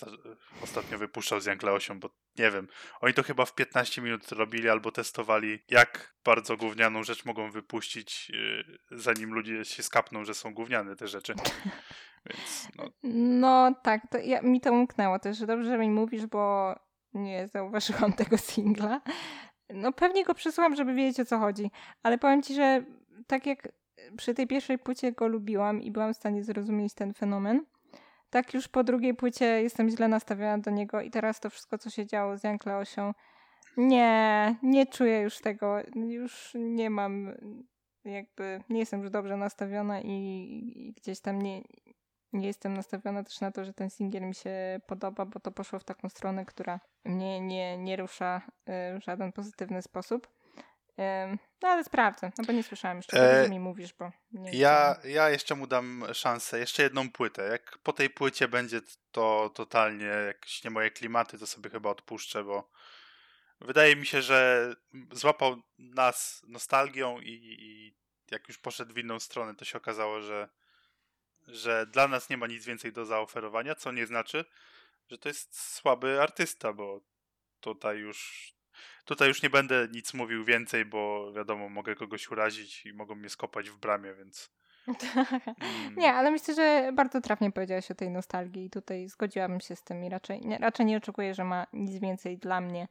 ostatnio 0.63 0.97
wypuszczał 0.97 1.39
z 1.39 1.45
Jankleosią, 1.45 1.99
bo 1.99 2.09
nie 2.37 2.51
wiem, 2.51 2.67
oni 3.01 3.13
to 3.13 3.23
chyba 3.23 3.45
w 3.45 3.55
15 3.55 4.01
minut 4.01 4.31
robili 4.31 4.69
albo 4.69 4.91
testowali, 4.91 5.59
jak 5.69 6.15
bardzo 6.25 6.57
gównianą 6.57 7.03
rzecz 7.03 7.25
mogą 7.25 7.51
wypuścić, 7.51 8.29
yy, 8.29 8.99
zanim 8.99 9.33
ludzie 9.33 9.65
się 9.65 9.83
skapną, 9.83 10.25
że 10.25 10.33
są 10.33 10.53
gówniane 10.53 10.95
te 10.95 11.07
rzeczy. 11.07 11.33
Więc, 12.25 12.67
no. 12.75 12.89
no 13.03 13.75
tak, 13.83 14.01
to 14.11 14.17
ja, 14.17 14.41
mi 14.41 14.61
to 14.61 14.71
umknęło 14.71 15.19
też. 15.19 15.39
Dobrze, 15.39 15.69
że 15.69 15.77
mi 15.77 15.89
mówisz, 15.89 16.25
bo 16.25 16.75
nie 17.13 17.47
zauważyłam 17.47 18.13
tego 18.13 18.37
singla. 18.37 19.01
No 19.69 19.93
pewnie 19.93 20.25
go 20.25 20.33
przysłałam, 20.33 20.75
żeby 20.75 20.93
wiedzieć 20.93 21.19
o 21.19 21.25
co 21.25 21.39
chodzi, 21.39 21.71
ale 22.03 22.17
powiem 22.17 22.43
ci, 22.43 22.55
że 22.55 22.83
tak 23.27 23.45
jak 23.45 23.69
przy 24.17 24.33
tej 24.33 24.47
pierwszej 24.47 24.79
płycie 24.79 25.11
go 25.11 25.27
lubiłam 25.27 25.81
i 25.81 25.91
byłam 25.91 26.13
w 26.13 26.17
stanie 26.17 26.43
zrozumieć 26.43 26.93
ten 26.93 27.13
fenomen. 27.13 27.65
Tak 28.29 28.53
już 28.53 28.67
po 28.67 28.83
drugiej 28.83 29.13
płycie 29.13 29.45
jestem 29.45 29.89
źle 29.89 30.07
nastawiona 30.07 30.57
do 30.57 30.71
niego 30.71 31.01
i 31.01 31.11
teraz 31.11 31.39
to 31.39 31.49
wszystko, 31.49 31.77
co 31.77 31.89
się 31.89 32.05
działo 32.05 32.37
z 32.37 32.43
Jan 32.43 32.57
Kleosią, 32.57 33.13
nie, 33.77 34.55
nie 34.63 34.85
czuję 34.85 35.19
już 35.19 35.39
tego. 35.39 35.75
Już 35.95 36.51
nie 36.55 36.89
mam 36.89 37.31
jakby, 38.05 38.63
nie 38.69 38.79
jestem 38.79 39.01
już 39.01 39.09
dobrze 39.09 39.37
nastawiona 39.37 40.01
i, 40.01 40.11
i 40.75 40.93
gdzieś 40.93 41.19
tam 41.19 41.41
nie, 41.41 41.61
nie 42.33 42.47
jestem 42.47 42.73
nastawiona 42.73 43.23
też 43.23 43.41
na 43.41 43.51
to, 43.51 43.65
że 43.65 43.73
ten 43.73 43.89
singiel 43.89 44.23
mi 44.23 44.35
się 44.35 44.81
podoba, 44.87 45.25
bo 45.25 45.39
to 45.39 45.51
poszło 45.51 45.79
w 45.79 45.83
taką 45.83 46.09
stronę, 46.09 46.45
która 46.45 46.79
mnie 47.03 47.41
nie, 47.41 47.77
nie 47.77 47.95
rusza 47.95 48.41
y, 48.95 48.99
w 48.99 49.03
żaden 49.03 49.31
pozytywny 49.31 49.81
sposób. 49.81 50.27
No 51.61 51.67
ale 51.67 51.83
sprawdzę, 51.83 52.31
no 52.37 52.43
bo 52.45 52.53
nie 52.53 52.63
słyszałam 52.63 52.97
jeszcze 52.97 53.43
E, 53.43 53.49
mi 53.49 53.59
mówisz, 53.59 53.93
bo 53.93 54.11
nie 54.31 54.51
Ja, 54.51 54.95
ja 55.03 55.29
jeszcze 55.29 55.55
mu 55.55 55.67
dam 55.67 56.05
szansę, 56.13 56.59
jeszcze 56.59 56.83
jedną 56.83 57.11
płytę. 57.11 57.47
Jak 57.47 57.77
po 57.77 57.93
tej 57.93 58.09
płycie 58.09 58.47
będzie 58.47 58.81
to 59.11 59.51
totalnie 59.55 60.05
jakieś 60.05 60.63
nie 60.63 60.69
moje 60.69 60.91
klimaty, 60.91 61.39
to 61.39 61.47
sobie 61.47 61.69
chyba 61.69 61.89
odpuszczę, 61.89 62.43
bo 62.43 62.69
wydaje 63.61 63.95
mi 63.95 64.05
się, 64.05 64.21
że 64.21 64.69
złapał 65.11 65.61
nas 65.77 66.41
nostalgią 66.47 67.19
i, 67.19 67.55
i 67.59 67.95
jak 68.31 68.47
już 68.47 68.57
poszedł 68.57 68.93
w 68.93 68.97
inną 68.97 69.19
stronę, 69.19 69.55
to 69.55 69.65
się 69.65 69.77
okazało, 69.77 70.21
że, 70.21 70.49
że 71.47 71.87
dla 71.87 72.07
nas 72.07 72.29
nie 72.29 72.37
ma 72.37 72.47
nic 72.47 72.65
więcej 72.65 72.93
do 72.93 73.05
zaoferowania, 73.05 73.75
co 73.75 73.91
nie 73.91 74.05
znaczy, 74.05 74.45
że 75.09 75.17
to 75.17 75.29
jest 75.29 75.61
słaby 75.61 76.21
artysta, 76.21 76.73
bo 76.73 77.01
tutaj 77.59 77.97
już 77.97 78.58
tutaj 79.05 79.27
już 79.27 79.43
nie 79.43 79.49
będę 79.49 79.87
nic 79.91 80.13
mówił 80.13 80.43
więcej, 80.43 80.85
bo 80.85 81.33
wiadomo, 81.33 81.69
mogę 81.69 81.95
kogoś 81.95 82.31
urazić 82.31 82.85
i 82.85 82.93
mogą 82.93 83.15
mnie 83.15 83.29
skopać 83.29 83.69
w 83.69 83.77
bramie, 83.77 84.13
więc 84.13 84.51
mm, 85.61 85.95
Nie, 85.97 86.13
ale 86.13 86.31
myślę, 86.31 86.53
że 86.53 86.91
bardzo 86.93 87.21
trafnie 87.21 87.51
powiedziałaś 87.51 87.91
o 87.91 87.95
tej 87.95 88.09
nostalgii 88.09 88.65
i 88.65 88.69
tutaj 88.69 89.07
zgodziłabym 89.07 89.59
się 89.59 89.75
z 89.75 89.83
tym 89.83 90.03
i 90.03 90.09
raczej 90.09 90.41
nie, 90.41 90.57
raczej 90.57 90.85
nie 90.85 90.97
oczekuję, 90.97 91.33
że 91.33 91.43
ma 91.43 91.67
nic 91.73 91.99
więcej 92.01 92.37
dla 92.37 92.61
mnie 92.61 92.87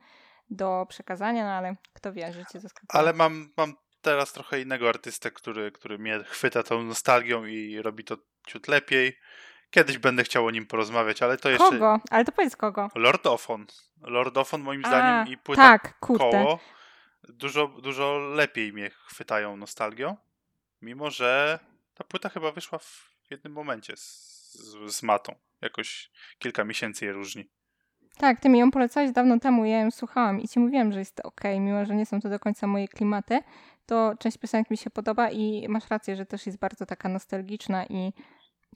do 0.51 0.87
przekazania, 0.89 1.45
no 1.45 1.51
ale 1.51 1.77
kto 1.93 2.13
wie, 2.13 2.33
że 2.33 2.47
cię 2.53 2.61
zaskakuje. 2.61 3.01
Ale 3.01 3.13
mam, 3.13 3.53
mam 3.57 3.75
teraz 4.03 4.33
trochę 4.33 4.61
innego 4.61 4.89
artystę, 4.89 5.31
który, 5.31 5.73
który 5.73 5.99
mnie 5.99 6.21
chwyta 6.25 6.63
tą 6.63 6.83
nostalgią 6.83 7.45
i 7.45 7.83
robi 7.83 8.05
to 8.05 8.17
ciut 8.47 8.69
lepiej. 8.69 9.19
Kiedyś 9.71 9.99
będę 9.99 10.25
chciał 10.25 10.47
o 10.47 10.51
nim 10.51 10.67
porozmawiać, 10.67 11.23
ale 11.23 11.37
to 11.37 11.51
jeszcze... 11.51 11.71
Kogo? 11.71 12.01
Ale 12.11 12.25
to 12.25 12.33
powiedz 12.33 12.57
kogo. 12.57 12.89
Lord 12.95 13.27
Ofon. 13.27 13.67
Lord 14.01 14.37
Ofon 14.37 14.61
moim 14.61 14.85
A, 14.85 14.89
zdaniem 14.89 15.29
i 15.29 15.37
płyta 15.39 15.63
tak, 15.63 15.99
kurde. 16.01 16.31
koło 16.31 16.59
dużo, 17.29 17.69
dużo 17.69 18.19
lepiej 18.19 18.73
mnie 18.73 18.91
chwytają 18.91 19.57
nostalgią, 19.57 20.17
mimo 20.83 21.11
że 21.11 21.59
ta 21.95 22.05
płyta 22.05 22.29
chyba 22.29 22.53
wyszła 22.53 22.79
w 22.79 23.15
jednym 23.31 23.53
momencie 23.53 23.97
z, 23.97 24.53
z, 24.55 24.95
z 24.97 25.03
matą. 25.03 25.35
Jakoś 25.61 26.11
kilka 26.39 26.65
miesięcy 26.65 27.05
je 27.05 27.13
różni. 27.13 27.49
Tak, 28.19 28.41
ty 28.41 28.49
mi 28.49 28.59
ją 28.59 28.71
polecałeś 28.71 29.11
dawno 29.13 29.39
temu, 29.39 29.65
ja 29.65 29.81
ją 29.81 29.91
słuchałam 29.91 30.41
i 30.41 30.49
ci 30.49 30.59
mówiłam, 30.59 30.93
że 30.93 30.99
jest 30.99 31.21
ok, 31.25 31.41
mimo 31.45 31.85
że 31.85 31.95
nie 31.95 32.07
są 32.07 32.21
to 32.21 32.29
do 32.29 32.39
końca 32.39 32.67
moje 32.67 32.89
klimaty, 32.89 33.41
to 33.87 34.15
część 34.19 34.39
piosenek 34.39 34.71
mi 34.71 34.77
się 34.77 34.91
podoba 34.91 35.31
i 35.31 35.67
masz 35.69 35.91
rację, 35.91 36.17
że 36.17 36.27
też 36.27 36.47
jest 36.47 36.59
bardzo 36.59 36.87
taka 36.87 37.09
nostalgiczna 37.09 37.87
i 37.87 38.13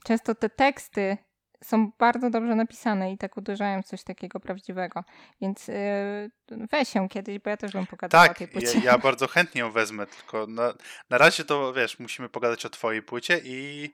często 0.03 0.35
te 0.35 0.49
teksty 0.49 1.17
są 1.63 1.91
bardzo 1.99 2.29
dobrze 2.29 2.55
napisane 2.55 3.11
i 3.11 3.17
tak 3.17 3.37
uderzają 3.37 3.81
w 3.81 3.85
coś 3.85 4.03
takiego 4.03 4.39
prawdziwego. 4.39 5.03
Więc 5.41 5.67
yy, 5.67 6.65
weź 6.71 6.95
ją 6.95 7.09
kiedyś, 7.09 7.39
bo 7.39 7.49
ja 7.49 7.57
też 7.57 7.71
bym 7.71 7.87
pogadała 7.87 8.23
o 8.23 8.27
Tak, 8.27 8.37
tej 8.37 8.47
ja, 8.47 8.53
płycie. 8.53 8.79
ja 8.79 8.97
bardzo 8.97 9.27
chętnie 9.27 9.61
ją 9.61 9.71
wezmę, 9.71 10.05
tylko 10.07 10.47
na, 10.47 10.73
na 11.09 11.17
razie 11.17 11.45
to 11.45 11.73
wiesz, 11.73 11.99
musimy 11.99 12.29
pogadać 12.29 12.65
o 12.65 12.69
twojej 12.69 13.01
płycie 13.01 13.41
i 13.43 13.89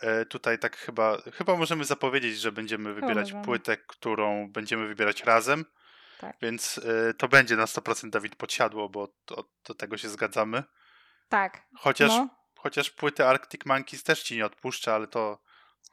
e, 0.00 0.24
tutaj 0.26 0.58
tak 0.58 0.76
chyba, 0.76 1.18
chyba 1.32 1.56
możemy 1.56 1.84
zapowiedzieć, 1.84 2.38
że 2.38 2.52
będziemy 2.52 2.94
wybierać 2.94 3.26
możemy. 3.32 3.44
płytę, 3.44 3.76
którą 3.76 4.48
będziemy 4.52 4.86
wybierać 4.86 5.24
razem, 5.24 5.64
Tak. 6.20 6.36
więc 6.42 6.80
e, 7.10 7.14
to 7.14 7.28
będzie 7.28 7.56
na 7.56 7.64
100% 7.64 8.10
Dawid 8.10 8.36
Podsiadło, 8.36 8.88
bo 8.88 9.08
to, 9.24 9.44
do 9.68 9.74
tego 9.74 9.96
się 9.98 10.08
zgadzamy. 10.08 10.62
Tak, 11.28 11.62
Chociaż, 11.76 12.08
no. 12.10 12.28
Chociaż 12.64 12.90
płyty 12.90 13.26
Arctic 13.26 13.66
Monkeys 13.66 14.02
też 14.02 14.22
ci 14.22 14.36
nie 14.36 14.46
odpuszczę, 14.46 14.94
ale 14.94 15.06
to, 15.06 15.38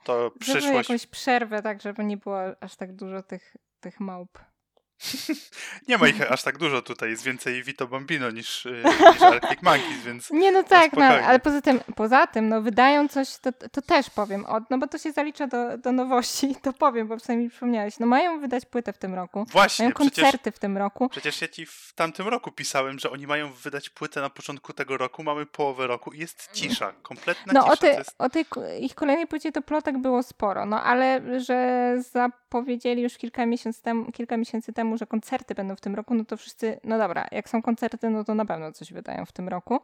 to 0.03 0.31
przyszłość. 0.39 0.89
jakąś 0.89 1.07
przerwę, 1.07 1.61
tak, 1.61 1.81
żeby 1.81 2.03
nie 2.03 2.17
było 2.17 2.39
aż 2.61 2.75
tak 2.75 2.95
dużo 2.95 3.23
tych, 3.23 3.57
tych 3.79 3.99
małp. 3.99 4.39
Nie 5.87 5.97
ma 5.97 6.07
ich 6.07 6.31
aż 6.31 6.43
tak 6.43 6.57
dużo 6.57 6.81
tutaj, 6.81 7.09
jest 7.09 7.23
więcej 7.23 7.63
Vito 7.63 7.87
Bambino 7.87 8.31
niż, 8.31 8.65
e, 8.65 8.71
niż 9.13 9.21
Arctic 9.21 9.61
Monkeys, 9.61 10.03
więc 10.05 10.31
Nie, 10.31 10.51
no 10.51 10.63
tak, 10.63 10.93
no, 10.93 11.03
ale 11.05 11.39
poza 11.39 11.61
tym, 11.61 11.79
poza 11.95 12.27
tym, 12.27 12.49
no 12.49 12.61
wydają 12.61 13.07
coś, 13.07 13.37
to, 13.37 13.51
to 13.51 13.81
też 13.81 14.09
powiem, 14.09 14.45
o, 14.45 14.61
no 14.69 14.77
bo 14.77 14.87
to 14.87 14.97
się 14.97 15.11
zalicza 15.11 15.47
do, 15.47 15.77
do 15.77 15.91
nowości, 15.91 16.55
to 16.63 16.73
powiem, 16.73 17.07
bo 17.07 17.17
przynajmniej 17.17 17.49
przypomniałeś. 17.49 17.99
No 17.99 18.07
mają 18.07 18.39
wydać 18.39 18.65
płytę 18.65 18.93
w 18.93 18.97
tym 18.97 19.13
roku, 19.13 19.45
właśnie, 19.51 19.85
mają 19.85 19.95
przecież 19.95 20.23
koncerty 20.23 20.51
w 20.51 20.59
tym 20.59 20.77
roku. 20.77 21.09
Przecież 21.09 21.41
ja 21.41 21.47
ci 21.47 21.65
w 21.65 21.93
tamtym 21.95 22.27
roku 22.27 22.51
pisałem, 22.51 22.99
że 22.99 23.11
oni 23.11 23.27
mają 23.27 23.53
wydać 23.53 23.89
płytę 23.89 24.21
na 24.21 24.29
początku 24.29 24.73
tego 24.73 24.97
roku, 24.97 25.23
mamy 25.23 25.45
połowę 25.45 25.87
roku 25.87 26.11
i 26.11 26.19
jest 26.19 26.49
cisza, 26.53 26.93
kompletna 27.01 27.53
No 27.53 27.61
cisza. 27.61 27.73
o, 27.73 27.77
tej 27.77 27.95
jest... 27.95 28.15
o 28.17 28.29
tej 28.29 28.45
ich 28.79 28.95
kolejnej 28.95 29.27
płycie 29.27 29.51
to 29.51 29.61
plotek 29.61 29.97
było 29.97 30.23
sporo, 30.23 30.65
no 30.65 30.83
ale 30.83 31.21
że 31.39 31.95
zapowiedzieli 32.11 33.01
już 33.01 33.17
kilka 33.17 33.45
miesięcy, 33.45 33.81
temu, 33.81 34.11
kilka 34.11 34.37
miesięcy 34.37 34.73
temu, 34.73 34.90
że 34.97 35.05
koncerty 35.07 35.55
będą 35.55 35.75
w 35.75 35.81
tym 35.81 35.95
roku, 35.95 36.13
no 36.13 36.25
to 36.25 36.37
wszyscy, 36.37 36.79
no 36.83 36.97
dobra, 36.97 37.27
jak 37.31 37.49
są 37.49 37.61
koncerty, 37.61 38.09
no 38.09 38.23
to 38.23 38.35
na 38.35 38.45
pewno 38.45 38.71
coś 38.71 38.93
wydają 38.93 39.25
w 39.25 39.31
tym 39.31 39.49
roku. 39.49 39.79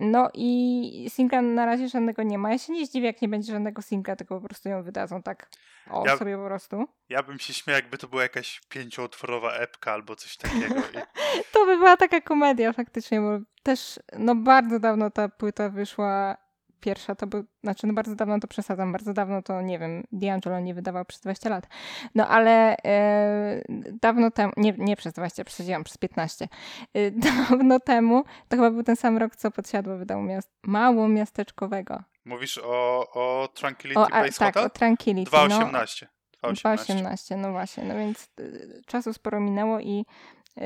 No 0.00 0.30
i 0.34 1.06
singla 1.08 1.42
na 1.42 1.66
razie 1.66 1.88
żadnego 1.88 2.22
nie 2.22 2.38
ma. 2.38 2.52
Ja 2.52 2.58
się 2.58 2.72
nie 2.72 2.86
zdziwię, 2.86 3.06
jak 3.06 3.22
nie 3.22 3.28
będzie 3.28 3.52
żadnego 3.52 3.82
singla, 3.82 4.16
tylko 4.16 4.40
po 4.40 4.46
prostu 4.46 4.68
ją 4.68 4.82
wydadzą 4.82 5.22
tak 5.22 5.48
o 5.90 6.06
Ja- 6.06 6.16
sobie 6.16 6.36
po 6.36 6.44
prostu. 6.44 6.84
Ja 7.08 7.22
bym 7.22 7.38
się 7.38 7.54
śmiał, 7.54 7.76
jakby 7.76 7.98
to 7.98 8.08
była 8.08 8.22
jakaś 8.22 8.60
pięcioutworowa 8.68 9.52
epka 9.52 9.92
albo 9.92 10.16
coś 10.16 10.36
takiego. 10.36 10.74
To 11.52 11.66
by 11.66 11.76
była 11.76 11.96
taka 11.96 12.20
komedia 12.20 12.72
faktycznie, 12.72 13.20
bo 13.20 13.38
też 13.62 14.00
no 14.18 14.34
bardzo 14.34 14.78
dawno 14.80 15.10
ta 15.10 15.28
płyta 15.28 15.68
wyszła 15.68 16.36
pierwsza, 16.80 17.14
to 17.14 17.26
był, 17.26 17.44
znaczy 17.62 17.86
no 17.86 17.92
bardzo 17.92 18.14
dawno 18.14 18.40
to 18.40 18.48
przesadzam, 18.48 18.92
bardzo 18.92 19.12
dawno 19.12 19.42
to 19.42 19.62
nie 19.62 19.78
wiem, 19.78 20.02
D'Angelo 20.12 20.62
nie 20.62 20.74
wydawał 20.74 21.04
przez 21.04 21.20
20 21.20 21.50
lat. 21.50 21.68
No 22.14 22.28
ale 22.28 22.76
e, 22.84 23.62
dawno 24.02 24.30
temu, 24.30 24.52
nie, 24.56 24.74
nie 24.78 24.96
przez 24.96 25.12
20, 25.12 25.44
przesadziłam, 25.44 25.84
przez 25.84 25.96
15. 25.96 26.48
E, 26.94 27.10
dawno 27.50 27.80
temu, 27.80 28.24
to 28.48 28.56
chyba 28.56 28.70
był 28.70 28.82
ten 28.82 28.96
sam 28.96 29.18
rok, 29.18 29.36
co 29.36 29.50
Podsiadło 29.50 29.96
wydał 29.96 30.22
miast, 30.22 30.50
mało 30.62 31.08
miasteczkowego. 31.08 32.02
Mówisz 32.24 32.58
o, 32.58 33.06
o 33.12 33.48
Tranquility 33.54 34.00
O, 34.00 34.06
a, 34.12 34.22
Base 34.22 34.38
tak, 34.38 34.54
Hotel? 34.54 34.66
o 34.66 34.70
Tranquility. 34.70 35.30
No, 35.32 35.46
2.18. 35.48 36.06
2.18. 36.42 36.76
2.18, 36.76 37.36
no 37.36 37.52
właśnie. 37.52 37.84
No 37.84 37.94
więc 37.94 38.28
y, 38.40 38.82
czasu 38.86 39.12
sporo 39.12 39.40
minęło 39.40 39.80
i 39.80 40.04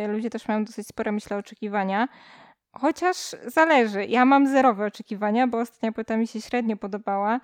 ludzie 0.09 0.31
też 0.31 0.49
mają 0.49 0.65
dosyć 0.65 0.87
spore, 0.87 1.13
myślę, 1.13 1.37
oczekiwania. 1.37 2.09
Chociaż 2.81 3.17
zależy. 3.47 4.07
Ja 4.07 4.25
mam 4.25 4.47
zerowe 4.47 4.87
oczekiwania, 4.87 5.47
bo 5.47 5.59
ostatnia 5.59 5.93
płyta 5.93 6.17
mi 6.17 6.27
się 6.27 6.41
średnio 6.41 6.77
podobała. 6.77 7.41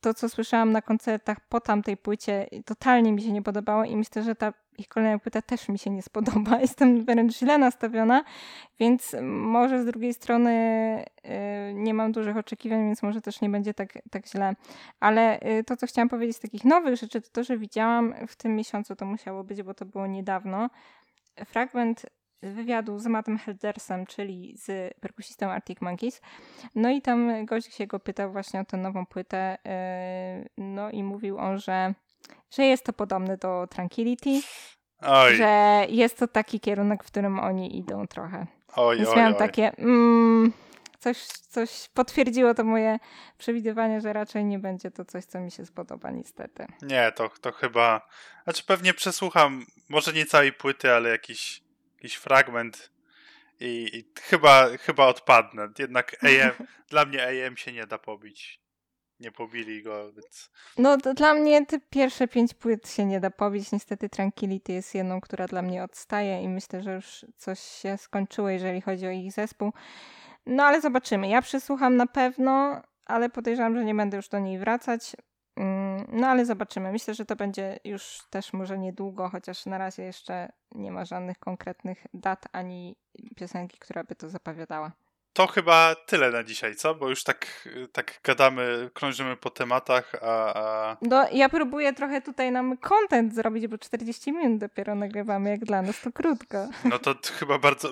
To, 0.00 0.14
co 0.14 0.28
słyszałam 0.28 0.72
na 0.72 0.82
koncertach 0.82 1.40
po 1.48 1.60
tamtej 1.60 1.96
płycie, 1.96 2.46
totalnie 2.64 3.12
mi 3.12 3.22
się 3.22 3.32
nie 3.32 3.42
podobało 3.42 3.84
i 3.84 3.96
myślę, 3.96 4.22
że 4.22 4.34
ta 4.34 4.52
ich 4.78 4.88
kolejna 4.88 5.18
płyta 5.18 5.42
też 5.42 5.68
mi 5.68 5.78
się 5.78 5.90
nie 5.90 6.02
spodoba. 6.02 6.58
Jestem 6.60 7.04
wręcz 7.04 7.38
źle 7.38 7.58
nastawiona, 7.58 8.24
więc 8.78 9.16
może 9.22 9.82
z 9.82 9.86
drugiej 9.86 10.14
strony 10.14 10.50
y, 11.70 11.74
nie 11.74 11.94
mam 11.94 12.12
dużych 12.12 12.36
oczekiwań, 12.36 12.86
więc 12.86 13.02
może 13.02 13.20
też 13.20 13.40
nie 13.40 13.48
będzie 13.48 13.74
tak, 13.74 13.98
tak 14.10 14.26
źle. 14.26 14.54
Ale 15.00 15.40
y, 15.58 15.64
to, 15.64 15.76
co 15.76 15.86
chciałam 15.86 16.08
powiedzieć 16.08 16.36
z 16.36 16.40
takich 16.40 16.64
nowych 16.64 16.96
rzeczy, 16.96 17.20
to 17.20 17.28
to, 17.32 17.44
że 17.44 17.58
widziałam 17.58 18.14
w 18.28 18.36
tym 18.36 18.56
miesiącu, 18.56 18.96
to 18.96 19.06
musiało 19.06 19.44
być, 19.44 19.62
bo 19.62 19.74
to 19.74 19.84
było 19.84 20.06
niedawno, 20.06 20.70
fragment 21.46 22.06
wywiadu 22.52 22.98
z 22.98 23.06
Mattem 23.06 23.38
Heldersem, 23.38 24.06
czyli 24.06 24.54
z 24.56 24.94
perkusistą 25.00 25.50
Arctic 25.50 25.80
Monkeys. 25.80 26.20
No 26.74 26.90
i 26.90 27.02
tam 27.02 27.46
gość 27.46 27.74
się 27.74 27.86
go 27.86 28.00
pytał 28.00 28.32
właśnie 28.32 28.60
o 28.60 28.64
tę 28.64 28.76
nową 28.76 29.06
płytę. 29.06 29.58
yy, 29.64 30.64
No 30.64 30.90
i 30.90 31.02
mówił 31.02 31.38
on, 31.38 31.58
że, 31.58 31.94
że 32.50 32.64
jest 32.64 32.84
to 32.84 32.92
podobne 32.92 33.36
do 33.36 33.66
Tranquility, 33.70 34.40
Oj, 35.00 35.36
że 35.36 35.84
jest 35.88 36.18
to 36.18 36.28
taki 36.28 36.60
kierunek, 36.60 37.04
w 37.04 37.06
którym 37.06 37.38
oni 37.38 37.78
idą 37.78 38.06
trochę. 38.06 38.46
oj, 38.76 38.96
Więc 38.96 39.08
oj, 39.08 39.16
miałam 39.16 39.32
oj. 39.32 39.38
takie, 39.38 39.76
mm, 39.78 40.52
coś, 40.98 41.18
coś 41.26 41.88
potwierdziło 41.94 42.54
to 42.54 42.64
moje 42.64 42.98
przewidywanie, 43.38 44.00
że 44.00 44.12
raczej 44.12 44.44
nie 44.44 44.58
będzie 44.58 44.90
to 44.90 45.04
coś, 45.04 45.24
co 45.24 45.40
mi 45.40 45.50
się 45.50 45.66
spodoba 45.66 46.10
niestety. 46.10 46.66
Nie, 46.82 47.12
to, 47.12 47.28
to 47.40 47.52
chyba... 47.52 48.08
Znaczy 48.44 48.64
pewnie 48.66 48.94
przesłucham, 48.94 49.66
może 49.88 50.12
nie 50.12 50.26
całej 50.26 50.52
płyty, 50.52 50.92
ale 50.92 51.08
jakiś, 51.08 51.62
jakiś 52.04 52.16
fragment 52.16 52.90
i, 53.60 53.90
i 53.92 54.20
chyba, 54.20 54.68
chyba 54.78 55.06
odpadnę. 55.06 55.68
Jednak 55.78 56.24
AM, 56.24 56.66
dla 56.90 57.04
mnie 57.04 57.46
AM 57.46 57.56
się 57.56 57.72
nie 57.72 57.86
da 57.86 57.98
pobić. 57.98 58.60
Nie 59.20 59.32
pobili 59.32 59.82
go, 59.82 60.12
więc... 60.12 60.50
No 60.78 60.96
to 60.96 61.14
dla 61.14 61.34
mnie 61.34 61.66
te 61.66 61.80
pierwsze 61.80 62.28
pięć 62.28 62.54
płyt 62.54 62.90
się 62.90 63.04
nie 63.04 63.20
da 63.20 63.30
pobić. 63.30 63.72
Niestety 63.72 64.08
Tranquility 64.08 64.72
jest 64.72 64.94
jedną, 64.94 65.20
która 65.20 65.46
dla 65.46 65.62
mnie 65.62 65.84
odstaje 65.84 66.42
i 66.42 66.48
myślę, 66.48 66.82
że 66.82 66.94
już 66.94 67.26
coś 67.36 67.60
się 67.60 67.98
skończyło, 67.98 68.48
jeżeli 68.48 68.80
chodzi 68.80 69.06
o 69.06 69.10
ich 69.10 69.32
zespół. 69.32 69.72
No 70.46 70.64
ale 70.64 70.80
zobaczymy. 70.80 71.28
Ja 71.28 71.42
przysłucham 71.42 71.96
na 71.96 72.06
pewno, 72.06 72.82
ale 73.06 73.30
podejrzewam, 73.30 73.76
że 73.76 73.84
nie 73.84 73.94
będę 73.94 74.16
już 74.16 74.28
do 74.28 74.38
niej 74.38 74.58
wracać. 74.58 75.16
Mm, 75.56 75.83
No 76.08 76.26
ale 76.26 76.46
zobaczymy. 76.46 76.92
Myślę, 76.92 77.14
że 77.14 77.24
to 77.24 77.36
będzie 77.36 77.80
już 77.84 78.22
też 78.30 78.52
może 78.52 78.78
niedługo, 78.78 79.28
chociaż 79.28 79.66
na 79.66 79.78
razie 79.78 80.02
jeszcze 80.02 80.52
nie 80.74 80.92
ma 80.92 81.04
żadnych 81.04 81.38
konkretnych 81.38 82.06
dat 82.14 82.44
ani 82.52 82.96
piosenki, 83.36 83.78
która 83.78 84.04
by 84.04 84.14
to 84.14 84.28
zapowiadała. 84.28 84.92
To 85.34 85.46
chyba 85.46 85.94
tyle 85.94 86.30
na 86.30 86.44
dzisiaj, 86.44 86.76
co? 86.76 86.94
Bo 86.94 87.08
już 87.08 87.24
tak, 87.24 87.68
tak 87.92 88.20
gadamy, 88.24 88.90
krążymy 88.94 89.36
po 89.36 89.50
tematach, 89.50 90.12
a, 90.22 90.54
a... 90.54 90.96
No, 91.02 91.26
ja 91.32 91.48
próbuję 91.48 91.92
trochę 91.92 92.22
tutaj 92.22 92.52
nam 92.52 92.76
content 92.76 93.34
zrobić, 93.34 93.66
bo 93.66 93.78
40 93.78 94.32
minut 94.32 94.60
dopiero 94.60 94.94
nagrywamy, 94.94 95.50
jak 95.50 95.64
dla 95.64 95.82
nas 95.82 96.00
to 96.00 96.12
krótko. 96.12 96.68
No 96.84 96.98
to 96.98 97.14
chyba 97.38 97.58
bardzo... 97.58 97.88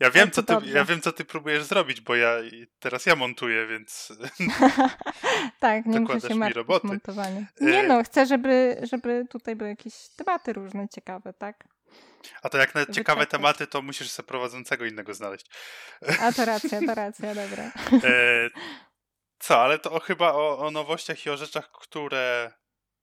Ja, 0.00 0.10
wiem, 0.10 0.30
co 0.30 0.42
ty, 0.42 0.52
dobrze. 0.52 0.70
ja 0.70 0.84
wiem, 0.84 1.00
co 1.00 1.12
ty 1.12 1.24
próbujesz 1.24 1.64
zrobić, 1.64 2.00
bo 2.00 2.16
ja 2.16 2.30
teraz 2.80 3.06
ja 3.06 3.16
montuję, 3.16 3.66
więc... 3.66 4.12
tak, 5.60 5.86
nie 5.86 6.00
muszę 6.00 6.20
się 6.20 6.34
martwić 6.34 6.56
roboty. 6.56 6.88
E- 7.60 7.64
Nie 7.64 7.82
no, 7.82 8.02
chcę, 8.02 8.26
żeby, 8.26 8.80
żeby 8.82 9.26
tutaj 9.30 9.56
były 9.56 9.70
jakieś 9.70 9.94
tematy 10.16 10.52
różne, 10.52 10.88
ciekawe, 10.88 11.32
tak? 11.32 11.64
A 12.42 12.48
to 12.48 12.58
jak 12.58 12.74
na 12.74 12.86
ciekawe 12.86 13.26
tematy, 13.26 13.66
to 13.66 13.82
musisz 13.82 14.10
sobie 14.10 14.26
prowadzącego 14.26 14.84
innego 14.84 15.14
znaleźć. 15.14 15.46
A 16.20 16.32
to 16.32 16.44
racja, 16.44 16.80
to 16.86 16.94
racja, 17.04 17.34
dobra. 17.34 17.72
E, 18.04 18.50
co, 19.38 19.62
ale 19.62 19.78
to 19.78 19.92
o, 19.92 20.00
chyba 20.00 20.32
o, 20.32 20.58
o 20.58 20.70
nowościach 20.70 21.26
i 21.26 21.30
o 21.30 21.36
rzeczach, 21.36 21.70
które, 21.72 22.52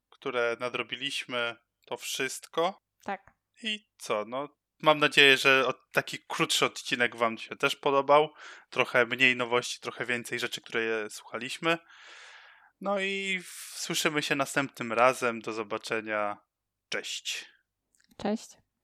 które 0.10 0.58
nadrobiliśmy, 0.60 1.56
to 1.86 1.98
wszystko. 1.98 2.82
Tak. 3.04 3.32
I 3.64 3.88
co, 3.98 4.26
no 4.28 4.50
mam 4.82 5.00
nadzieję, 5.00 5.38
że 5.38 5.66
taki 5.92 6.20
krótszy 6.28 6.66
odcinek 6.66 7.16
wam 7.16 7.38
się 7.38 7.56
też 7.56 7.76
podobał. 7.76 8.34
Trochę 8.70 9.06
mniej 9.06 9.36
nowości, 9.36 9.80
trochę 9.80 10.06
więcej 10.06 10.40
rzeczy, 10.40 10.62
które 10.62 11.10
słuchaliśmy. 11.10 11.78
No 12.82 13.00
i 13.00 13.42
słyszymy 13.74 14.22
się 14.22 14.36
następnym 14.36 14.94
razem. 14.94 15.42
Do 15.42 15.54
zobaczenia. 15.54 16.38
Cześć. 16.90 17.46
Cześć. 18.18 18.65